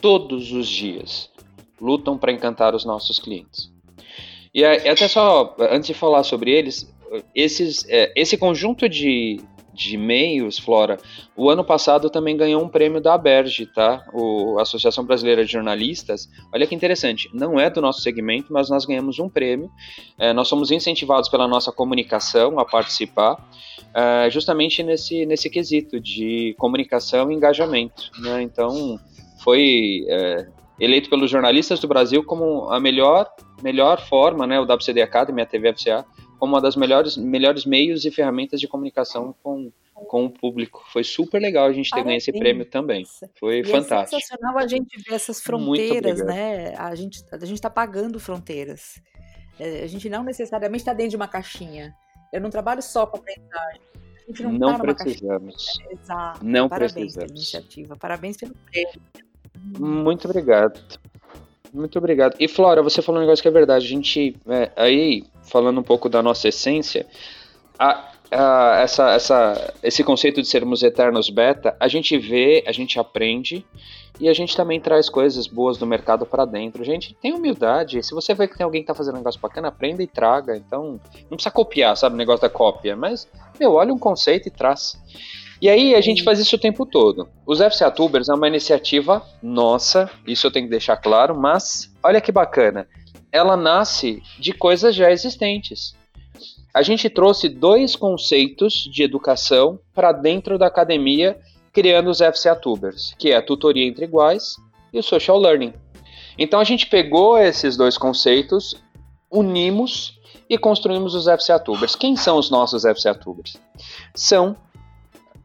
todos 0.00 0.52
os 0.52 0.68
dias 0.68 1.30
lutam 1.80 2.18
para 2.18 2.32
encantar 2.32 2.74
os 2.74 2.84
nossos 2.84 3.18
clientes. 3.20 3.70
E 4.54 4.64
até 4.64 5.06
só, 5.06 5.56
antes 5.58 5.86
de 5.86 5.94
falar 5.94 6.24
sobre 6.24 6.50
eles, 6.50 6.92
esses, 7.34 7.88
é, 7.88 8.12
esse 8.16 8.36
conjunto 8.36 8.88
de, 8.88 9.40
de 9.82 9.96
meios, 9.96 10.58
Flora, 10.58 10.98
o 11.36 11.50
ano 11.50 11.64
passado 11.64 12.08
também 12.10 12.36
ganhou 12.36 12.62
um 12.62 12.68
prêmio 12.68 13.00
da 13.00 13.14
Aberge, 13.14 13.66
tá? 13.66 14.04
O 14.12 14.58
Associação 14.58 15.04
Brasileira 15.04 15.44
de 15.44 15.52
Jornalistas. 15.52 16.28
Olha 16.52 16.66
que 16.66 16.74
interessante, 16.74 17.28
não 17.32 17.58
é 17.58 17.68
do 17.68 17.80
nosso 17.80 18.00
segmento, 18.00 18.52
mas 18.52 18.70
nós 18.70 18.84
ganhamos 18.84 19.18
um 19.18 19.28
prêmio. 19.28 19.70
É, 20.18 20.32
nós 20.32 20.48
somos 20.48 20.70
incentivados 20.70 21.28
pela 21.28 21.48
nossa 21.48 21.72
comunicação 21.72 22.58
a 22.58 22.64
participar, 22.64 23.36
é, 23.94 24.30
justamente 24.30 24.82
nesse, 24.82 25.26
nesse 25.26 25.50
quesito 25.50 26.00
de 26.00 26.54
comunicação 26.58 27.30
e 27.30 27.34
engajamento. 27.34 28.10
Né? 28.20 28.42
Então, 28.42 28.98
foi 29.42 30.04
é, 30.08 30.46
eleito 30.80 31.10
pelos 31.10 31.30
jornalistas 31.30 31.80
do 31.80 31.88
Brasil 31.88 32.24
como 32.24 32.70
a 32.70 32.80
melhor, 32.80 33.28
melhor 33.62 34.00
forma, 34.00 34.46
né? 34.46 34.58
o 34.58 34.64
WCD 34.64 35.02
Academy, 35.02 35.42
a 35.42 35.46
TV 35.46 35.72
FCA, 35.74 36.04
como 36.42 36.54
uma 36.54 36.60
das 36.60 36.74
melhores, 36.74 37.16
melhores 37.16 37.64
meios 37.64 38.04
e 38.04 38.10
ferramentas 38.10 38.58
de 38.58 38.66
comunicação 38.66 39.32
com, 39.44 39.70
com 39.94 40.24
o 40.24 40.28
público. 40.28 40.84
Foi 40.92 41.04
super 41.04 41.40
legal 41.40 41.66
a 41.66 41.72
gente 41.72 41.88
ter 41.88 42.02
ganho 42.02 42.16
esse 42.16 42.32
prêmio 42.32 42.66
também. 42.66 43.06
Foi 43.38 43.60
e 43.60 43.64
fantástico. 43.64 44.16
É 44.16 44.20
sensacional 44.20 44.58
a 44.58 44.66
gente 44.66 45.00
ver 45.08 45.14
essas 45.14 45.40
fronteiras, 45.40 46.18
né? 46.26 46.74
A 46.76 46.96
gente 46.96 47.24
a 47.30 47.38
gente 47.44 47.58
está 47.58 47.70
pagando 47.70 48.18
fronteiras. 48.18 49.00
É, 49.56 49.84
a 49.84 49.86
gente 49.86 50.08
não 50.10 50.24
necessariamente 50.24 50.82
está 50.82 50.92
dentro 50.92 51.10
de 51.10 51.16
uma 51.16 51.28
caixinha. 51.28 51.94
Eu 52.32 52.40
não 52.40 52.50
trabalho 52.50 52.82
só 52.82 53.06
com 53.06 53.18
aprendizagem. 53.18 53.80
A 53.94 54.26
gente 54.26 54.42
não, 54.42 54.52
não 54.52 54.78
tá 54.78 54.94
precisamos. 54.94 55.66
Exato. 55.90 56.44
Não 56.44 56.68
Parabéns 56.68 56.92
precisamos. 56.92 57.24
pela 57.24 57.38
iniciativa. 57.38 57.96
Parabéns 57.96 58.36
pelo 58.36 58.54
prêmio. 58.68 59.00
Muito 59.78 60.24
obrigado. 60.24 60.98
Muito 61.72 61.96
obrigado. 61.96 62.34
E 62.40 62.48
Flora, 62.48 62.82
você 62.82 63.00
falou 63.00 63.20
um 63.20 63.24
negócio 63.24 63.40
que 63.40 63.48
é 63.48 63.52
verdade. 63.52 63.86
A 63.86 63.88
gente, 63.88 64.36
é, 64.48 64.72
aí, 64.74 65.24
falando 65.44 65.80
um 65.80 65.82
pouco 65.82 66.08
da 66.08 66.22
nossa 66.22 66.48
essência, 66.48 67.06
a, 67.78 68.12
a, 68.30 68.80
essa, 68.82 69.10
essa, 69.12 69.74
esse 69.82 70.02
conceito 70.02 70.40
de 70.40 70.48
sermos 70.48 70.82
eternos 70.82 71.28
beta, 71.30 71.76
a 71.78 71.88
gente 71.88 72.16
vê, 72.18 72.64
a 72.66 72.72
gente 72.72 72.98
aprende 72.98 73.64
e 74.20 74.28
a 74.28 74.32
gente 74.32 74.56
também 74.56 74.80
traz 74.80 75.08
coisas 75.08 75.46
boas 75.46 75.78
do 75.78 75.86
mercado 75.86 76.24
para 76.24 76.44
dentro. 76.44 76.84
Gente, 76.84 77.14
tem 77.20 77.32
humildade. 77.32 78.02
Se 78.02 78.14
você 78.14 78.34
vê 78.34 78.46
que 78.46 78.56
tem 78.56 78.64
alguém 78.64 78.82
que 78.82 78.86
tá 78.86 78.94
fazendo 78.94 79.14
um 79.14 79.18
negócio 79.18 79.40
bacana, 79.40 79.68
aprenda 79.68 80.02
e 80.02 80.06
traga. 80.06 80.56
Então, 80.56 81.00
não 81.30 81.36
precisa 81.36 81.50
copiar, 81.50 81.96
sabe, 81.96 82.14
o 82.14 82.18
negócio 82.18 82.42
da 82.42 82.48
cópia, 82.48 82.94
mas, 82.96 83.28
meu, 83.58 83.72
olha 83.72 83.92
um 83.92 83.98
conceito 83.98 84.48
e 84.48 84.50
traz. 84.50 85.00
E 85.60 85.68
aí 85.68 85.94
a 85.94 86.00
gente 86.00 86.24
faz 86.24 86.40
isso 86.40 86.56
o 86.56 86.58
tempo 86.58 86.84
todo. 86.84 87.28
Os 87.46 87.60
FCA 87.60 87.90
Tubers 87.90 88.28
é 88.28 88.34
uma 88.34 88.48
iniciativa 88.48 89.24
nossa, 89.40 90.10
isso 90.26 90.46
eu 90.46 90.50
tenho 90.50 90.66
que 90.66 90.70
deixar 90.70 90.96
claro, 90.96 91.38
mas 91.38 91.88
olha 92.02 92.20
que 92.20 92.32
bacana. 92.32 92.88
Ela 93.32 93.56
nasce 93.56 94.22
de 94.38 94.52
coisas 94.52 94.94
já 94.94 95.10
existentes. 95.10 95.96
A 96.74 96.82
gente 96.82 97.10
trouxe 97.10 97.48
dois 97.48 97.96
conceitos 97.96 98.88
de 98.92 99.02
educação 99.02 99.80
para 99.94 100.12
dentro 100.12 100.58
da 100.58 100.66
academia, 100.66 101.38
criando 101.72 102.10
os 102.10 102.18
FCA 102.18 102.54
Tubers, 102.54 103.14
que 103.18 103.30
é 103.30 103.36
a 103.36 103.42
tutoria 103.42 103.86
entre 103.86 104.04
iguais 104.04 104.56
e 104.92 104.98
o 104.98 105.02
social 105.02 105.38
learning. 105.38 105.72
Então 106.38 106.60
a 106.60 106.64
gente 106.64 106.86
pegou 106.86 107.38
esses 107.38 107.76
dois 107.76 107.98
conceitos, 107.98 108.74
unimos 109.30 110.18
e 110.48 110.58
construímos 110.58 111.14
os 111.14 111.24
FCA 111.24 111.58
Tubers. 111.58 111.96
Quem 111.96 112.16
são 112.16 112.36
os 112.38 112.50
nossos 112.50 112.82
FCA 112.82 113.14
Tubers? 113.14 113.56
São 114.14 114.56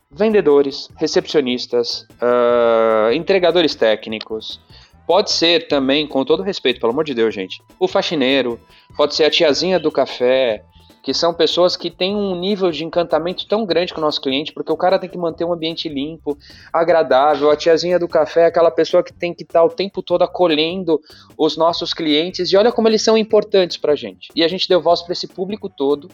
vendedores, 0.10 0.90
recepcionistas, 0.98 2.06
uh, 2.22 3.12
entregadores 3.14 3.76
técnicos. 3.76 4.60
Pode 5.08 5.32
ser 5.32 5.70
também, 5.70 6.06
com 6.06 6.26
todo 6.26 6.44
respeito, 6.44 6.82
pelo 6.82 6.92
amor 6.92 7.06
de 7.06 7.14
Deus, 7.14 7.34
gente, 7.34 7.64
o 7.80 7.88
faxineiro, 7.88 8.60
pode 8.98 9.16
ser 9.16 9.24
a 9.24 9.30
tiazinha 9.30 9.80
do 9.80 9.90
café, 9.90 10.66
que 11.02 11.14
são 11.14 11.34
pessoas 11.34 11.78
que 11.78 11.90
têm 11.90 12.14
um 12.14 12.36
nível 12.38 12.70
de 12.70 12.84
encantamento 12.84 13.48
tão 13.48 13.66
grande 13.66 13.94
com 13.94 14.02
o 14.02 14.04
nosso 14.04 14.20
cliente, 14.20 14.52
porque 14.52 14.70
o 14.70 14.76
cara 14.76 15.00
tem 15.00 15.10
que 15.10 15.18
manter 15.18 15.46
um 15.46 15.54
ambiente 15.54 15.88
limpo, 15.88 16.38
agradável. 16.74 17.50
A 17.50 17.56
tiazinha 17.56 17.98
do 17.98 18.10
café 18.10 18.42
é 18.42 18.46
aquela 18.48 18.70
pessoa 18.70 19.02
que 19.02 19.14
tem 19.14 19.34
que 19.34 19.44
estar 19.44 19.64
o 19.64 19.70
tempo 19.70 20.04
todo 20.04 20.24
acolhendo 20.24 21.00
os 21.38 21.56
nossos 21.56 21.94
clientes. 21.94 22.52
E 22.52 22.58
olha 22.58 22.74
como 22.74 22.90
eles 22.90 23.02
são 23.02 23.18
importantes 23.18 23.78
para 23.78 23.94
a 23.94 23.96
gente. 23.96 24.28
E 24.36 24.44
a 24.44 24.50
gente 24.50 24.68
deu 24.68 24.82
voz 24.82 25.02
para 25.02 25.14
esse 25.14 25.28
público 25.28 25.70
todo. 25.70 26.10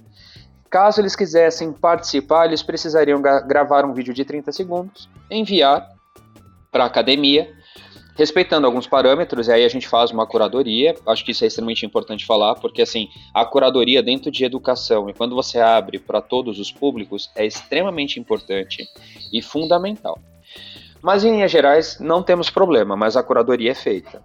Caso 0.70 1.02
eles 1.02 1.16
quisessem 1.16 1.74
participar, 1.74 2.46
eles 2.46 2.62
precisariam 2.62 3.20
gravar 3.20 3.86
um 3.86 3.94
vídeo 3.96 4.14
de 4.14 4.24
30 4.24 4.52
segundos, 4.52 5.10
enviar 5.28 5.90
para 6.72 6.84
a 6.84 6.88
academia, 6.88 7.52
respeitando 8.15 8.67
alguns 8.67 8.88
parâmetros, 8.88 9.47
e 9.47 9.52
aí 9.52 9.65
a 9.65 9.69
gente 9.69 9.88
faz 9.88 10.12
uma 10.12 10.26
curadoria. 10.28 10.95
Acho 11.08 11.26
que 11.26 11.32
isso 11.32 11.43
é 11.43 11.47
extremamente 11.47 11.86
importante 11.86 12.26
falar, 12.26 12.56
porque 12.56 12.82
assim, 12.82 13.08
a 13.34 13.45
curadoria 13.45 14.04
dentro 14.04 14.32
de 14.32 14.45
educação 14.45 15.10
e 15.10 15.13
quando 15.13 15.36
você 15.36 15.60
abre 15.60 15.99
para 15.99 16.21
todos 16.21 16.60
os 16.60 16.71
públicos 16.71 17.30
é 17.36 17.45
extremamente 17.45 18.19
importante 18.19 18.88
e 19.32 19.41
fundamental. 19.41 20.19
Mas 21.02 21.26
em 21.26 21.32
linhas 21.32 21.52
gerais 21.52 21.99
não 21.99 22.23
temos 22.23 22.49
problema, 22.49 22.95
mas 22.95 23.17
a 23.17 23.23
curadoria 23.23 23.71
é 23.71 23.76
feita. 23.76 24.23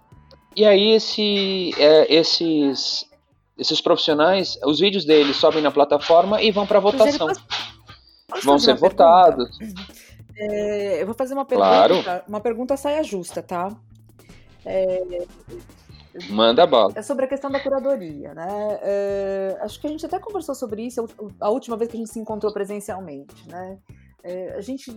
E 0.55 0.65
aí 0.65 0.91
esse, 0.91 1.73
é, 1.77 2.13
esses 2.13 3.09
esses 3.59 3.81
profissionais, 3.81 4.57
os 4.63 4.79
vídeos 4.79 5.03
deles 5.03 5.35
sobem 5.35 5.61
na 5.61 5.69
plataforma 5.69 6.41
e 6.41 6.49
vão 6.49 6.65
para 6.65 6.79
votação. 6.79 7.27
Vão 8.43 8.57
ser 8.57 8.75
votados. 8.75 9.49
É, 10.39 11.01
eu 11.01 11.05
vou 11.05 11.15
fazer 11.15 11.33
uma 11.33 11.45
pergunta, 11.45 12.03
claro. 12.03 12.23
uma 12.27 12.39
pergunta 12.39 12.77
saia 12.77 13.03
justa, 13.03 13.43
tá? 13.43 13.75
É, 14.65 15.25
Manda 16.29 16.63
a 16.63 16.67
bola. 16.67 16.93
É 16.95 17.01
sobre 17.01 17.25
a 17.25 17.27
questão 17.27 17.51
da 17.51 17.59
curadoria, 17.59 18.33
né? 18.33 18.79
É, 18.81 19.57
acho 19.61 19.79
que 19.79 19.87
a 19.87 19.89
gente 19.89 20.05
até 20.05 20.17
conversou 20.17 20.55
sobre 20.55 20.81
isso 20.81 21.07
a 21.39 21.49
última 21.49 21.77
vez 21.77 21.89
que 21.89 21.97
a 21.97 21.99
gente 21.99 22.11
se 22.11 22.19
encontrou 22.19 22.51
presencialmente, 22.51 23.47
né? 23.47 23.77
É, 24.23 24.55
a 24.55 24.61
gente 24.61 24.91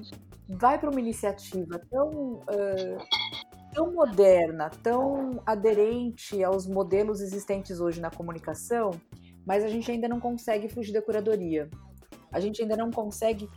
vai 0.49 0.79
para 0.79 0.91
uma 0.91 1.01
iniciativa 1.01 1.81
tão 1.91 2.41
é, 2.49 2.97
tão 3.75 3.93
moderna, 3.93 4.71
tão 4.83 5.41
aderente 5.47 6.43
aos 6.43 6.67
modelos 6.67 7.21
existentes 7.21 7.79
hoje 7.79 8.01
na 8.01 8.11
comunicação, 8.11 8.91
mas 9.47 9.65
a 9.65 9.69
gente 9.69 9.91
ainda 9.91 10.09
não 10.09 10.19
consegue 10.19 10.69
fugir 10.69 10.93
da 10.93 11.03
curadoria. 11.03 11.71
A 12.33 12.41
gente 12.41 12.63
ainda 12.63 12.77
não 12.77 12.91
consegue 12.91 13.49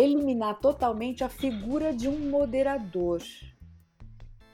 eliminar 0.00 0.58
totalmente 0.60 1.22
a 1.22 1.28
figura 1.28 1.92
de 1.92 2.08
um 2.08 2.30
moderador. 2.30 3.20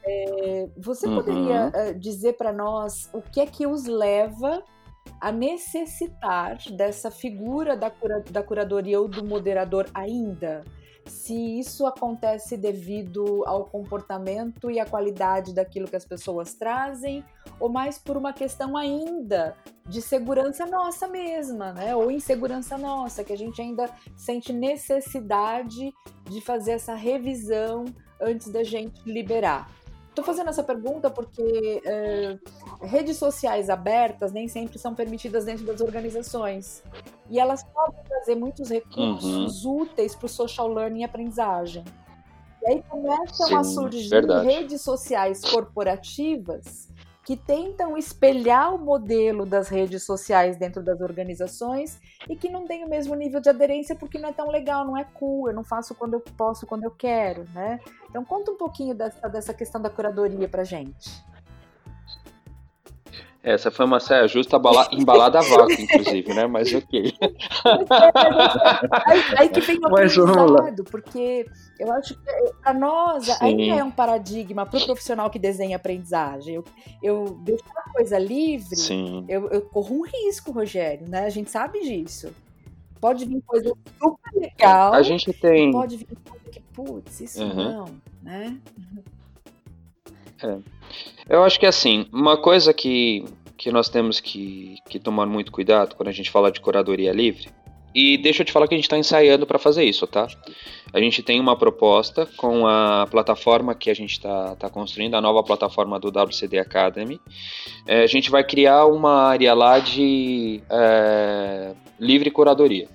É, 0.05 0.69
você 0.77 1.07
uhum. 1.07 1.17
poderia 1.17 1.69
uh, 1.69 1.99
dizer 1.99 2.35
para 2.35 2.53
nós 2.53 3.11
o 3.13 3.21
que 3.21 3.41
é 3.41 3.47
que 3.47 3.67
os 3.67 3.87
leva 3.87 4.63
a 5.21 5.33
necessitar 5.33 6.59
dessa 6.73 7.11
figura 7.11 7.77
da, 7.77 7.91
cura, 7.91 8.23
da 8.31 8.43
curadoria 8.43 9.01
ou 9.01 9.09
do 9.09 9.25
moderador 9.25 9.89
ainda? 9.95 10.65
se 11.07 11.59
isso 11.59 11.87
acontece 11.87 12.57
devido 12.57 13.45
ao 13.47 13.65
comportamento 13.65 14.71
e 14.71 14.81
à 14.81 14.85
qualidade 14.85 15.55
daquilo 15.55 15.89
que 15.89 15.97
as 15.97 16.05
pessoas 16.05 16.55
trazem, 16.55 17.25
ou 17.59 17.69
mais 17.69 17.99
por 17.99 18.17
uma 18.17 18.33
questão 18.33 18.77
ainda 18.77 19.57
de 19.89 20.03
segurança 20.03 20.67
nossa 20.67 21.07
mesma, 21.07 21.73
né? 21.73 21.95
Ou 21.95 22.11
insegurança 22.11 22.77
nossa, 22.77 23.23
que 23.25 23.33
a 23.33 23.37
gente 23.37 23.61
ainda 23.63 23.89
sente 24.17 24.53
necessidade 24.53 25.93
de 26.25 26.41
fazer 26.41 26.73
essa 26.73 26.95
revisão 26.95 27.85
antes 28.21 28.49
da 28.49 28.63
gente 28.63 29.01
liberar. 29.07 29.71
Estou 30.09 30.25
fazendo 30.25 30.49
essa 30.49 30.63
pergunta 30.63 31.11
porque 31.11 31.83
é, 31.85 32.39
redes 32.81 33.19
sociais 33.19 33.69
abertas 33.69 34.33
nem 34.33 34.49
sempre 34.49 34.79
são 34.79 34.95
permitidas 34.95 35.45
dentro 35.45 35.65
das 35.65 35.81
organizações. 35.81 36.83
E 37.29 37.39
elas 37.39 37.63
podem 37.63 38.03
trazer 38.05 38.35
muitos 38.35 38.71
recursos 38.71 39.65
uhum. 39.65 39.83
úteis 39.83 40.15
para 40.15 40.27
o 40.27 40.29
social 40.29 40.69
learning 40.69 41.01
e 41.01 41.05
aprendizagem. 41.05 41.85
E 42.63 42.67
aí 42.67 42.83
começam 42.89 43.47
Sim, 43.47 43.55
a 43.55 43.63
surgir 43.63 44.09
verdade. 44.09 44.47
redes 44.47 44.81
sociais 44.81 45.43
corporativas 45.43 46.86
que 47.27 47.37
tentam 47.37 47.99
espelhar 47.99 48.73
o 48.73 48.79
modelo 48.79 49.45
das 49.45 49.69
redes 49.69 50.05
sociais 50.05 50.57
dentro 50.57 50.81
das 50.81 51.01
organizações 51.01 52.01
e 52.31 52.37
que 52.37 52.49
não 52.49 52.69
tem 52.69 52.85
o 52.85 52.89
mesmo 52.89 53.17
nível 53.17 53.41
de 53.41 53.49
aderência 53.49 53.97
porque 53.97 54.17
não 54.17 54.29
é 54.29 54.33
tão 54.33 54.49
legal, 54.49 54.85
não 54.87 54.97
é 54.97 55.03
cool, 55.03 55.49
eu 55.49 55.55
não 55.55 55.65
faço 55.65 55.93
quando 55.93 56.15
eu 56.15 56.21
posso, 56.21 56.65
quando 56.69 56.85
eu 56.85 56.91
quero, 56.93 57.45
né? 57.53 57.81
Então 58.09 58.25
conta 58.25 58.53
um 58.53 58.57
pouquinho 58.57 58.95
dessa, 58.95 59.29
dessa 59.29 59.53
questão 59.53 59.83
da 59.83 59.91
curadoria 59.91 60.49
pra 60.49 60.63
gente. 60.63 61.11
Essa 63.47 63.71
foi 63.71 63.87
uma 63.87 64.01
saia 64.01 64.27
justa 64.27 64.61
embalada 64.91 65.39
a 65.39 65.43
vácuo, 65.43 65.81
inclusive, 65.81 66.35
né? 66.35 66.49
Mas 66.49 66.75
ok. 66.75 67.15
aí, 69.07 69.23
aí 69.39 69.49
que 69.49 69.61
vem 69.61 69.79
o 69.79 69.87
aprendizado, 69.87 70.83
porque 70.83 71.47
eu 71.79 71.93
acho 71.93 72.15
que 72.15 72.53
para 72.61 72.75
nós 72.75 73.27
Sim. 73.27 73.37
ainda 73.41 73.77
é 73.77 73.85
um 73.85 73.91
paradigma 73.93 74.67
para 74.67 74.81
o 74.81 74.85
profissional 74.85 75.31
que 75.31 75.39
desenha 75.39 75.77
aprendizagem. 75.77 76.57
Eu, 76.57 76.65
eu 77.01 77.39
deixar 77.43 77.71
a 77.87 77.93
coisa 77.93 78.19
livre, 78.19 78.75
eu, 79.29 79.49
eu, 79.49 79.61
corro 79.61 80.01
um 80.01 80.03
risco, 80.05 80.51
Rogério, 80.51 81.09
né? 81.09 81.21
A 81.21 81.31
gente 81.31 81.49
sabe 81.49 81.79
disso. 81.83 82.35
Pode 83.01 83.27
vir 83.27 83.41
coisa 83.47 83.73
super 84.03 84.41
legal. 84.41 84.93
A 84.93 85.03
gente 85.03 85.33
tem. 85.33 85.71
Pode 85.71 85.99
vir 85.99 86.19
coisa 86.29 86.51
que, 86.51 86.61
putz, 86.75 87.21
isso 87.21 87.45
uhum. 87.45 87.55
não, 87.55 87.85
né? 88.25 88.59
É. 90.43 90.59
Eu 91.29 91.43
acho 91.45 91.59
que 91.59 91.67
assim, 91.67 92.07
uma 92.13 92.37
coisa 92.37 92.73
que, 92.73 93.25
que 93.57 93.71
nós 93.71 93.89
temos 93.89 94.21
que, 94.21 94.77
que 94.89 94.99
tomar 94.99 95.27
muito 95.27 95.51
cuidado 95.51 95.95
quando 95.95 96.09
a 96.09 96.13
gente 96.13 96.31
fala 96.31 96.51
de 96.51 96.61
curadoria 96.61 97.13
livre, 97.13 97.49
e 97.97 98.19
deixa 98.19 98.43
eu 98.43 98.47
te 98.47 98.53
falar 98.53 98.69
que 98.69 98.75
a 98.75 98.77
gente 98.77 98.85
está 98.85 98.99
ensaiando 98.99 99.47
para 99.47 99.59
fazer 99.59 99.83
isso, 99.83 100.07
tá? 100.07 100.29
A 100.93 101.01
gente 101.01 101.23
tem 101.23 101.41
uma 101.41 101.57
proposta 101.57 102.29
com 102.37 102.67
a 102.67 103.07
plataforma 103.11 103.75
que 103.75 103.89
a 103.89 103.95
gente 103.95 104.13
está 104.13 104.55
tá 104.57 104.69
construindo, 104.69 105.15
a 105.15 105.21
nova 105.23 105.43
plataforma 105.43 105.99
do 105.99 106.09
WCD 106.09 106.59
Academy. 106.59 107.19
É, 107.87 108.03
a 108.03 108.07
gente 108.07 108.31
vai 108.31 108.45
criar 108.45 108.85
uma 108.85 109.23
área 109.23 109.55
lá 109.55 109.79
de 109.79 110.61
é, 110.69 111.73
livre 111.99 112.31
curadoria. 112.31 112.87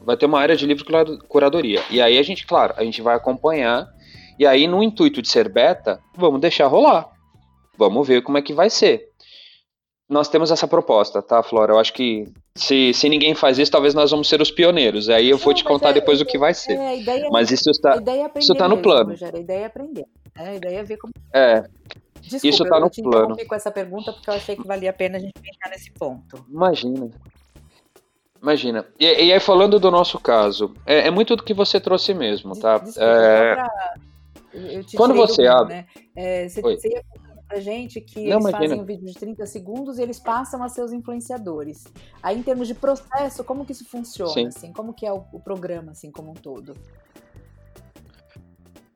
Vai 0.00 0.16
ter 0.16 0.24
uma 0.24 0.40
área 0.40 0.56
de 0.56 0.64
livre 0.64 0.84
curadoria. 1.28 1.82
E 1.90 2.00
aí 2.00 2.16
a 2.16 2.22
gente, 2.22 2.46
claro, 2.46 2.72
a 2.78 2.82
gente 2.82 3.02
vai 3.02 3.14
acompanhar. 3.14 3.92
E 4.38 4.46
aí, 4.46 4.66
no 4.66 4.82
intuito 4.82 5.22
de 5.22 5.28
ser 5.28 5.48
beta, 5.48 6.00
vamos 6.16 6.40
deixar 6.40 6.66
rolar. 6.66 7.08
Vamos 7.76 8.06
ver 8.06 8.22
como 8.22 8.38
é 8.38 8.42
que 8.42 8.52
vai 8.52 8.70
ser. 8.70 9.08
Nós 10.08 10.28
temos 10.28 10.50
essa 10.50 10.68
proposta, 10.68 11.22
tá, 11.22 11.42
Flora? 11.42 11.72
Eu 11.72 11.78
acho 11.78 11.92
que 11.92 12.28
se, 12.56 12.92
se 12.92 13.08
ninguém 13.08 13.34
faz 13.34 13.58
isso, 13.58 13.70
talvez 13.70 13.94
nós 13.94 14.10
vamos 14.10 14.28
ser 14.28 14.40
os 14.40 14.50
pioneiros. 14.50 15.08
Aí 15.08 15.30
eu 15.30 15.38
vou 15.38 15.54
te 15.54 15.64
contar 15.64 15.90
é, 15.90 15.92
depois 15.94 16.20
o 16.20 16.26
que 16.26 16.38
vai 16.38 16.52
ser. 16.52 16.78
É, 16.78 17.00
ideia, 17.00 17.28
mas 17.30 17.50
isso 17.50 17.70
está, 17.70 17.94
é 17.94 18.38
isso 18.38 18.52
está 18.52 18.68
no 18.68 18.78
plano. 18.78 19.12
a 19.12 19.38
ideia 19.38 19.60
é 19.60 19.64
aprender. 19.64 20.04
É, 20.36 20.48
a 20.48 20.54
ideia 20.54 20.78
é 20.78 20.84
ver 20.84 20.98
como. 20.98 21.12
É. 21.32 21.64
Desculpa, 22.20 22.46
isso 22.48 22.62
está 22.62 22.80
no 22.80 22.86
eu 22.86 23.04
plano. 23.04 23.36
com 23.46 23.54
essa 23.54 23.70
pergunta 23.70 24.12
porque 24.12 24.30
eu 24.30 24.34
achei 24.34 24.56
que 24.56 24.66
valia 24.66 24.90
a 24.90 24.92
pena 24.92 25.18
a 25.18 25.20
gente 25.20 25.34
pensar 25.34 25.70
nesse 25.70 25.90
ponto. 25.90 26.44
Imagina. 26.48 27.10
Imagina. 28.40 28.86
E, 29.00 29.06
e 29.06 29.32
aí, 29.32 29.40
falando 29.40 29.80
do 29.80 29.90
nosso 29.90 30.18
caso, 30.18 30.74
é, 30.86 31.08
é, 31.08 31.10
muito 31.10 31.34
do 31.34 31.42
que 31.42 31.54
você 31.54 31.80
trouxe 31.80 32.12
mesmo, 32.12 32.58
tá? 32.58 32.78
Desculpa, 32.78 33.04
é... 33.04 33.54
pra... 33.54 33.94
Quando 34.96 35.14
você 35.14 35.46
abre. 35.46 35.74
Né? 35.74 35.86
É, 36.16 36.48
você, 36.48 36.60
você 36.60 36.88
ia 36.88 37.02
pra 37.48 37.60
gente 37.60 38.00
que 38.00 38.20
Não, 38.20 38.38
eles 38.38 38.48
imagina. 38.48 38.58
fazem 38.58 38.80
um 38.80 38.84
vídeo 38.84 39.06
de 39.06 39.14
30 39.14 39.46
segundos 39.46 39.98
e 39.98 40.02
eles 40.02 40.18
passam 40.18 40.62
a 40.62 40.68
seus 40.68 40.92
influenciadores. 40.92 41.84
Aí, 42.22 42.38
em 42.38 42.42
termos 42.42 42.66
de 42.66 42.74
processo, 42.74 43.44
como 43.44 43.64
que 43.64 43.72
isso 43.72 43.84
funciona? 43.84 44.32
Sim. 44.32 44.46
Assim, 44.46 44.72
como 44.72 44.92
que 44.92 45.06
é 45.06 45.12
o, 45.12 45.24
o, 45.32 45.40
programa, 45.40 45.92
assim, 45.92 46.10
como 46.10 46.30
um 46.30 46.34
todo? 46.34 46.74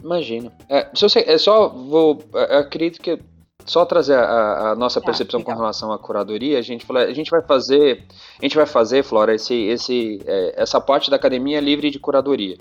Imagina. 0.03 0.53
É, 0.69 0.89
se 0.95 1.03
você, 1.03 1.21
é 1.21 1.39
só 1.39 1.69
vou. 1.69 2.19
É, 2.35 2.59
acredito 2.59 3.01
que 3.01 3.21
só 3.67 3.85
trazer 3.85 4.15
a, 4.15 4.71
a 4.71 4.77
nossa 4.77 5.01
tá, 5.01 5.07
percepção 5.07 5.43
com 5.43 5.53
relação 5.53 5.93
à 5.93 5.99
curadoria, 5.99 6.59
a 6.59 6.63
gente, 6.63 6.87
a 6.91 7.13
gente 7.13 7.31
vai 7.31 7.43
fazer, 7.43 8.05
a 8.39 8.45
gente 8.45 8.57
vai 8.57 8.67
fazer, 8.67 9.03
Flora, 9.03 9.35
esse, 9.35 9.55
esse, 9.55 10.21
é, 10.25 10.63
essa 10.63 10.81
parte 10.81 11.11
da 11.11 11.17
academia 11.17 11.61
livre 11.61 11.91
de 11.91 11.99
curadoria. 11.99 12.57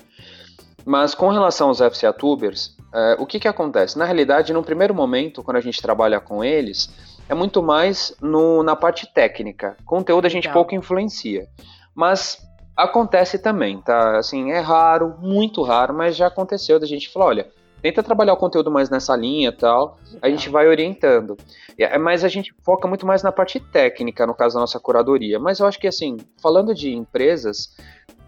Mas 0.87 1.13
com 1.13 1.27
relação 1.27 1.67
aos 1.67 1.79
FCA 1.79 2.13
Tubers, 2.13 2.73
é, 2.93 3.17
o 3.19 3.25
que, 3.25 3.41
que 3.41 3.47
acontece? 3.49 3.97
Na 3.97 4.05
realidade, 4.05 4.53
no 4.53 4.63
primeiro 4.63 4.95
momento, 4.95 5.43
quando 5.43 5.57
a 5.57 5.61
gente 5.61 5.81
trabalha 5.81 6.21
com 6.21 6.41
eles, 6.41 6.89
é 7.27 7.35
muito 7.35 7.61
mais 7.61 8.15
no, 8.21 8.63
na 8.63 8.73
parte 8.73 9.05
técnica. 9.13 9.75
Conteúdo 9.85 10.27
a 10.27 10.29
gente 10.29 10.49
pouco 10.49 10.73
influencia. 10.73 11.49
Mas 11.93 12.41
acontece 12.73 13.37
também, 13.37 13.81
tá? 13.81 14.17
Assim, 14.17 14.51
é 14.51 14.59
raro, 14.59 15.13
muito 15.19 15.61
raro, 15.61 15.93
mas 15.93 16.15
já 16.15 16.27
aconteceu 16.27 16.79
da 16.79 16.85
gente 16.85 17.09
falar, 17.09 17.25
olha, 17.25 17.49
tenta 17.81 18.01
trabalhar 18.01 18.31
o 18.31 18.37
conteúdo 18.37 18.71
mais 18.71 18.89
nessa 18.89 19.13
linha 19.13 19.51
tal, 19.51 19.99
a 20.21 20.29
gente 20.29 20.49
vai 20.49 20.69
orientando. 20.69 21.35
É, 21.77 21.97
mas 21.97 22.23
a 22.23 22.29
gente 22.29 22.55
foca 22.63 22.87
muito 22.87 23.05
mais 23.05 23.21
na 23.21 23.31
parte 23.33 23.59
técnica, 23.59 24.25
no 24.25 24.33
caso 24.33 24.55
da 24.55 24.61
nossa 24.61 24.79
curadoria. 24.79 25.37
Mas 25.37 25.59
eu 25.59 25.67
acho 25.67 25.79
que, 25.79 25.87
assim, 25.87 26.15
falando 26.41 26.73
de 26.73 26.95
empresas, 26.95 27.75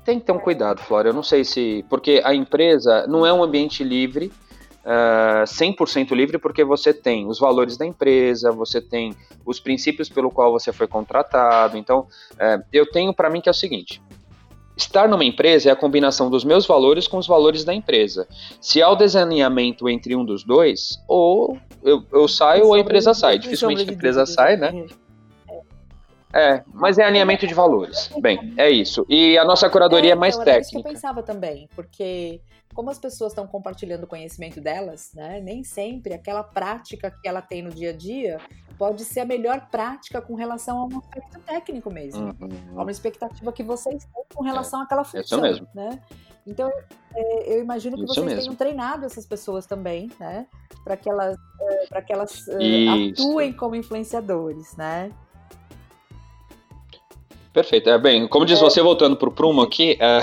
tem 0.03 0.19
que 0.19 0.25
ter 0.25 0.31
um 0.31 0.39
cuidado, 0.39 0.81
Flora. 0.81 1.09
Eu 1.09 1.13
não 1.13 1.23
sei 1.23 1.43
se. 1.43 1.85
Porque 1.89 2.21
a 2.23 2.33
empresa 2.33 3.05
não 3.07 3.25
é 3.25 3.33
um 3.33 3.43
ambiente 3.43 3.83
livre, 3.83 4.31
uh, 4.85 5.43
100% 5.43 6.11
livre, 6.15 6.37
porque 6.37 6.63
você 6.63 6.93
tem 6.93 7.27
os 7.27 7.39
valores 7.39 7.77
da 7.77 7.85
empresa, 7.85 8.51
você 8.51 8.81
tem 8.81 9.15
os 9.45 9.59
princípios 9.59 10.09
pelo 10.09 10.31
qual 10.31 10.51
você 10.51 10.71
foi 10.71 10.87
contratado. 10.87 11.77
Então, 11.77 12.07
uh, 12.33 12.63
eu 12.71 12.89
tenho 12.89 13.13
para 13.13 13.29
mim 13.29 13.41
que 13.41 13.49
é 13.49 13.51
o 13.51 13.55
seguinte: 13.55 14.01
estar 14.75 15.07
numa 15.07 15.25
empresa 15.25 15.69
é 15.69 15.71
a 15.71 15.75
combinação 15.75 16.29
dos 16.29 16.43
meus 16.43 16.65
valores 16.65 17.07
com 17.07 17.17
os 17.17 17.27
valores 17.27 17.63
da 17.63 17.73
empresa. 17.73 18.27
Se 18.61 18.81
há 18.81 18.89
o 18.89 18.95
desalinhamento 18.95 19.89
entre 19.89 20.15
um 20.15 20.25
dos 20.25 20.43
dois, 20.43 20.97
ou 21.07 21.57
eu, 21.83 22.03
eu 22.11 22.27
saio 22.27 22.67
ou 22.67 22.73
a 22.73 22.79
empresa 22.79 23.13
sai. 23.13 23.37
Dificilmente 23.37 23.89
a 23.89 23.93
empresa 23.93 24.25
sai, 24.25 24.57
né? 24.57 24.85
É, 26.33 26.63
mas 26.73 26.97
é 26.97 27.03
alinhamento 27.03 27.47
de 27.47 27.53
valores. 27.53 28.09
Bem, 28.21 28.53
é 28.57 28.69
isso. 28.69 29.05
E 29.09 29.37
a 29.37 29.43
nossa 29.43 29.69
curadoria 29.69 30.11
é, 30.11 30.13
é 30.13 30.15
mais 30.15 30.35
então, 30.35 30.45
técnica. 30.45 30.67
Isso 30.67 30.71
que 30.71 30.87
eu 30.87 30.93
pensava 30.93 31.23
também, 31.23 31.67
porque 31.75 32.41
como 32.73 32.89
as 32.89 32.99
pessoas 32.99 33.31
estão 33.31 33.47
compartilhando 33.47 34.03
o 34.03 34.07
conhecimento 34.07 34.61
delas, 34.61 35.11
né, 35.13 35.41
nem 35.41 35.63
sempre 35.63 36.13
aquela 36.13 36.43
prática 36.43 37.11
que 37.11 37.27
ela 37.27 37.41
tem 37.41 37.61
no 37.61 37.71
dia 37.71 37.89
a 37.89 37.93
dia 37.93 38.39
pode 38.77 39.03
ser 39.03 39.19
a 39.19 39.25
melhor 39.25 39.67
prática 39.69 40.21
com 40.21 40.35
relação 40.35 40.77
a 40.77 40.85
um 40.85 40.99
aspecto 40.99 41.39
técnico 41.41 41.91
mesmo. 41.91 42.27
Uhum. 42.39 42.79
A 42.79 42.83
uma 42.83 42.91
expectativa 42.91 43.51
que 43.51 43.61
vocês 43.61 44.05
têm 44.05 44.23
com 44.33 44.43
relação 44.43 44.79
é, 44.79 44.83
àquela 44.83 45.03
função. 45.03 45.21
Isso 45.21 45.41
mesmo. 45.41 45.67
Né? 45.75 45.99
Então, 46.47 46.71
é, 47.13 47.55
eu 47.55 47.61
imagino 47.61 47.97
que 47.97 48.03
isso 48.03 48.13
vocês 48.13 48.25
mesmo. 48.25 48.41
tenham 48.41 48.55
treinado 48.55 49.05
essas 49.05 49.25
pessoas 49.25 49.65
também, 49.65 50.09
né? 50.17 50.47
Para 50.83 50.95
que 50.95 51.09
elas, 51.09 51.35
é, 51.61 51.87
para 51.87 52.01
que 52.01 52.13
elas 52.13 52.47
é, 52.47 53.11
atuem 53.11 53.51
como 53.51 53.75
influenciadores, 53.75 54.77
né? 54.77 55.11
Perfeito. 57.51 57.89
É, 57.89 57.97
bem, 57.97 58.27
como 58.27 58.45
diz 58.45 58.59
você, 58.59 58.79
voltando 58.81 59.15
para 59.15 59.27
o 59.27 59.31
Prumo 59.31 59.61
aqui, 59.61 59.97
é, 59.99 60.21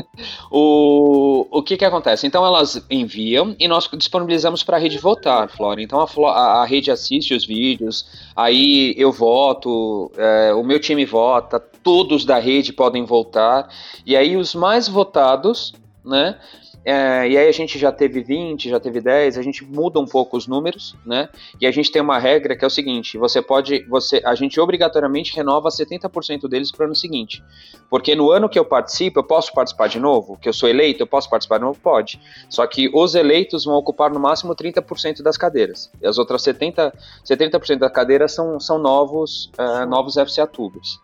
o, 0.50 1.46
o 1.50 1.62
que 1.62 1.76
que 1.76 1.84
acontece? 1.84 2.26
Então 2.26 2.46
elas 2.46 2.82
enviam 2.90 3.54
e 3.58 3.68
nós 3.68 3.88
disponibilizamos 3.92 4.62
para 4.62 4.78
a 4.78 4.80
rede 4.80 4.96
votar, 4.96 5.50
Flora. 5.50 5.82
Então 5.82 6.00
a, 6.00 6.30
a, 6.30 6.62
a, 6.62 6.64
rede 6.64 6.90
assiste 6.90 7.34
os 7.34 7.44
vídeos, 7.44 8.06
aí 8.34 8.94
eu 8.96 9.12
voto, 9.12 10.10
é, 10.16 10.54
o 10.54 10.62
meu 10.62 10.80
time 10.80 11.04
vota, 11.04 11.60
todos 11.60 12.24
da 12.24 12.38
rede 12.38 12.72
podem 12.72 13.04
votar, 13.04 13.68
e 14.06 14.16
aí 14.16 14.34
os 14.34 14.54
mais 14.54 14.88
votados, 14.88 15.74
né, 16.02 16.38
é, 16.84 17.28
e 17.28 17.38
aí 17.38 17.48
a 17.48 17.52
gente 17.52 17.78
já 17.78 17.92
teve 17.92 18.22
20, 18.22 18.68
já 18.68 18.80
teve 18.80 19.00
10, 19.00 19.38
a 19.38 19.42
gente 19.42 19.64
muda 19.64 20.00
um 20.00 20.06
pouco 20.06 20.36
os 20.36 20.48
números, 20.48 20.96
né? 21.06 21.28
E 21.60 21.66
a 21.66 21.70
gente 21.70 21.92
tem 21.92 22.02
uma 22.02 22.18
regra 22.18 22.56
que 22.56 22.64
é 22.64 22.66
o 22.66 22.70
seguinte: 22.70 23.16
você 23.16 23.40
pode, 23.40 23.84
você, 23.84 24.20
a 24.24 24.34
gente 24.34 24.58
obrigatoriamente 24.58 25.34
renova 25.34 25.68
70% 25.68 26.48
deles 26.48 26.72
para 26.72 26.82
o 26.82 26.86
ano 26.86 26.94
seguinte. 26.94 27.42
Porque 27.88 28.14
no 28.14 28.32
ano 28.32 28.48
que 28.48 28.58
eu 28.58 28.64
participo, 28.64 29.20
eu 29.20 29.24
posso 29.24 29.52
participar 29.52 29.86
de 29.86 30.00
novo? 30.00 30.36
Que 30.36 30.48
eu 30.48 30.52
sou 30.52 30.68
eleito, 30.68 31.02
eu 31.02 31.06
posso 31.06 31.30
participar 31.30 31.58
de 31.58 31.64
novo? 31.64 31.78
Pode. 31.80 32.20
Só 32.48 32.66
que 32.66 32.90
os 32.92 33.14
eleitos 33.14 33.64
vão 33.64 33.74
ocupar 33.74 34.10
no 34.10 34.18
máximo 34.18 34.54
30% 34.54 35.22
das 35.22 35.36
cadeiras. 35.36 35.90
E 36.00 36.06
as 36.06 36.18
outras 36.18 36.42
70%, 36.42 36.92
70 37.22 37.76
das 37.76 37.92
cadeiras 37.92 38.32
são, 38.32 38.58
são 38.58 38.78
novos, 38.78 39.52
uh, 39.58 39.86
novos 39.86 40.14
FCA 40.14 40.46
tubos. 40.46 40.98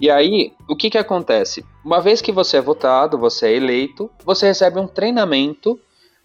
E 0.00 0.10
aí, 0.10 0.52
o 0.68 0.76
que, 0.76 0.90
que 0.90 0.98
acontece? 0.98 1.64
Uma 1.84 2.00
vez 2.00 2.20
que 2.20 2.30
você 2.30 2.58
é 2.58 2.60
votado, 2.60 3.18
você 3.18 3.48
é 3.48 3.56
eleito, 3.56 4.10
você 4.24 4.46
recebe 4.46 4.78
um 4.78 4.86
treinamento 4.86 5.78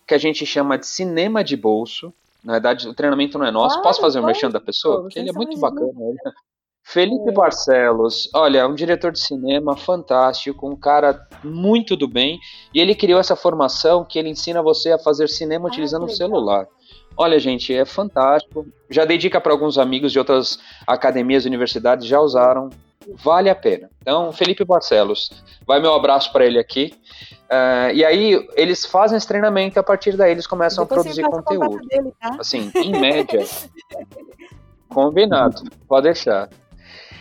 que 0.08 0.14
a 0.14 0.18
gente 0.18 0.46
chama 0.46 0.78
de 0.78 0.86
cinema 0.86 1.44
de 1.44 1.58
bolso. 1.58 2.14
Na 2.44 2.54
verdade, 2.54 2.88
o 2.88 2.94
treinamento 2.94 3.38
não 3.40 3.46
é 3.46 3.52
nosso. 3.52 3.82
Posso 3.82 4.02
fazer 4.02 4.20
um 4.20 4.26
merchan 4.26 4.50
da 4.50 4.60
pessoa? 4.60 5.02
Porque 5.02 5.18
ele 5.18 5.30
é 5.30 5.34
muito 5.34 5.58
bacana. 5.60 5.92
Ele... 5.98 6.18
Felipe 6.84 7.30
é. 7.30 7.32
Barcelos, 7.32 8.30
olha, 8.36 8.68
um 8.68 8.76
diretor 8.76 9.12
de 9.12 9.20
cinema 9.20 9.76
fantástico, 9.78 10.70
um 10.70 10.76
cara 10.76 11.26
muito 11.42 11.96
do 11.96 12.08
bem, 12.08 12.40
e 12.74 12.80
ele 12.80 12.94
criou 12.94 13.20
essa 13.20 13.38
formação 13.38 14.04
que 14.04 14.20
ele 14.20 14.30
ensina 14.30 14.62
você 14.62 14.92
a 14.92 15.00
fazer 15.00 15.30
cinema 15.30 15.70
ah, 15.70 15.72
utilizando 15.72 16.06
o 16.06 16.10
celular. 16.10 16.68
Olha, 17.16 17.40
gente, 17.40 17.74
é 17.74 17.86
fantástico. 17.86 18.68
Já 18.90 19.06
dei 19.06 19.18
dica 19.18 19.40
para 19.40 19.54
alguns 19.54 19.78
amigos 19.78 20.12
de 20.12 20.20
outras 20.20 20.60
academias 20.86 21.46
e 21.46 21.48
universidades, 21.48 22.06
já 22.06 22.20
usaram. 22.20 22.70
Vale 23.16 23.50
a 23.50 23.56
pena. 23.56 23.90
Então, 24.02 24.32
Felipe 24.32 24.64
Barcelos, 24.64 25.32
vai 25.66 25.80
meu 25.80 25.94
abraço 25.94 26.32
para 26.32 26.46
ele 26.46 26.60
aqui. 26.60 26.94
Uh, 27.44 27.94
e 27.94 28.04
aí, 28.04 28.48
eles 28.56 28.86
fazem 28.86 29.18
esse 29.18 29.28
treinamento 29.28 29.78
e 29.78 29.80
a 29.80 29.84
partir 29.84 30.16
daí 30.16 30.32
eles 30.32 30.48
começam 30.48 30.84
a 30.84 30.88
produzir 30.88 31.24
conteúdo. 31.24 31.86
Dele, 31.88 32.14
tá? 32.20 32.38
Assim, 32.40 32.72
em 32.76 32.92
média. 32.92 33.46
combinado, 34.94 35.64
pode 35.88 36.04
deixar. 36.04 36.50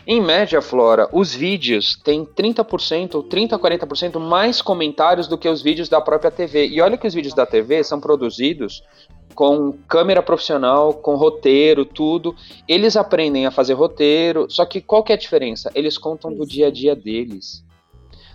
Em 0.06 0.20
média, 0.20 0.60
Flora, 0.60 1.08
os 1.12 1.32
vídeos 1.32 1.96
têm 1.96 2.24
30%, 2.24 3.28
30% 3.28 3.52
a 3.52 3.58
40% 3.58 4.18
mais 4.18 4.60
comentários 4.60 5.28
do 5.28 5.38
que 5.38 5.48
os 5.48 5.62
vídeos 5.62 5.88
da 5.88 6.00
própria 6.00 6.30
TV. 6.30 6.66
E 6.66 6.80
olha 6.80 6.98
que 6.98 7.06
os 7.06 7.14
vídeos 7.14 7.34
da 7.34 7.46
TV 7.46 7.84
são 7.84 8.00
produzidos 8.00 8.82
com 9.34 9.72
câmera 9.88 10.22
profissional, 10.22 10.92
com 10.94 11.16
roteiro, 11.16 11.84
tudo. 11.84 12.34
Eles 12.68 12.96
aprendem 12.96 13.46
a 13.46 13.50
fazer 13.50 13.74
roteiro, 13.74 14.46
só 14.50 14.64
que 14.64 14.80
qual 14.80 15.02
que 15.02 15.12
é 15.12 15.14
a 15.14 15.18
diferença? 15.18 15.70
Eles 15.74 15.96
contam 15.96 16.32
do 16.32 16.46
dia 16.46 16.68
a 16.68 16.70
dia 16.70 16.94
deles 16.94 17.64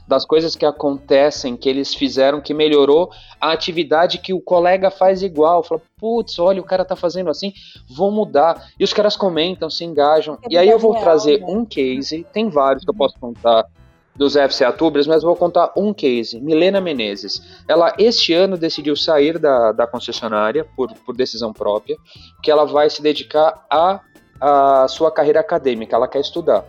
das 0.08 0.26
coisas 0.26 0.56
que 0.56 0.66
acontecem, 0.66 1.58
que 1.58 1.68
eles 1.68 1.94
fizeram, 1.94 2.40
que 2.40 2.54
melhorou 2.54 3.12
a 3.42 3.52
atividade 3.52 4.20
que 4.20 4.34
o 4.34 4.40
colega 4.40 4.90
faz 4.90 5.22
igual. 5.22 5.62
Fala, 5.62 5.82
putz, 6.00 6.40
olha, 6.40 6.62
o 6.62 6.66
cara 6.66 6.86
tá 6.86 6.96
fazendo 6.96 7.30
assim, 7.30 7.52
vou 7.90 8.10
mudar. 8.10 8.70
E 8.80 8.84
os 8.84 8.94
caras 8.94 9.18
comentam, 9.18 9.70
se 9.70 9.84
engajam. 9.84 10.40
É 10.44 10.54
e 10.54 10.58
aí 10.58 10.70
eu 10.70 10.80
vou 10.80 10.92
real, 10.94 11.04
trazer 11.04 11.42
né? 11.42 11.46
um 11.50 11.66
case, 11.66 12.26
tem 12.32 12.48
vários 12.50 12.86
que 12.86 12.90
eu 12.90 12.96
posso 12.96 13.20
contar 13.20 13.66
dos 14.18 14.34
FCA 14.34 14.74
Tubers, 14.74 15.06
mas 15.06 15.22
eu 15.22 15.30
vou 15.30 15.36
contar 15.36 15.72
um 15.78 15.94
case. 15.94 16.40
Milena 16.40 16.82
Menezes. 16.82 17.42
Ela, 17.68 17.94
este 18.00 18.34
ano, 18.34 18.58
decidiu 18.58 18.96
sair 18.96 19.38
da, 19.38 19.72
da 19.72 19.86
concessionária 19.86 20.66
por, 20.76 20.92
por 21.06 21.16
decisão 21.16 21.54
própria, 21.54 21.96
que 22.42 22.50
ela 22.50 22.66
vai 22.66 22.90
se 22.90 23.02
dedicar 23.02 23.66
à 23.70 24.02
a, 24.40 24.84
a 24.84 24.88
sua 24.88 25.12
carreira 25.12 25.40
acadêmica, 25.40 25.96
ela 25.96 26.08
quer 26.08 26.20
estudar. 26.20 26.66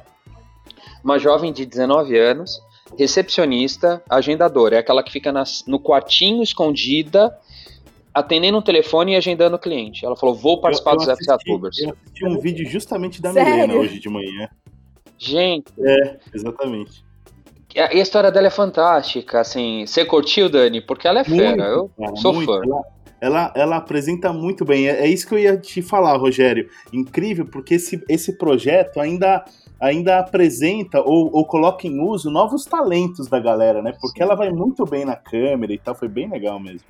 Uma 1.02 1.18
jovem 1.18 1.52
de 1.52 1.64
19 1.64 2.18
anos, 2.18 2.60
recepcionista, 2.98 4.02
agendadora. 4.08 4.76
É 4.76 4.78
aquela 4.78 5.02
que 5.02 5.12
fica 5.12 5.32
nas, 5.32 5.64
no 5.66 5.78
quartinho 5.78 6.42
escondida, 6.42 7.36
atendendo 8.12 8.58
um 8.58 8.62
telefone 8.62 9.12
e 9.12 9.16
agendando 9.16 9.56
o 9.56 9.58
cliente. 9.58 10.04
Ela 10.04 10.16
falou: 10.16 10.34
vou 10.34 10.60
participar 10.60 10.92
eu, 10.92 10.94
eu 10.94 10.98
dos 10.98 11.08
assisti, 11.08 11.24
FCA 11.24 11.38
Tubers. 11.44 11.78
Eu 11.78 11.90
assisti 11.90 12.24
um 12.26 12.38
vídeo 12.40 12.68
justamente 12.68 13.22
da 13.22 13.32
Sério? 13.32 13.52
Milena 13.52 13.74
hoje 13.74 13.98
de 14.00 14.08
manhã. 14.08 14.48
Gente. 15.16 15.72
É, 15.80 16.18
exatamente. 16.34 17.07
A, 17.78 17.88
a 17.88 17.94
história 17.94 18.30
dela 18.30 18.46
é 18.46 18.50
fantástica, 18.50 19.40
assim. 19.40 19.86
Você 19.86 20.04
curtiu, 20.04 20.48
Dani? 20.48 20.80
Porque 20.80 21.06
ela 21.06 21.20
é 21.20 21.28
muito, 21.28 21.42
fera. 21.42 21.64
Eu 21.64 21.90
cara, 21.98 22.16
sou 22.16 22.32
muito. 22.32 22.52
fã. 22.52 22.60
Ela, 22.62 22.82
ela, 23.20 23.52
ela, 23.54 23.76
apresenta 23.76 24.32
muito 24.32 24.64
bem. 24.64 24.88
É, 24.88 25.04
é, 25.04 25.08
isso 25.08 25.26
que 25.26 25.34
eu 25.34 25.38
ia 25.38 25.56
te 25.56 25.82
falar, 25.82 26.16
Rogério. 26.16 26.68
Incrível, 26.92 27.46
porque 27.46 27.74
esse, 27.74 28.02
esse 28.08 28.36
projeto 28.38 29.00
ainda 29.00 29.44
ainda 29.80 30.18
apresenta 30.18 31.00
ou, 31.00 31.30
ou 31.32 31.44
coloca 31.44 31.86
em 31.86 32.00
uso 32.00 32.30
novos 32.30 32.64
talentos 32.64 33.28
da 33.28 33.38
galera, 33.38 33.80
né? 33.80 33.94
Porque 34.00 34.20
ela 34.20 34.34
vai 34.34 34.50
muito 34.50 34.84
bem 34.84 35.04
na 35.04 35.14
câmera 35.14 35.72
e 35.72 35.78
tal, 35.78 35.94
foi 35.94 36.08
bem 36.08 36.28
legal 36.28 36.58
mesmo. 36.58 36.86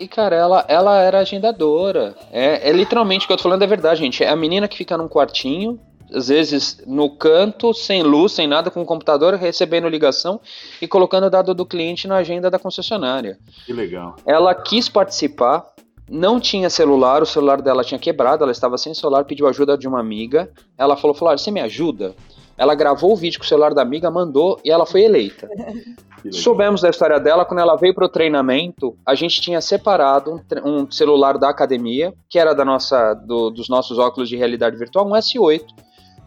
E, 0.00 0.08
cara, 0.08 0.34
ela, 0.34 0.64
ela 0.66 1.00
era 1.00 1.20
agendadora. 1.20 2.16
É, 2.32 2.70
é 2.70 2.72
literalmente 2.72 3.24
o 3.24 3.28
que 3.28 3.32
eu 3.32 3.36
tô 3.36 3.44
falando 3.44 3.62
é 3.62 3.66
verdade, 3.66 4.00
gente. 4.00 4.24
É 4.24 4.28
a 4.28 4.34
menina 4.34 4.66
que 4.66 4.76
fica 4.76 4.96
num 4.96 5.06
quartinho, 5.06 5.78
às 6.14 6.28
vezes 6.28 6.82
no 6.86 7.10
canto, 7.10 7.72
sem 7.72 8.02
luz, 8.02 8.32
sem 8.32 8.46
nada, 8.46 8.70
com 8.70 8.82
o 8.82 8.86
computador, 8.86 9.34
recebendo 9.34 9.88
ligação 9.88 10.40
e 10.80 10.88
colocando 10.88 11.26
o 11.26 11.30
dado 11.30 11.54
do 11.54 11.66
cliente 11.66 12.06
na 12.06 12.16
agenda 12.16 12.50
da 12.50 12.58
concessionária. 12.58 13.38
Que 13.66 13.72
legal. 13.72 14.16
Ela 14.26 14.54
quis 14.54 14.88
participar, 14.88 15.64
não 16.08 16.38
tinha 16.40 16.68
celular, 16.68 17.22
o 17.22 17.26
celular 17.26 17.62
dela 17.62 17.84
tinha 17.84 17.98
quebrado, 17.98 18.42
ela 18.42 18.52
estava 18.52 18.76
sem 18.76 18.94
celular, 18.94 19.24
pediu 19.24 19.46
ajuda 19.48 19.76
de 19.76 19.88
uma 19.88 20.00
amiga. 20.00 20.50
Ela 20.76 20.96
falou: 20.96 21.14
falou 21.14 21.36
você 21.36 21.50
me 21.50 21.60
ajuda? 21.60 22.14
Ela 22.56 22.74
gravou 22.74 23.12
o 23.12 23.16
vídeo 23.16 23.38
com 23.38 23.44
o 23.44 23.48
celular 23.48 23.74
da 23.74 23.82
amiga, 23.82 24.10
mandou 24.10 24.60
e 24.64 24.70
ela 24.70 24.86
foi 24.86 25.02
eleita. 25.02 25.48
Soubemos 26.30 26.80
da 26.80 26.90
história 26.90 27.18
dela 27.18 27.44
quando 27.44 27.60
ela 27.60 27.74
veio 27.74 27.94
para 27.94 28.04
o 28.04 28.08
treinamento. 28.08 28.96
A 29.04 29.14
gente 29.14 29.40
tinha 29.40 29.60
separado 29.60 30.40
um, 30.64 30.82
um, 30.82 30.90
celular 30.90 31.36
da 31.36 31.48
academia, 31.48 32.14
que 32.28 32.38
era 32.38 32.54
da 32.54 32.64
nossa, 32.64 33.14
do, 33.14 33.50
dos 33.50 33.68
nossos 33.68 33.98
óculos 33.98 34.28
de 34.28 34.36
realidade 34.36 34.76
virtual, 34.76 35.06
um 35.06 35.12
S8. 35.12 35.64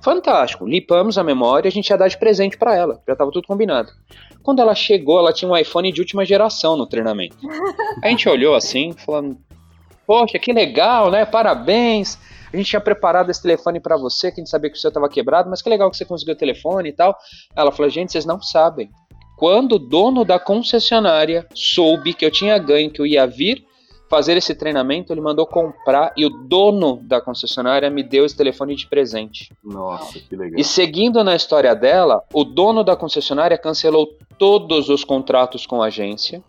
Fantástico. 0.06 0.68
Limpamos 0.68 1.18
a 1.18 1.24
memória, 1.24 1.68
a 1.68 1.72
gente 1.72 1.90
ia 1.90 1.98
dar 1.98 2.08
de 2.08 2.16
presente 2.16 2.60
para 2.60 2.76
ela. 2.76 3.02
Já 3.08 3.14
estava 3.14 3.32
tudo 3.32 3.48
combinado. 3.48 3.92
Quando 4.44 4.62
ela 4.62 4.76
chegou, 4.76 5.18
ela 5.18 5.34
tinha 5.34 5.50
um 5.50 5.58
iPhone 5.58 5.92
de 5.92 6.00
última 6.00 6.24
geração 6.24 6.78
no 6.78 6.86
treinamento. 6.86 7.36
A 8.04 8.10
gente 8.10 8.30
olhou 8.30 8.54
assim, 8.54 8.94
falando: 8.94 9.36
Poxa, 10.06 10.38
que 10.38 10.54
legal, 10.54 11.10
né? 11.10 11.26
Parabéns. 11.26 12.20
A 12.54 12.56
gente 12.56 12.68
tinha 12.68 12.80
preparado 12.80 13.32
esse 13.32 13.42
telefone 13.42 13.80
para 13.80 13.98
você, 13.98 14.32
que 14.32 14.40
a 14.40 14.44
gente 14.44 14.52
sabia 14.52 14.70
que 14.70 14.78
o 14.78 14.80
seu 14.80 14.90
estava 14.90 15.10
quebrado, 15.10 15.50
mas 15.50 15.64
que 15.64 15.70
legal 15.70 15.90
que 15.90 15.98
você 15.98 16.06
conseguiu 16.06 16.36
o 16.36 16.38
telefone 16.38 16.90
e 16.90 16.94
tal. 16.94 17.18
Ela 17.56 17.72
falou: 17.72 17.90
gente, 17.90 18.12
vocês 18.12 18.28
não 18.28 18.40
sabem. 18.40 18.92
Quando 19.36 19.74
o 19.74 19.80
dono 19.80 20.24
da 20.24 20.38
concessionária 20.38 21.48
soube 21.52 22.14
que 22.14 22.24
eu 22.24 22.30
tinha 22.30 22.60
ganho, 22.60 22.92
que 22.92 23.02
eu 23.02 23.08
ia 23.08 23.26
vir 23.26 23.66
fazer 24.10 24.38
esse 24.38 24.54
treinamento, 24.54 25.12
ele 25.12 25.22
mandou 25.22 25.46
comprar 25.46 26.14
e 26.16 26.26
o 26.26 26.30
dono 26.30 27.00
da 27.04 27.20
concessionária 27.20 27.90
me 27.90 28.04
deu 28.04 28.26
esse 28.26 28.36
telefone 28.36 28.76
de 28.76 28.88
presente. 28.88 29.52
Nossa, 29.64 30.20
que 30.20 30.36
legal. 30.36 30.60
E 30.60 30.64
seguindo 30.64 31.24
na 31.24 31.36
história 31.36 31.76
dela, 31.76 32.24
o 32.34 32.44
dono 32.44 32.84
da 32.84 32.96
concessionária 32.96 33.58
cancelou 33.58 34.16
todos 34.38 34.90
os 34.90 35.04
contratos 35.04 35.66
com 35.66 35.82
a 35.82 35.88
agência 35.88 36.44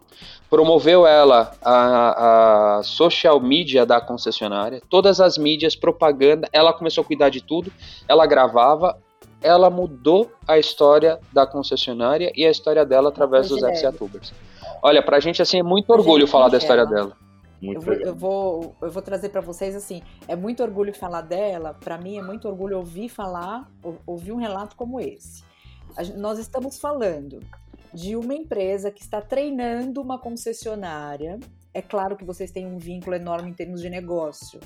promoveu 0.48 1.06
ela 1.06 1.52
a, 1.62 2.78
a, 2.78 2.82
social 2.82 3.40
media 3.40 3.84
da 3.84 4.00
concessionária, 4.00 4.80
todas 4.88 5.20
as 5.20 5.36
mídias, 5.36 5.74
propaganda, 5.74 6.48
ela 6.52 6.72
começou 6.72 7.02
a 7.02 7.04
cuidar 7.04 7.30
de 7.30 7.42
tudo, 7.42 7.72
ela 8.08 8.26
gravava, 8.26 8.96
ela 9.42 9.68
mudou 9.68 10.30
a 10.46 10.58
história 10.58 11.18
da 11.32 11.46
concessionária 11.46 12.32
e 12.34 12.46
a 12.46 12.50
história 12.50 12.84
dela 12.84 13.08
através 13.08 13.48
dos 13.48 13.60
FCA 13.60 13.92
Tubers. 13.92 14.32
Olha, 14.82 15.02
pra 15.02 15.20
gente 15.20 15.42
assim 15.42 15.58
é 15.58 15.62
muito 15.62 15.90
orgulho 15.90 16.26
falar 16.26 16.48
da 16.48 16.58
história 16.58 16.86
dela. 16.86 17.12
Eu 17.62 17.80
vou, 17.80 17.94
eu, 17.94 18.14
vou, 18.14 18.76
eu 18.82 18.90
vou 18.90 19.02
trazer 19.02 19.30
para 19.30 19.40
vocês 19.40 19.74
assim, 19.74 20.02
é 20.28 20.36
muito 20.36 20.62
orgulho 20.62 20.94
falar 20.94 21.22
dela, 21.22 21.74
para 21.74 21.96
mim 21.96 22.18
é 22.18 22.22
muito 22.22 22.46
orgulho 22.46 22.76
ouvir 22.76 23.08
falar, 23.08 23.70
ouvir 24.06 24.32
um 24.32 24.36
relato 24.36 24.76
como 24.76 25.00
esse. 25.00 25.42
nós 26.16 26.38
estamos 26.38 26.78
falando 26.78 27.40
de 27.92 28.14
uma 28.14 28.34
empresa 28.34 28.90
que 28.90 29.00
está 29.00 29.22
treinando 29.22 30.02
uma 30.02 30.18
concessionária. 30.18 31.38
É 31.72 31.80
claro 31.80 32.16
que 32.16 32.24
vocês 32.24 32.50
têm 32.50 32.66
um 32.66 32.78
vínculo 32.78 33.16
enorme 33.16 33.50
em 33.50 33.54
termos 33.54 33.80
de 33.80 33.88
negócio, 33.88 34.60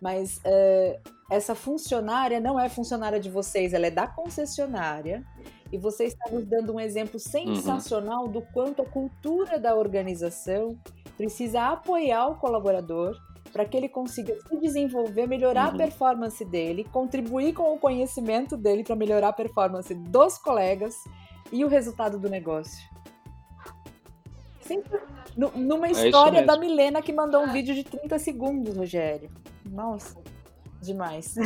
mas 0.00 0.38
uh, 0.38 1.10
essa 1.30 1.54
funcionária 1.54 2.40
não 2.40 2.58
é 2.58 2.68
funcionária 2.68 3.20
de 3.20 3.30
vocês, 3.30 3.72
ela 3.72 3.86
é 3.86 3.90
da 3.90 4.06
concessionária. 4.06 5.24
E 5.72 5.78
você 5.78 6.04
está 6.04 6.28
nos 6.30 6.44
dando 6.44 6.74
um 6.74 6.80
exemplo 6.80 7.14
uhum. 7.14 7.54
sensacional 7.54 8.24
uhum. 8.24 8.32
do 8.32 8.42
quanto 8.52 8.82
a 8.82 8.84
cultura 8.84 9.58
da 9.58 9.76
organização 9.76 10.76
precisa 11.16 11.68
apoiar 11.68 12.26
o 12.28 12.36
colaborador 12.36 13.16
para 13.52 13.64
que 13.64 13.76
ele 13.76 13.88
consiga 13.88 14.36
se 14.48 14.56
desenvolver, 14.58 15.26
melhorar 15.26 15.68
uhum. 15.68 15.74
a 15.74 15.78
performance 15.78 16.44
dele, 16.44 16.84
contribuir 16.84 17.52
com 17.52 17.74
o 17.74 17.78
conhecimento 17.78 18.56
dele 18.56 18.82
para 18.82 18.96
melhorar 18.96 19.28
a 19.28 19.32
performance 19.32 19.94
dos 19.94 20.38
colegas 20.38 20.94
e 21.52 21.64
o 21.64 21.68
resultado 21.68 22.18
do 22.18 22.28
negócio. 22.28 22.88
Sempre 24.60 25.00
numa 25.36 25.88
é 25.88 25.92
história 25.92 26.38
é 26.40 26.44
da 26.44 26.56
Milena 26.56 27.02
que 27.02 27.12
mandou 27.12 27.42
um 27.42 27.52
vídeo 27.52 27.74
de 27.74 27.84
30 27.84 28.18
segundos, 28.18 28.76
Rogério. 28.76 29.30
Nossa, 29.70 30.16
demais. 30.82 31.34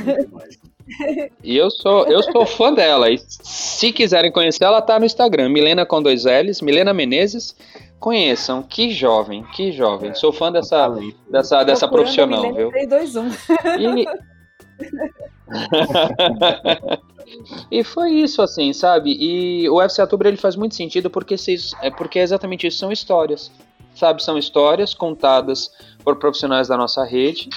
E 1.43 1.57
eu 1.57 1.71
sou, 1.71 2.07
eu 2.09 2.23
sou 2.23 2.45
fã 2.45 2.71
dela. 2.71 3.11
E 3.11 3.19
se 3.19 3.91
quiserem 3.91 4.31
conhecer, 4.31 4.65
ela 4.65 4.83
tá 4.83 4.99
no 4.99 5.07
Instagram, 5.07 5.49
Milena 5.49 5.87
com 5.87 6.03
dois 6.03 6.25
L's, 6.27 6.61
Milena 6.61 6.93
Menezes. 6.93 7.57
Conheçam, 7.99 8.63
que 8.63 8.91
jovem, 8.91 9.45
que 9.55 9.73
jovem. 9.73 10.15
Sou 10.15 10.31
fã 10.31 10.53
dessa, 10.53 10.95
dessa, 11.31 11.65
dessa 11.65 11.89
profissional, 11.89 12.43
Milena 12.43 12.59
viu? 12.59 12.71
3, 12.87 13.15
2, 13.15 13.17
1. 13.17 13.29
E... 13.79 14.05
E 17.71 17.83
foi 17.83 18.11
isso, 18.13 18.43
assim, 18.43 18.73
sabe? 18.73 19.17
E 19.19 19.69
o 19.69 19.77
UFC 19.77 20.01
Outubro 20.01 20.29
ele 20.29 20.37
faz 20.37 20.57
muito 20.57 20.75
sentido 20.75 21.09
porque, 21.09 21.35
é 21.81 21.91
porque 21.91 22.19
é 22.19 22.23
exatamente 22.23 22.67
isso, 22.67 22.79
são 22.79 22.93
histórias, 22.93 23.51
sabe? 23.95 24.23
São 24.23 24.37
histórias 24.39 24.95
contadas 24.95 25.71
por 26.05 26.17
profissionais 26.17 26.69
da 26.69 26.77
nossa 26.77 27.05
rede. 27.05 27.49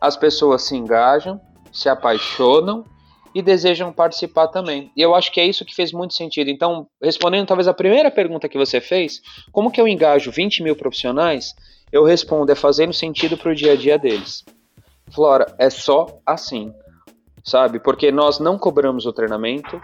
As 0.00 0.16
pessoas 0.16 0.62
se 0.62 0.76
engajam, 0.76 1.40
se 1.72 1.88
apaixonam 1.88 2.84
e 3.34 3.42
desejam 3.42 3.92
participar 3.92 4.48
também. 4.48 4.90
E 4.96 5.02
eu 5.02 5.14
acho 5.14 5.30
que 5.30 5.40
é 5.40 5.46
isso 5.46 5.64
que 5.64 5.74
fez 5.74 5.92
muito 5.92 6.14
sentido. 6.14 6.50
Então, 6.50 6.86
respondendo 7.00 7.46
talvez 7.46 7.68
a 7.68 7.74
primeira 7.74 8.10
pergunta 8.10 8.48
que 8.48 8.58
você 8.58 8.80
fez, 8.80 9.20
como 9.52 9.70
que 9.70 9.80
eu 9.80 9.86
engajo 9.86 10.30
20 10.30 10.62
mil 10.62 10.74
profissionais? 10.74 11.54
Eu 11.92 12.04
respondo, 12.04 12.50
é 12.50 12.54
fazendo 12.54 12.92
sentido 12.92 13.36
para 13.36 13.52
o 13.52 13.54
dia 13.54 13.72
a 13.72 13.76
dia 13.76 13.98
deles. 13.98 14.44
Flora, 15.12 15.54
é 15.58 15.68
só 15.68 16.20
assim 16.24 16.72
sabe? 17.44 17.78
Porque 17.78 18.10
nós 18.10 18.38
não 18.38 18.58
cobramos 18.58 19.06
o 19.06 19.12
treinamento. 19.12 19.80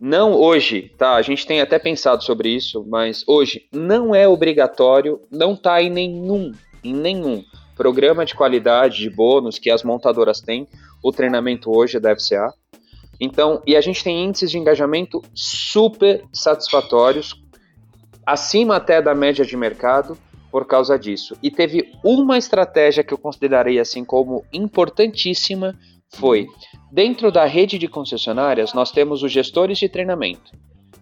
Não 0.00 0.34
hoje, 0.34 0.92
tá? 0.98 1.14
A 1.14 1.22
gente 1.22 1.46
tem 1.46 1.60
até 1.60 1.78
pensado 1.78 2.22
sobre 2.22 2.50
isso, 2.50 2.84
mas 2.86 3.24
hoje 3.26 3.66
não 3.72 4.14
é 4.14 4.28
obrigatório, 4.28 5.20
não 5.30 5.56
tá 5.56 5.80
em 5.80 5.88
nenhum, 5.88 6.52
em 6.84 6.92
nenhum 6.92 7.42
programa 7.76 8.24
de 8.24 8.34
qualidade, 8.34 8.98
de 8.98 9.10
bônus 9.10 9.58
que 9.58 9.70
as 9.70 9.84
montadoras 9.84 10.40
têm, 10.40 10.66
o 11.02 11.12
treinamento 11.12 11.70
hoje 11.70 11.98
é 11.98 12.00
da 12.00 12.16
FCA. 12.16 12.52
Então, 13.20 13.62
e 13.66 13.76
a 13.76 13.80
gente 13.80 14.02
tem 14.02 14.24
índices 14.24 14.50
de 14.50 14.58
engajamento 14.58 15.22
super 15.34 16.24
satisfatórios, 16.32 17.40
acima 18.24 18.76
até 18.76 19.00
da 19.00 19.14
média 19.14 19.44
de 19.44 19.56
mercado, 19.56 20.18
por 20.50 20.66
causa 20.66 20.98
disso. 20.98 21.36
E 21.42 21.50
teve 21.50 21.92
uma 22.02 22.38
estratégia 22.38 23.04
que 23.04 23.12
eu 23.12 23.18
considerarei 23.18 23.78
assim 23.78 24.04
como 24.04 24.44
importantíssima, 24.52 25.78
foi 26.08 26.46
dentro 26.90 27.30
da 27.30 27.44
rede 27.44 27.78
de 27.78 27.88
concessionárias 27.88 28.72
nós 28.72 28.90
temos 28.90 29.22
os 29.22 29.30
gestores 29.30 29.76
de 29.76 29.88
treinamento. 29.88 30.52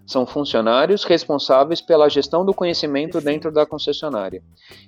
São 0.06 0.26
funcionários 0.26 1.04
responsáveis 1.04 1.80
pela 1.80 2.08
gestão 2.08 2.44
do 2.44 2.52
conhecimento 2.52 3.20
dentro 3.20 3.50
da 3.50 3.64
concessionária. 3.64 4.42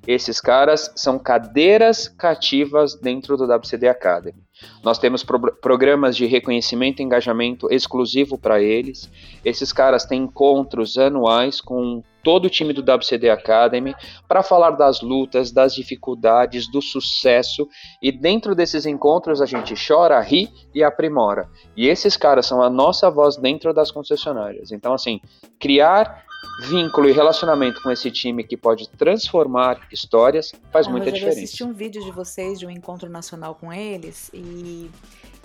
Esses 0.06 0.40
caras 0.40 0.92
são 0.94 1.18
cadeiras 1.18 2.08
cativas 2.08 2.94
dentro 2.94 3.36
do 3.36 3.44
WCD 3.46 3.88
Academy. 3.88 4.46
Nós 4.82 4.98
temos 4.98 5.22
pro 5.24 5.38
programas 5.56 6.16
de 6.16 6.26
reconhecimento 6.26 7.00
e 7.00 7.04
engajamento 7.04 7.68
exclusivo 7.70 8.38
para 8.38 8.60
eles. 8.60 9.10
Esses 9.44 9.72
caras 9.72 10.04
têm 10.04 10.22
encontros 10.22 10.96
anuais 10.96 11.60
com 11.60 12.02
todo 12.26 12.46
o 12.46 12.50
time 12.50 12.72
do 12.72 12.82
WCD 12.82 13.30
Academy 13.30 13.94
para 14.26 14.42
falar 14.42 14.70
das 14.70 15.00
lutas, 15.00 15.52
das 15.52 15.72
dificuldades, 15.72 16.68
do 16.68 16.82
sucesso. 16.82 17.68
E 18.02 18.10
dentro 18.10 18.52
desses 18.52 18.84
encontros 18.84 19.40
a 19.40 19.46
gente 19.46 19.74
chora, 19.76 20.20
ri 20.20 20.50
e 20.74 20.82
aprimora. 20.82 21.48
E 21.76 21.86
esses 21.86 22.16
caras 22.16 22.44
são 22.44 22.60
a 22.60 22.68
nossa 22.68 23.08
voz 23.08 23.36
dentro 23.36 23.72
das 23.72 23.92
concessionárias. 23.92 24.72
Então, 24.72 24.92
assim, 24.92 25.20
criar 25.60 26.24
vínculo 26.62 27.08
e 27.08 27.12
relacionamento 27.12 27.80
com 27.80 27.92
esse 27.92 28.10
time 28.10 28.42
que 28.42 28.56
pode 28.56 28.88
transformar 28.88 29.86
histórias 29.92 30.52
faz 30.72 30.88
ah, 30.88 30.90
muita 30.90 31.12
diferença. 31.12 31.38
Eu 31.38 31.44
assisti 31.44 31.62
um 31.62 31.72
vídeo 31.72 32.02
de 32.02 32.10
vocês 32.10 32.58
de 32.58 32.66
um 32.66 32.70
encontro 32.70 33.08
nacional 33.08 33.54
com 33.54 33.72
eles 33.72 34.32
e, 34.34 34.90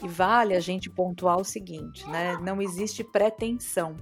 e 0.03 0.07
vale 0.07 0.55
a 0.55 0.59
gente 0.59 0.89
pontuar 0.89 1.37
o 1.37 1.43
seguinte, 1.43 2.09
né? 2.09 2.39
Não 2.41 2.59
existe 2.59 3.03
pretensão. 3.03 3.95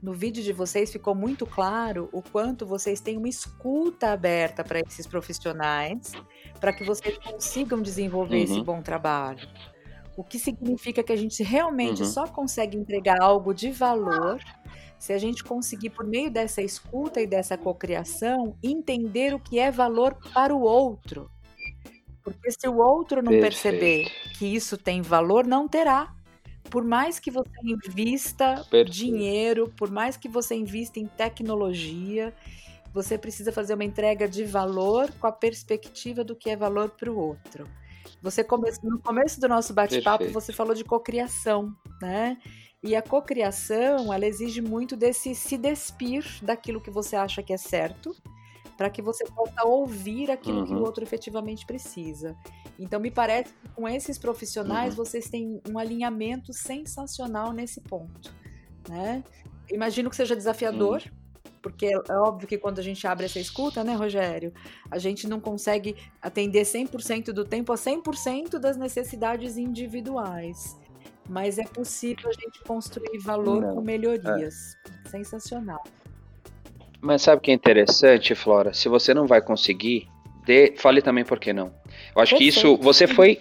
No 0.00 0.12
vídeo 0.12 0.42
de 0.42 0.52
vocês 0.52 0.92
ficou 0.92 1.14
muito 1.14 1.44
claro 1.44 2.08
o 2.12 2.22
quanto 2.22 2.64
vocês 2.64 3.00
têm 3.00 3.16
uma 3.16 3.28
escuta 3.28 4.12
aberta 4.12 4.62
para 4.62 4.80
esses 4.80 5.06
profissionais, 5.06 6.12
para 6.60 6.72
que 6.72 6.84
vocês 6.84 7.18
consigam 7.18 7.82
desenvolver 7.82 8.36
uhum. 8.36 8.44
esse 8.44 8.62
bom 8.62 8.80
trabalho. 8.80 9.48
O 10.16 10.22
que 10.22 10.38
significa 10.38 11.02
que 11.02 11.12
a 11.12 11.16
gente 11.16 11.42
realmente 11.42 12.02
uhum. 12.02 12.08
só 12.08 12.26
consegue 12.26 12.76
entregar 12.76 13.20
algo 13.20 13.52
de 13.52 13.70
valor 13.70 14.40
se 14.98 15.12
a 15.12 15.18
gente 15.18 15.44
conseguir, 15.44 15.90
por 15.90 16.04
meio 16.04 16.30
dessa 16.30 16.60
escuta 16.60 17.20
e 17.20 17.26
dessa 17.26 17.56
cocriação, 17.56 18.56
entender 18.62 19.32
o 19.32 19.38
que 19.38 19.58
é 19.58 19.70
valor 19.70 20.16
para 20.34 20.54
o 20.54 20.60
outro. 20.60 21.30
Porque 22.22 22.50
se 22.50 22.68
o 22.68 22.78
outro 22.78 23.22
não 23.22 23.32
Perfeito. 23.32 23.42
perceber 23.42 24.12
que 24.38 24.46
isso 24.46 24.76
tem 24.76 25.00
valor, 25.00 25.46
não 25.46 25.68
terá. 25.68 26.14
Por 26.70 26.84
mais 26.84 27.18
que 27.18 27.30
você 27.30 27.50
invista 27.64 28.54
Perfeito. 28.70 28.90
dinheiro, 28.90 29.72
por 29.76 29.90
mais 29.90 30.16
que 30.16 30.28
você 30.28 30.54
invista 30.54 31.00
em 31.00 31.06
tecnologia, 31.06 32.34
você 32.92 33.16
precisa 33.16 33.52
fazer 33.52 33.74
uma 33.74 33.84
entrega 33.84 34.28
de 34.28 34.44
valor 34.44 35.10
com 35.20 35.26
a 35.26 35.32
perspectiva 35.32 36.24
do 36.24 36.36
que 36.36 36.50
é 36.50 36.56
valor 36.56 36.90
para 36.90 37.10
o 37.10 37.18
outro. 37.18 37.68
Você 38.22 38.42
come... 38.42 38.70
no 38.82 38.98
começo 38.98 39.40
do 39.40 39.48
nosso 39.48 39.72
bate-papo 39.72 40.28
você 40.30 40.52
falou 40.52 40.74
de 40.74 40.84
cocriação, 40.84 41.74
né? 42.00 42.38
E 42.82 42.94
a 42.94 43.02
cocriação, 43.02 44.12
ela 44.12 44.26
exige 44.26 44.60
muito 44.60 44.96
desse 44.96 45.34
se 45.34 45.58
despir 45.58 46.24
daquilo 46.42 46.80
que 46.80 46.90
você 46.90 47.16
acha 47.16 47.42
que 47.42 47.52
é 47.52 47.56
certo, 47.56 48.14
para 48.78 48.88
que 48.88 49.02
você 49.02 49.24
possa 49.24 49.64
ouvir 49.64 50.30
aquilo 50.30 50.60
uhum. 50.60 50.66
que 50.66 50.72
o 50.72 50.76
uhum. 50.76 50.84
outro 50.84 51.02
efetivamente 51.02 51.66
precisa. 51.66 52.36
Então, 52.78 53.00
me 53.00 53.10
parece 53.10 53.52
que 53.52 53.68
com 53.74 53.88
esses 53.88 54.16
profissionais 54.16 54.96
uhum. 54.96 55.04
vocês 55.04 55.28
têm 55.28 55.60
um 55.68 55.76
alinhamento 55.76 56.52
sensacional 56.52 57.52
nesse 57.52 57.80
ponto. 57.80 58.32
Né? 58.88 59.24
Imagino 59.68 60.08
que 60.08 60.14
seja 60.14 60.36
desafiador, 60.36 61.02
uhum. 61.04 61.50
porque 61.60 61.86
é 61.86 62.14
óbvio 62.14 62.46
que 62.46 62.56
quando 62.56 62.78
a 62.78 62.82
gente 62.82 63.04
abre 63.04 63.26
essa 63.26 63.40
escuta, 63.40 63.82
né, 63.82 63.94
Rogério, 63.94 64.54
a 64.88 64.96
gente 64.96 65.26
não 65.26 65.40
consegue 65.40 65.96
atender 66.22 66.62
100% 66.62 67.32
do 67.32 67.44
tempo 67.44 67.72
a 67.72 67.76
100% 67.76 68.60
das 68.60 68.76
necessidades 68.76 69.56
individuais. 69.56 70.78
Mas 71.28 71.58
é 71.58 71.64
possível 71.64 72.30
a 72.30 72.32
gente 72.32 72.62
construir 72.62 73.18
valor 73.18 73.60
não. 73.60 73.74
com 73.74 73.80
melhorias. 73.80 74.76
É. 75.04 75.08
Sensacional. 75.08 75.82
Mas 77.00 77.22
sabe 77.22 77.38
o 77.38 77.40
que 77.40 77.50
é 77.50 77.54
interessante, 77.54 78.34
Flora? 78.34 78.74
Se 78.74 78.88
você 78.88 79.14
não 79.14 79.26
vai 79.26 79.40
conseguir, 79.40 80.08
dê, 80.44 80.74
fale 80.76 81.00
também 81.00 81.24
por 81.24 81.38
que 81.38 81.52
não. 81.52 81.72
Eu 82.14 82.22
acho 82.22 82.36
Perfeito. 82.36 82.38
que 82.38 82.44
isso. 82.48 82.76
Você 82.78 83.06
foi 83.06 83.40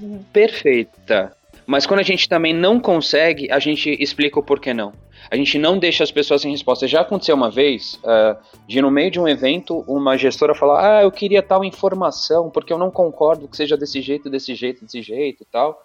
uhum. 0.00 0.22
perfeita. 0.32 1.36
Mas 1.66 1.84
quando 1.84 2.00
a 2.00 2.04
gente 2.04 2.28
também 2.28 2.54
não 2.54 2.78
consegue, 2.78 3.50
a 3.50 3.58
gente 3.58 3.90
explica 4.00 4.38
o 4.38 4.42
porquê 4.42 4.72
não. 4.72 4.92
A 5.28 5.36
gente 5.36 5.58
não 5.58 5.78
deixa 5.78 6.04
as 6.04 6.12
pessoas 6.12 6.42
sem 6.42 6.52
resposta. 6.52 6.86
Já 6.86 7.00
aconteceu 7.00 7.34
uma 7.34 7.50
vez 7.50 7.94
uh, 8.04 8.36
de 8.66 8.80
no 8.80 8.90
meio 8.90 9.10
de 9.10 9.18
um 9.18 9.26
evento 9.26 9.84
uma 9.88 10.16
gestora 10.16 10.54
falar: 10.54 10.98
Ah, 10.98 11.02
eu 11.02 11.10
queria 11.10 11.42
tal 11.42 11.64
informação 11.64 12.50
porque 12.50 12.72
eu 12.72 12.78
não 12.78 12.90
concordo 12.90 13.48
que 13.48 13.56
seja 13.56 13.76
desse 13.76 14.00
jeito, 14.00 14.30
desse 14.30 14.54
jeito, 14.54 14.84
desse 14.84 15.02
jeito 15.02 15.42
e 15.42 15.46
tal. 15.46 15.82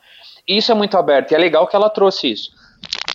Isso 0.47 0.71
é 0.71 0.75
muito 0.75 0.95
aberto 0.95 1.31
e 1.31 1.35
é 1.35 1.37
legal 1.37 1.67
que 1.67 1.75
ela 1.75 1.89
trouxe 1.89 2.31
isso. 2.31 2.51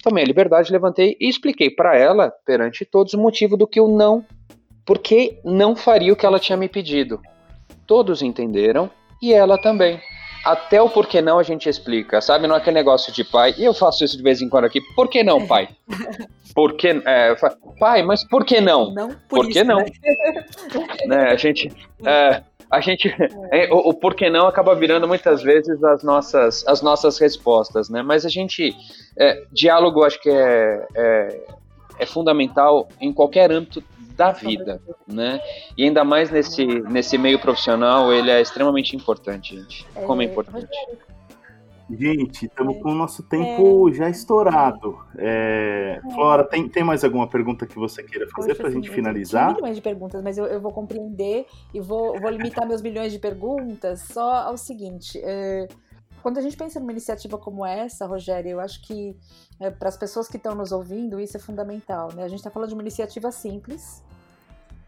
Tomei 0.06 0.22
a 0.22 0.26
liberdade, 0.28 0.70
levantei 0.70 1.16
e 1.20 1.28
expliquei 1.28 1.68
para 1.68 1.96
ela, 1.98 2.32
perante 2.44 2.84
todos, 2.84 3.12
o 3.12 3.18
motivo 3.18 3.56
do 3.56 3.66
que 3.66 3.80
eu 3.80 3.88
não, 3.88 4.24
porque 4.84 5.40
não 5.44 5.74
faria 5.74 6.12
o 6.12 6.16
que 6.16 6.24
ela 6.24 6.38
tinha 6.38 6.56
me 6.56 6.68
pedido. 6.68 7.20
Todos 7.88 8.22
entenderam 8.22 8.88
e 9.20 9.34
ela 9.34 9.58
também. 9.58 10.00
Até 10.44 10.80
o 10.80 10.88
porquê 10.88 11.20
não 11.20 11.40
a 11.40 11.42
gente 11.42 11.68
explica, 11.68 12.20
sabe? 12.20 12.46
Não 12.46 12.54
é 12.54 12.58
aquele 12.58 12.76
negócio 12.76 13.12
de 13.12 13.24
pai, 13.24 13.52
e 13.58 13.64
eu 13.64 13.74
faço 13.74 14.04
isso 14.04 14.16
de 14.16 14.22
vez 14.22 14.40
em 14.40 14.48
quando 14.48 14.66
aqui, 14.66 14.80
por 14.94 15.08
que 15.08 15.24
não, 15.24 15.44
pai? 15.44 15.70
Por 16.54 16.74
que, 16.74 16.88
é, 17.04 17.34
pai, 17.78 18.02
mas 18.02 18.24
por 18.24 18.42
que 18.42 18.62
não? 18.62 18.90
Não 18.90 19.10
por, 19.28 19.40
por 19.40 19.48
que 19.48 19.62
não? 19.62 19.76
Né? 19.76 19.86
né? 21.06 21.22
A 21.32 21.36
gente. 21.36 21.70
É, 22.02 22.42
a 22.70 22.80
gente 22.80 23.08
é, 23.52 23.72
o, 23.72 23.90
o 23.90 23.94
porquê 23.94 24.28
não 24.28 24.46
acaba 24.46 24.74
virando 24.74 25.06
muitas 25.06 25.42
vezes 25.42 25.82
as 25.84 26.02
nossas, 26.02 26.66
as 26.66 26.82
nossas 26.82 27.18
respostas, 27.18 27.88
né? 27.88 28.02
Mas 28.02 28.24
a 28.24 28.28
gente 28.28 28.74
é, 29.16 29.44
diálogo 29.52 30.04
acho 30.04 30.20
que 30.20 30.30
é, 30.30 30.86
é, 30.94 31.40
é, 31.98 32.06
fundamental 32.06 32.88
em 33.00 33.12
qualquer 33.12 33.50
âmbito 33.52 33.82
da 34.16 34.32
vida, 34.32 34.80
né? 35.06 35.40
E 35.76 35.84
ainda 35.84 36.02
mais 36.02 36.30
nesse, 36.30 36.64
nesse 36.64 37.18
meio 37.18 37.38
profissional, 37.38 38.12
ele 38.12 38.30
é 38.30 38.40
extremamente 38.40 38.96
importante, 38.96 39.56
gente. 39.56 39.86
Como 40.06 40.22
é 40.22 40.24
importante. 40.24 40.68
Gente, 41.88 42.46
estamos 42.46 42.82
com 42.82 42.90
o 42.90 42.94
nosso 42.94 43.22
tempo 43.22 43.88
é... 43.88 43.92
já 43.92 44.10
estourado. 44.10 44.98
É... 45.16 46.00
É... 46.04 46.10
Flora, 46.12 46.44
tem, 46.44 46.68
tem 46.68 46.82
mais 46.82 47.04
alguma 47.04 47.28
pergunta 47.28 47.66
que 47.66 47.76
você 47.76 48.02
queira 48.02 48.26
fazer 48.28 48.54
para 48.54 48.68
a 48.68 48.70
gente 48.70 48.90
finalizar? 48.90 49.54
Milhões 49.54 49.76
de 49.76 49.82
perguntas, 49.82 50.22
mas 50.22 50.36
eu, 50.36 50.46
eu 50.46 50.60
vou 50.60 50.72
compreender 50.72 51.46
e 51.72 51.80
vou, 51.80 52.18
vou 52.20 52.30
limitar 52.30 52.66
meus 52.66 52.82
milhões 52.82 53.12
de 53.12 53.18
perguntas 53.18 54.00
só 54.00 54.32
ao 54.48 54.56
seguinte. 54.56 55.20
É, 55.22 55.68
quando 56.22 56.38
a 56.38 56.40
gente 56.40 56.56
pensa 56.56 56.80
numa 56.80 56.92
iniciativa 56.92 57.38
como 57.38 57.64
essa, 57.64 58.06
Rogério, 58.06 58.50
eu 58.50 58.60
acho 58.60 58.82
que 58.82 59.16
é, 59.60 59.70
para 59.70 59.88
as 59.88 59.96
pessoas 59.96 60.26
que 60.26 60.36
estão 60.36 60.54
nos 60.54 60.72
ouvindo, 60.72 61.20
isso 61.20 61.36
é 61.36 61.40
fundamental. 61.40 62.08
Né? 62.14 62.24
A 62.24 62.28
gente 62.28 62.38
está 62.38 62.50
falando 62.50 62.70
de 62.70 62.74
uma 62.74 62.82
iniciativa 62.82 63.30
simples, 63.30 64.02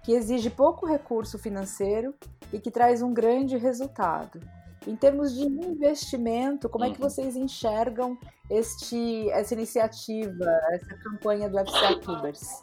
que 0.03 0.13
exige 0.13 0.51
pouco 0.51 0.87
recurso 0.87 1.39
financeiro 1.39 2.15
e 2.53 2.59
que 2.59 2.71
traz 2.71 3.03
um 3.03 3.13
grande 3.13 3.57
resultado. 3.57 4.41
Em 4.89 4.97
termos 4.97 5.35
de 5.35 5.43
investimento, 5.43 6.67
como 6.67 6.83
é 6.83 6.91
que 6.91 6.99
uhum. 6.99 7.11
vocês 7.11 7.37
enxergam 7.37 8.17
este, 8.49 9.29
essa 9.33 9.53
iniciativa, 9.53 10.47
essa 10.73 10.95
campanha 11.05 11.47
do 11.47 11.59
FCA 11.59 11.97
Tubers? 11.97 12.63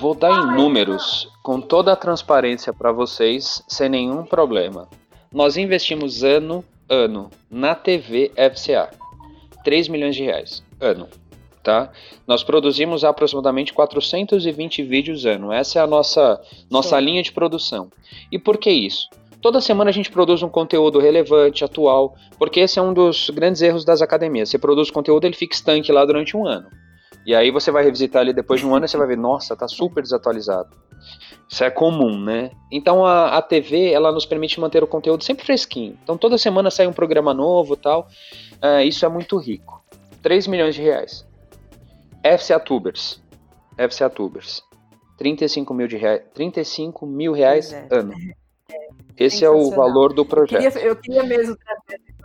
Vou 0.00 0.16
dar 0.16 0.32
em 0.32 0.56
números, 0.56 1.32
com 1.44 1.60
toda 1.60 1.92
a 1.92 1.96
transparência 1.96 2.72
para 2.72 2.90
vocês, 2.90 3.62
sem 3.68 3.88
nenhum 3.88 4.24
problema. 4.24 4.88
Nós 5.32 5.56
investimos 5.56 6.24
ano, 6.24 6.64
ano, 6.88 7.30
na 7.48 7.76
TV 7.76 8.32
FCA. 8.34 8.90
3 9.62 9.86
milhões 9.86 10.16
de 10.16 10.24
reais, 10.24 10.60
ano. 10.80 11.08
Tá? 11.62 11.92
Nós 12.26 12.42
produzimos 12.42 13.04
aproximadamente 13.04 13.72
420 13.72 14.82
vídeos 14.82 15.24
ano. 15.24 15.52
Essa 15.52 15.78
é 15.78 15.82
a 15.82 15.86
nossa, 15.86 16.42
nossa 16.68 16.98
linha 16.98 17.22
de 17.22 17.30
produção. 17.30 17.92
E 18.32 18.40
por 18.40 18.58
que 18.58 18.70
isso? 18.70 19.08
Toda 19.40 19.60
semana 19.60 19.90
a 19.90 19.92
gente 19.92 20.10
produz 20.10 20.42
um 20.42 20.48
conteúdo 20.48 20.98
relevante, 20.98 21.64
atual, 21.64 22.14
porque 22.38 22.60
esse 22.60 22.78
é 22.78 22.82
um 22.82 22.92
dos 22.92 23.30
grandes 23.30 23.62
erros 23.62 23.84
das 23.84 24.02
academias. 24.02 24.48
Você 24.48 24.58
produz 24.58 24.90
conteúdo, 24.90 25.24
ele 25.24 25.36
fica 25.36 25.54
estanque 25.54 25.92
lá 25.92 26.04
durante 26.04 26.36
um 26.36 26.46
ano. 26.46 26.68
E 27.24 27.34
aí 27.34 27.50
você 27.50 27.70
vai 27.70 27.84
revisitar 27.84 28.22
ele 28.22 28.32
depois 28.32 28.60
de 28.60 28.66
um 28.66 28.74
ano 28.74 28.86
e 28.86 28.88
você 28.88 28.96
vai 28.96 29.06
ver, 29.06 29.16
nossa, 29.16 29.54
tá 29.54 29.68
super 29.68 30.02
desatualizado. 30.02 30.70
Isso 31.48 31.62
é 31.62 31.70
comum, 31.70 32.18
né? 32.18 32.50
Então 32.70 33.04
a, 33.04 33.36
a 33.36 33.42
TV, 33.42 33.92
ela 33.92 34.10
nos 34.10 34.26
permite 34.26 34.58
manter 34.58 34.82
o 34.82 34.86
conteúdo 34.86 35.22
sempre 35.22 35.44
fresquinho. 35.44 35.96
Então 36.02 36.16
toda 36.16 36.36
semana 36.36 36.70
sai 36.70 36.86
um 36.86 36.92
programa 36.92 37.32
novo 37.32 37.76
tal. 37.76 38.08
Uh, 38.62 38.80
isso 38.82 39.04
é 39.04 39.08
muito 39.08 39.36
rico. 39.36 39.82
3 40.22 40.46
milhões 40.46 40.74
de 40.74 40.82
reais. 40.82 41.26
FCA 42.24 42.58
Tubers. 42.58 43.22
FCA 43.76 44.10
Tubers. 44.10 44.62
35 45.16 45.74
mil, 45.74 45.86
de 45.86 45.96
rea... 45.96 46.24
35 46.34 47.06
mil 47.06 47.32
reais 47.32 47.72
é. 47.72 47.86
ano. 47.90 48.14
Esse 49.18 49.44
é 49.44 49.50
o 49.50 49.70
valor 49.70 50.12
do 50.12 50.24
projeto. 50.24 50.62
Eu 50.62 50.72
queria, 50.72 50.88
eu 50.88 50.96
queria 50.96 51.22
mesmo 51.24 51.56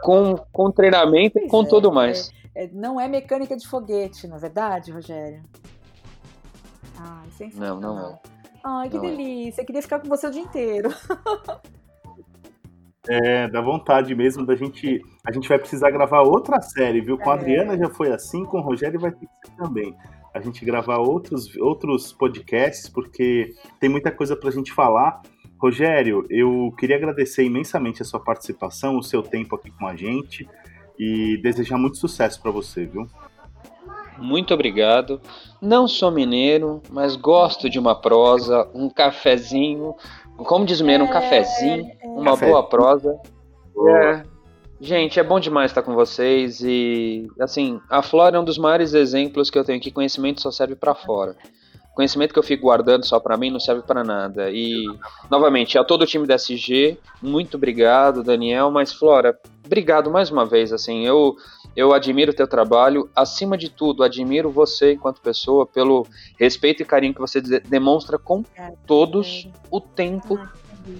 com, 0.01 0.35
com 0.51 0.71
treinamento 0.71 1.39
e 1.39 1.47
com 1.47 1.63
é, 1.63 1.67
tudo 1.67 1.91
mais. 1.91 2.31
É, 2.53 2.65
é, 2.65 2.69
não 2.71 2.99
é 2.99 3.07
mecânica 3.07 3.57
de 3.57 3.67
foguete, 3.67 4.27
na 4.27 4.35
é 4.35 4.39
verdade, 4.39 4.91
Rogério? 4.91 5.43
Ai, 6.99 7.29
sensacional. 7.31 7.79
Não, 7.79 7.95
não 7.95 8.09
é. 8.11 8.19
Ai, 8.63 8.89
que 8.89 8.97
não 8.97 9.05
é. 9.05 9.09
delícia. 9.09 9.61
É. 9.61 9.63
Eu 9.63 9.65
queria 9.65 9.81
ficar 9.81 9.99
com 9.99 10.07
você 10.07 10.27
o 10.27 10.31
dia 10.31 10.41
inteiro. 10.41 10.89
É, 13.05 13.49
dá 13.49 13.59
vontade 13.59 14.15
mesmo 14.15 14.45
da 14.45 14.55
gente. 14.55 15.01
A 15.27 15.31
gente 15.33 15.49
vai 15.49 15.59
precisar 15.59 15.91
gravar 15.91 16.21
outra 16.21 16.61
série, 16.61 17.01
viu? 17.01 17.17
Com 17.17 17.31
a 17.31 17.35
é. 17.35 17.37
Adriana 17.37 17.77
já 17.77 17.89
foi 17.89 18.11
assim, 18.13 18.45
com 18.45 18.59
o 18.59 18.61
Rogério 18.61 18.99
vai 18.99 19.11
ter 19.11 19.27
que 19.27 19.49
ser 19.49 19.55
também. 19.57 19.93
A 20.33 20.39
gente 20.39 20.63
gravar 20.63 20.99
outros, 20.99 21.53
outros 21.57 22.13
podcasts, 22.13 22.89
porque 22.89 23.53
tem 23.79 23.89
muita 23.89 24.09
coisa 24.09 24.35
pra 24.35 24.49
gente 24.51 24.71
falar. 24.71 25.21
Rogério, 25.63 26.25
eu 26.29 26.73
queria 26.77 26.97
agradecer 26.97 27.45
imensamente 27.45 28.01
a 28.01 28.05
sua 28.05 28.19
participação, 28.19 28.97
o 28.97 29.01
seu 29.01 29.23
tempo 29.23 29.55
aqui 29.55 29.71
com 29.71 29.87
a 29.87 29.95
gente 29.95 30.45
e 30.99 31.37
desejar 31.41 31.77
muito 31.77 31.95
sucesso 31.95 32.41
para 32.41 32.51
você, 32.51 32.85
viu? 32.85 33.07
Muito 34.17 34.53
obrigado. 34.53 35.21
Não 35.61 35.87
sou 35.87 36.11
mineiro, 36.11 36.81
mas 36.91 37.15
gosto 37.15 37.69
de 37.69 37.79
uma 37.79 37.95
prosa, 37.95 38.69
um 38.73 38.89
cafezinho, 38.89 39.95
como 40.35 40.65
diz 40.65 40.81
o 40.81 40.83
mineiro, 40.83 41.05
um 41.05 41.07
é, 41.07 41.13
cafezinho, 41.13 41.89
é. 42.01 42.07
uma 42.07 42.31
Café. 42.31 42.45
boa 42.45 42.67
prosa. 42.67 43.17
É. 43.87 44.23
Gente, 44.81 45.17
é 45.17 45.23
bom 45.23 45.39
demais 45.39 45.71
estar 45.71 45.81
com 45.81 45.95
vocês 45.95 46.59
e 46.61 47.25
assim, 47.39 47.79
a 47.89 48.01
Flora 48.01 48.35
é 48.35 48.39
um 48.39 48.43
dos 48.43 48.57
maiores 48.57 48.93
exemplos 48.93 49.49
que 49.49 49.57
eu 49.57 49.63
tenho 49.63 49.79
que 49.79 49.91
conhecimento 49.91 50.41
só 50.41 50.51
serve 50.51 50.75
para 50.75 50.93
fora. 50.93 51.37
Conhecimento 51.93 52.33
que 52.33 52.39
eu 52.39 52.43
fico 52.43 52.63
guardando 52.63 53.05
só 53.05 53.19
para 53.19 53.37
mim 53.37 53.51
não 53.51 53.59
serve 53.59 53.83
para 53.83 54.03
nada. 54.03 54.49
E 54.49 54.85
novamente, 55.29 55.77
a 55.77 55.83
todo 55.83 56.01
o 56.01 56.07
time 56.07 56.25
da 56.25 56.35
SG, 56.35 56.97
muito 57.21 57.55
obrigado, 57.55 58.23
Daniel, 58.23 58.71
mas 58.71 58.91
Flora, 58.91 59.37
obrigado 59.65 60.09
mais 60.09 60.31
uma 60.31 60.45
vez, 60.45 60.73
assim, 60.73 61.05
eu 61.05 61.35
eu 61.75 61.91
admiro 61.91 62.31
o 62.31 62.35
teu 62.35 62.47
trabalho, 62.47 63.09
acima 63.15 63.57
de 63.57 63.69
tudo, 63.69 64.03
admiro 64.03 64.49
você 64.51 64.93
enquanto 64.93 65.21
pessoa 65.21 65.65
pelo 65.65 66.05
respeito 66.39 66.83
e 66.83 66.85
carinho 66.85 67.13
que 67.13 67.19
você 67.19 67.41
demonstra 67.41 68.17
com 68.17 68.43
todos 68.85 69.49
o 69.71 69.81
tempo 69.81 70.39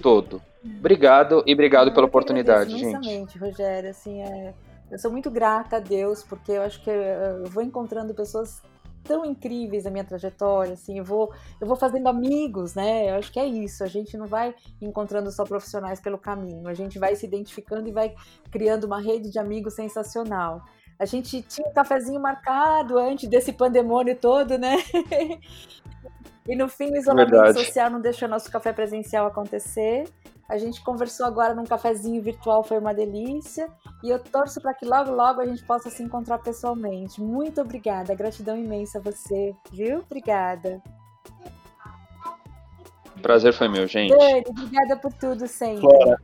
todo. 0.02 0.42
Obrigado 0.78 1.44
e 1.46 1.52
obrigado 1.52 1.92
pela 1.92 2.06
oportunidade, 2.06 2.76
gente. 2.76 3.38
Rogério, 3.38 3.90
assim, 3.90 4.22
é, 4.22 4.52
eu 4.90 4.98
sou 4.98 5.10
muito 5.10 5.30
grata 5.30 5.76
a 5.76 5.80
Deus 5.80 6.22
porque 6.22 6.52
eu 6.52 6.62
acho 6.62 6.82
que 6.82 6.90
eu 6.90 7.46
vou 7.50 7.62
encontrando 7.62 8.14
pessoas 8.14 8.60
tão 9.04 9.24
incríveis 9.24 9.84
na 9.84 9.90
minha 9.90 10.04
trajetória, 10.04 10.72
assim, 10.72 10.98
eu 10.98 11.04
vou, 11.04 11.32
eu 11.60 11.66
vou 11.66 11.76
fazendo 11.76 12.08
amigos, 12.08 12.74
né? 12.74 13.10
Eu 13.10 13.16
acho 13.16 13.30
que 13.30 13.38
é 13.38 13.46
isso. 13.46 13.84
A 13.84 13.86
gente 13.86 14.16
não 14.16 14.26
vai 14.26 14.54
encontrando 14.80 15.30
só 15.30 15.44
profissionais 15.44 16.00
pelo 16.00 16.18
caminho, 16.18 16.66
a 16.66 16.74
gente 16.74 16.98
vai 16.98 17.14
se 17.14 17.26
identificando 17.26 17.88
e 17.88 17.92
vai 17.92 18.14
criando 18.50 18.84
uma 18.84 19.00
rede 19.00 19.30
de 19.30 19.38
amigos 19.38 19.74
sensacional. 19.74 20.62
A 20.98 21.04
gente 21.04 21.42
tinha 21.42 21.68
um 21.68 21.72
cafezinho 21.72 22.20
marcado 22.20 22.98
antes 22.98 23.28
desse 23.28 23.52
pandemônio 23.52 24.16
todo, 24.16 24.56
né? 24.56 24.76
e 26.46 26.56
no 26.56 26.68
fim 26.68 26.90
o 26.92 26.96
isolamento 26.96 27.30
Verdade. 27.30 27.64
social 27.64 27.90
não 27.90 28.00
deixou 28.00 28.28
nosso 28.28 28.50
café 28.50 28.72
presencial 28.72 29.26
acontecer. 29.26 30.04
A 30.48 30.58
gente 30.58 30.82
conversou 30.84 31.26
agora 31.26 31.54
num 31.54 31.64
cafezinho 31.64 32.22
virtual, 32.22 32.62
foi 32.62 32.78
uma 32.78 32.94
delícia. 32.94 33.68
E 34.04 34.10
eu 34.10 34.18
torço 34.18 34.60
para 34.60 34.74
que 34.74 34.84
logo, 34.84 35.10
logo 35.10 35.40
a 35.40 35.46
gente 35.46 35.64
possa 35.64 35.88
se 35.88 36.02
encontrar 36.02 36.36
pessoalmente. 36.36 37.22
Muito 37.22 37.62
obrigada, 37.62 38.14
gratidão 38.14 38.54
imensa 38.54 38.98
a 38.98 39.00
você, 39.00 39.54
viu? 39.72 40.00
Obrigada. 40.00 40.82
Prazer 43.22 43.54
foi 43.54 43.66
meu, 43.66 43.86
gente. 43.86 44.14
Dani, 44.14 44.44
obrigada 44.46 44.98
por 44.98 45.10
tudo 45.14 45.48
sempre. 45.48 45.80
Flora. 45.80 46.20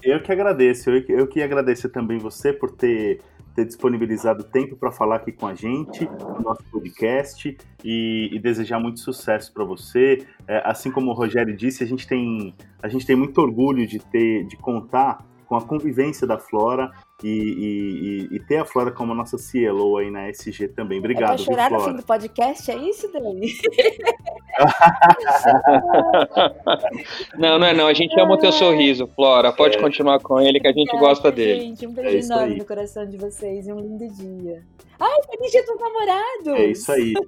Eu 0.00 0.22
que 0.22 0.30
agradeço. 0.30 0.88
Eu, 0.88 1.04
eu 1.08 1.26
que 1.26 1.42
agradecer 1.42 1.88
também 1.88 2.16
você 2.16 2.52
por 2.52 2.70
ter 2.70 3.20
ter 3.56 3.64
disponibilizado 3.64 4.44
tempo 4.44 4.76
para 4.76 4.92
falar 4.92 5.16
aqui 5.16 5.32
com 5.32 5.44
a 5.44 5.52
gente 5.52 6.04
no 6.04 6.40
nosso 6.40 6.62
podcast 6.70 7.58
e, 7.84 8.30
e 8.32 8.38
desejar 8.38 8.78
muito 8.78 9.00
sucesso 9.00 9.52
para 9.52 9.64
você. 9.64 10.24
É, 10.46 10.62
assim 10.64 10.92
como 10.92 11.10
o 11.10 11.12
Rogério 11.12 11.56
disse, 11.56 11.82
a 11.82 11.86
gente 11.86 12.06
tem, 12.06 12.54
a 12.80 12.86
gente 12.86 13.04
tem 13.04 13.16
muito 13.16 13.36
orgulho 13.40 13.84
de 13.84 13.98
ter, 13.98 14.46
de 14.46 14.56
contar 14.56 15.26
com 15.48 15.56
a 15.56 15.62
convivência 15.62 16.26
da 16.26 16.38
Flora 16.38 16.90
e, 17.24 18.28
e, 18.30 18.36
e, 18.36 18.40
ter 18.40 18.58
a 18.58 18.66
Flora 18.66 18.90
como 18.90 19.14
nossa 19.14 19.38
CLO 19.38 19.96
aí 19.96 20.10
na 20.10 20.28
SG 20.28 20.68
também. 20.68 20.98
Obrigado, 20.98 21.40
é 21.40 21.44
pra 21.44 21.44
chorar 21.44 21.70
viu, 21.70 21.78
no 21.78 21.84
fim 21.84 21.94
do 21.94 22.02
podcast, 22.02 22.70
é 22.70 22.76
isso, 22.76 23.10
Dani? 23.10 23.54
não, 27.38 27.58
não 27.58 27.66
é 27.66 27.72
não. 27.72 27.86
A 27.86 27.94
gente 27.94 28.20
ama 28.20 28.34
o 28.34 28.38
teu 28.38 28.52
sorriso, 28.52 29.06
Flora. 29.08 29.50
Pode 29.50 29.78
é. 29.78 29.80
continuar 29.80 30.20
com 30.20 30.38
ele 30.38 30.60
que 30.60 30.68
a 30.68 30.72
gente 30.72 30.94
gosta 30.98 31.32
dele. 31.32 31.60
Gente, 31.60 31.86
um 31.86 31.94
beijo 31.94 32.16
é 32.16 32.20
enorme 32.20 32.56
no 32.56 32.66
coração 32.66 33.08
de 33.08 33.16
vocês 33.16 33.66
e 33.66 33.72
um 33.72 33.80
lindo 33.80 34.06
dia. 34.14 34.62
Ai, 35.00 35.22
feliz 35.30 35.50
dia 35.50 35.64
dos 35.64 35.80
namorados! 35.80 36.48
É 36.48 36.66
isso 36.66 36.92
aí. 36.92 37.14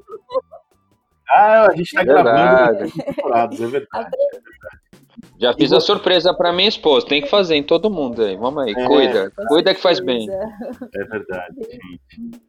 Ah, 1.32 1.68
a 1.70 1.76
gente 1.76 1.94
tá 1.94 2.00
é 2.00 2.04
gravando 2.04 2.90
temporadas, 2.90 3.60
é 3.60 3.66
verdade. 3.68 4.10
Já 5.38 5.52
fiz 5.54 5.72
a 5.72 5.80
surpresa 5.80 6.34
para 6.34 6.52
minha 6.52 6.68
esposa. 6.68 7.06
Tem 7.06 7.22
que 7.22 7.28
fazer 7.28 7.56
em 7.56 7.62
todo 7.62 7.90
mundo 7.90 8.22
aí. 8.22 8.36
Vamos 8.36 8.62
aí, 8.62 8.72
é, 8.76 8.86
cuida. 8.86 9.32
Cuida 9.48 9.74
que 9.74 9.80
faz 9.80 10.00
bem. 10.00 10.28
É 10.30 11.04
verdade, 11.04 11.56
gente. 11.58 12.40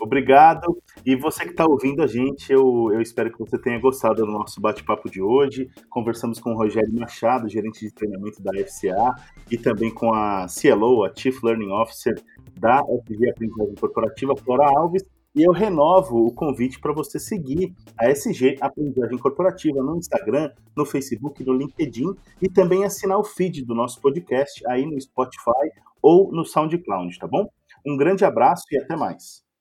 Obrigado. 0.00 0.76
E 1.06 1.14
você 1.14 1.44
que 1.44 1.50
está 1.50 1.64
ouvindo 1.66 2.02
a 2.02 2.06
gente, 2.06 2.52
eu, 2.52 2.90
eu 2.92 3.00
espero 3.00 3.30
que 3.30 3.38
você 3.38 3.56
tenha 3.56 3.78
gostado 3.78 4.26
do 4.26 4.32
nosso 4.32 4.60
bate-papo 4.60 5.08
de 5.08 5.22
hoje. 5.22 5.70
Conversamos 5.88 6.40
com 6.40 6.50
o 6.50 6.56
Rogério 6.56 6.92
Machado, 6.92 7.48
gerente 7.48 7.80
de 7.80 7.92
treinamento 7.92 8.42
da 8.42 8.52
FCA, 8.52 9.14
e 9.50 9.56
também 9.56 9.92
com 9.92 10.12
a 10.12 10.46
CLO, 10.46 11.04
a 11.04 11.12
Chief 11.14 11.40
Learning 11.42 11.70
Officer 11.70 12.20
da 12.56 12.82
FG 12.82 13.30
Aprendizagem 13.30 13.74
Corporativa, 13.76 14.36
Flora 14.36 14.66
Alves, 14.76 15.04
e 15.34 15.42
eu 15.42 15.52
renovo 15.52 16.24
o 16.26 16.32
convite 16.32 16.80
para 16.80 16.92
você 16.92 17.18
seguir 17.18 17.74
a 17.98 18.08
SG 18.08 18.56
Aprendizagem 18.60 19.18
Corporativa 19.18 19.82
no 19.82 19.96
Instagram, 19.96 20.50
no 20.76 20.86
Facebook, 20.86 21.44
no 21.44 21.52
LinkedIn 21.52 22.14
e 22.40 22.48
também 22.48 22.84
assinar 22.84 23.18
o 23.18 23.24
feed 23.24 23.64
do 23.64 23.74
nosso 23.74 24.00
podcast 24.00 24.62
aí 24.68 24.86
no 24.86 25.00
Spotify 25.00 25.70
ou 26.00 26.30
no 26.32 26.44
SoundCloud, 26.44 27.18
tá 27.18 27.26
bom? 27.26 27.48
Um 27.86 27.96
grande 27.96 28.24
abraço 28.24 28.64
e 28.70 28.78
até 28.78 28.96
mais. 28.96 29.43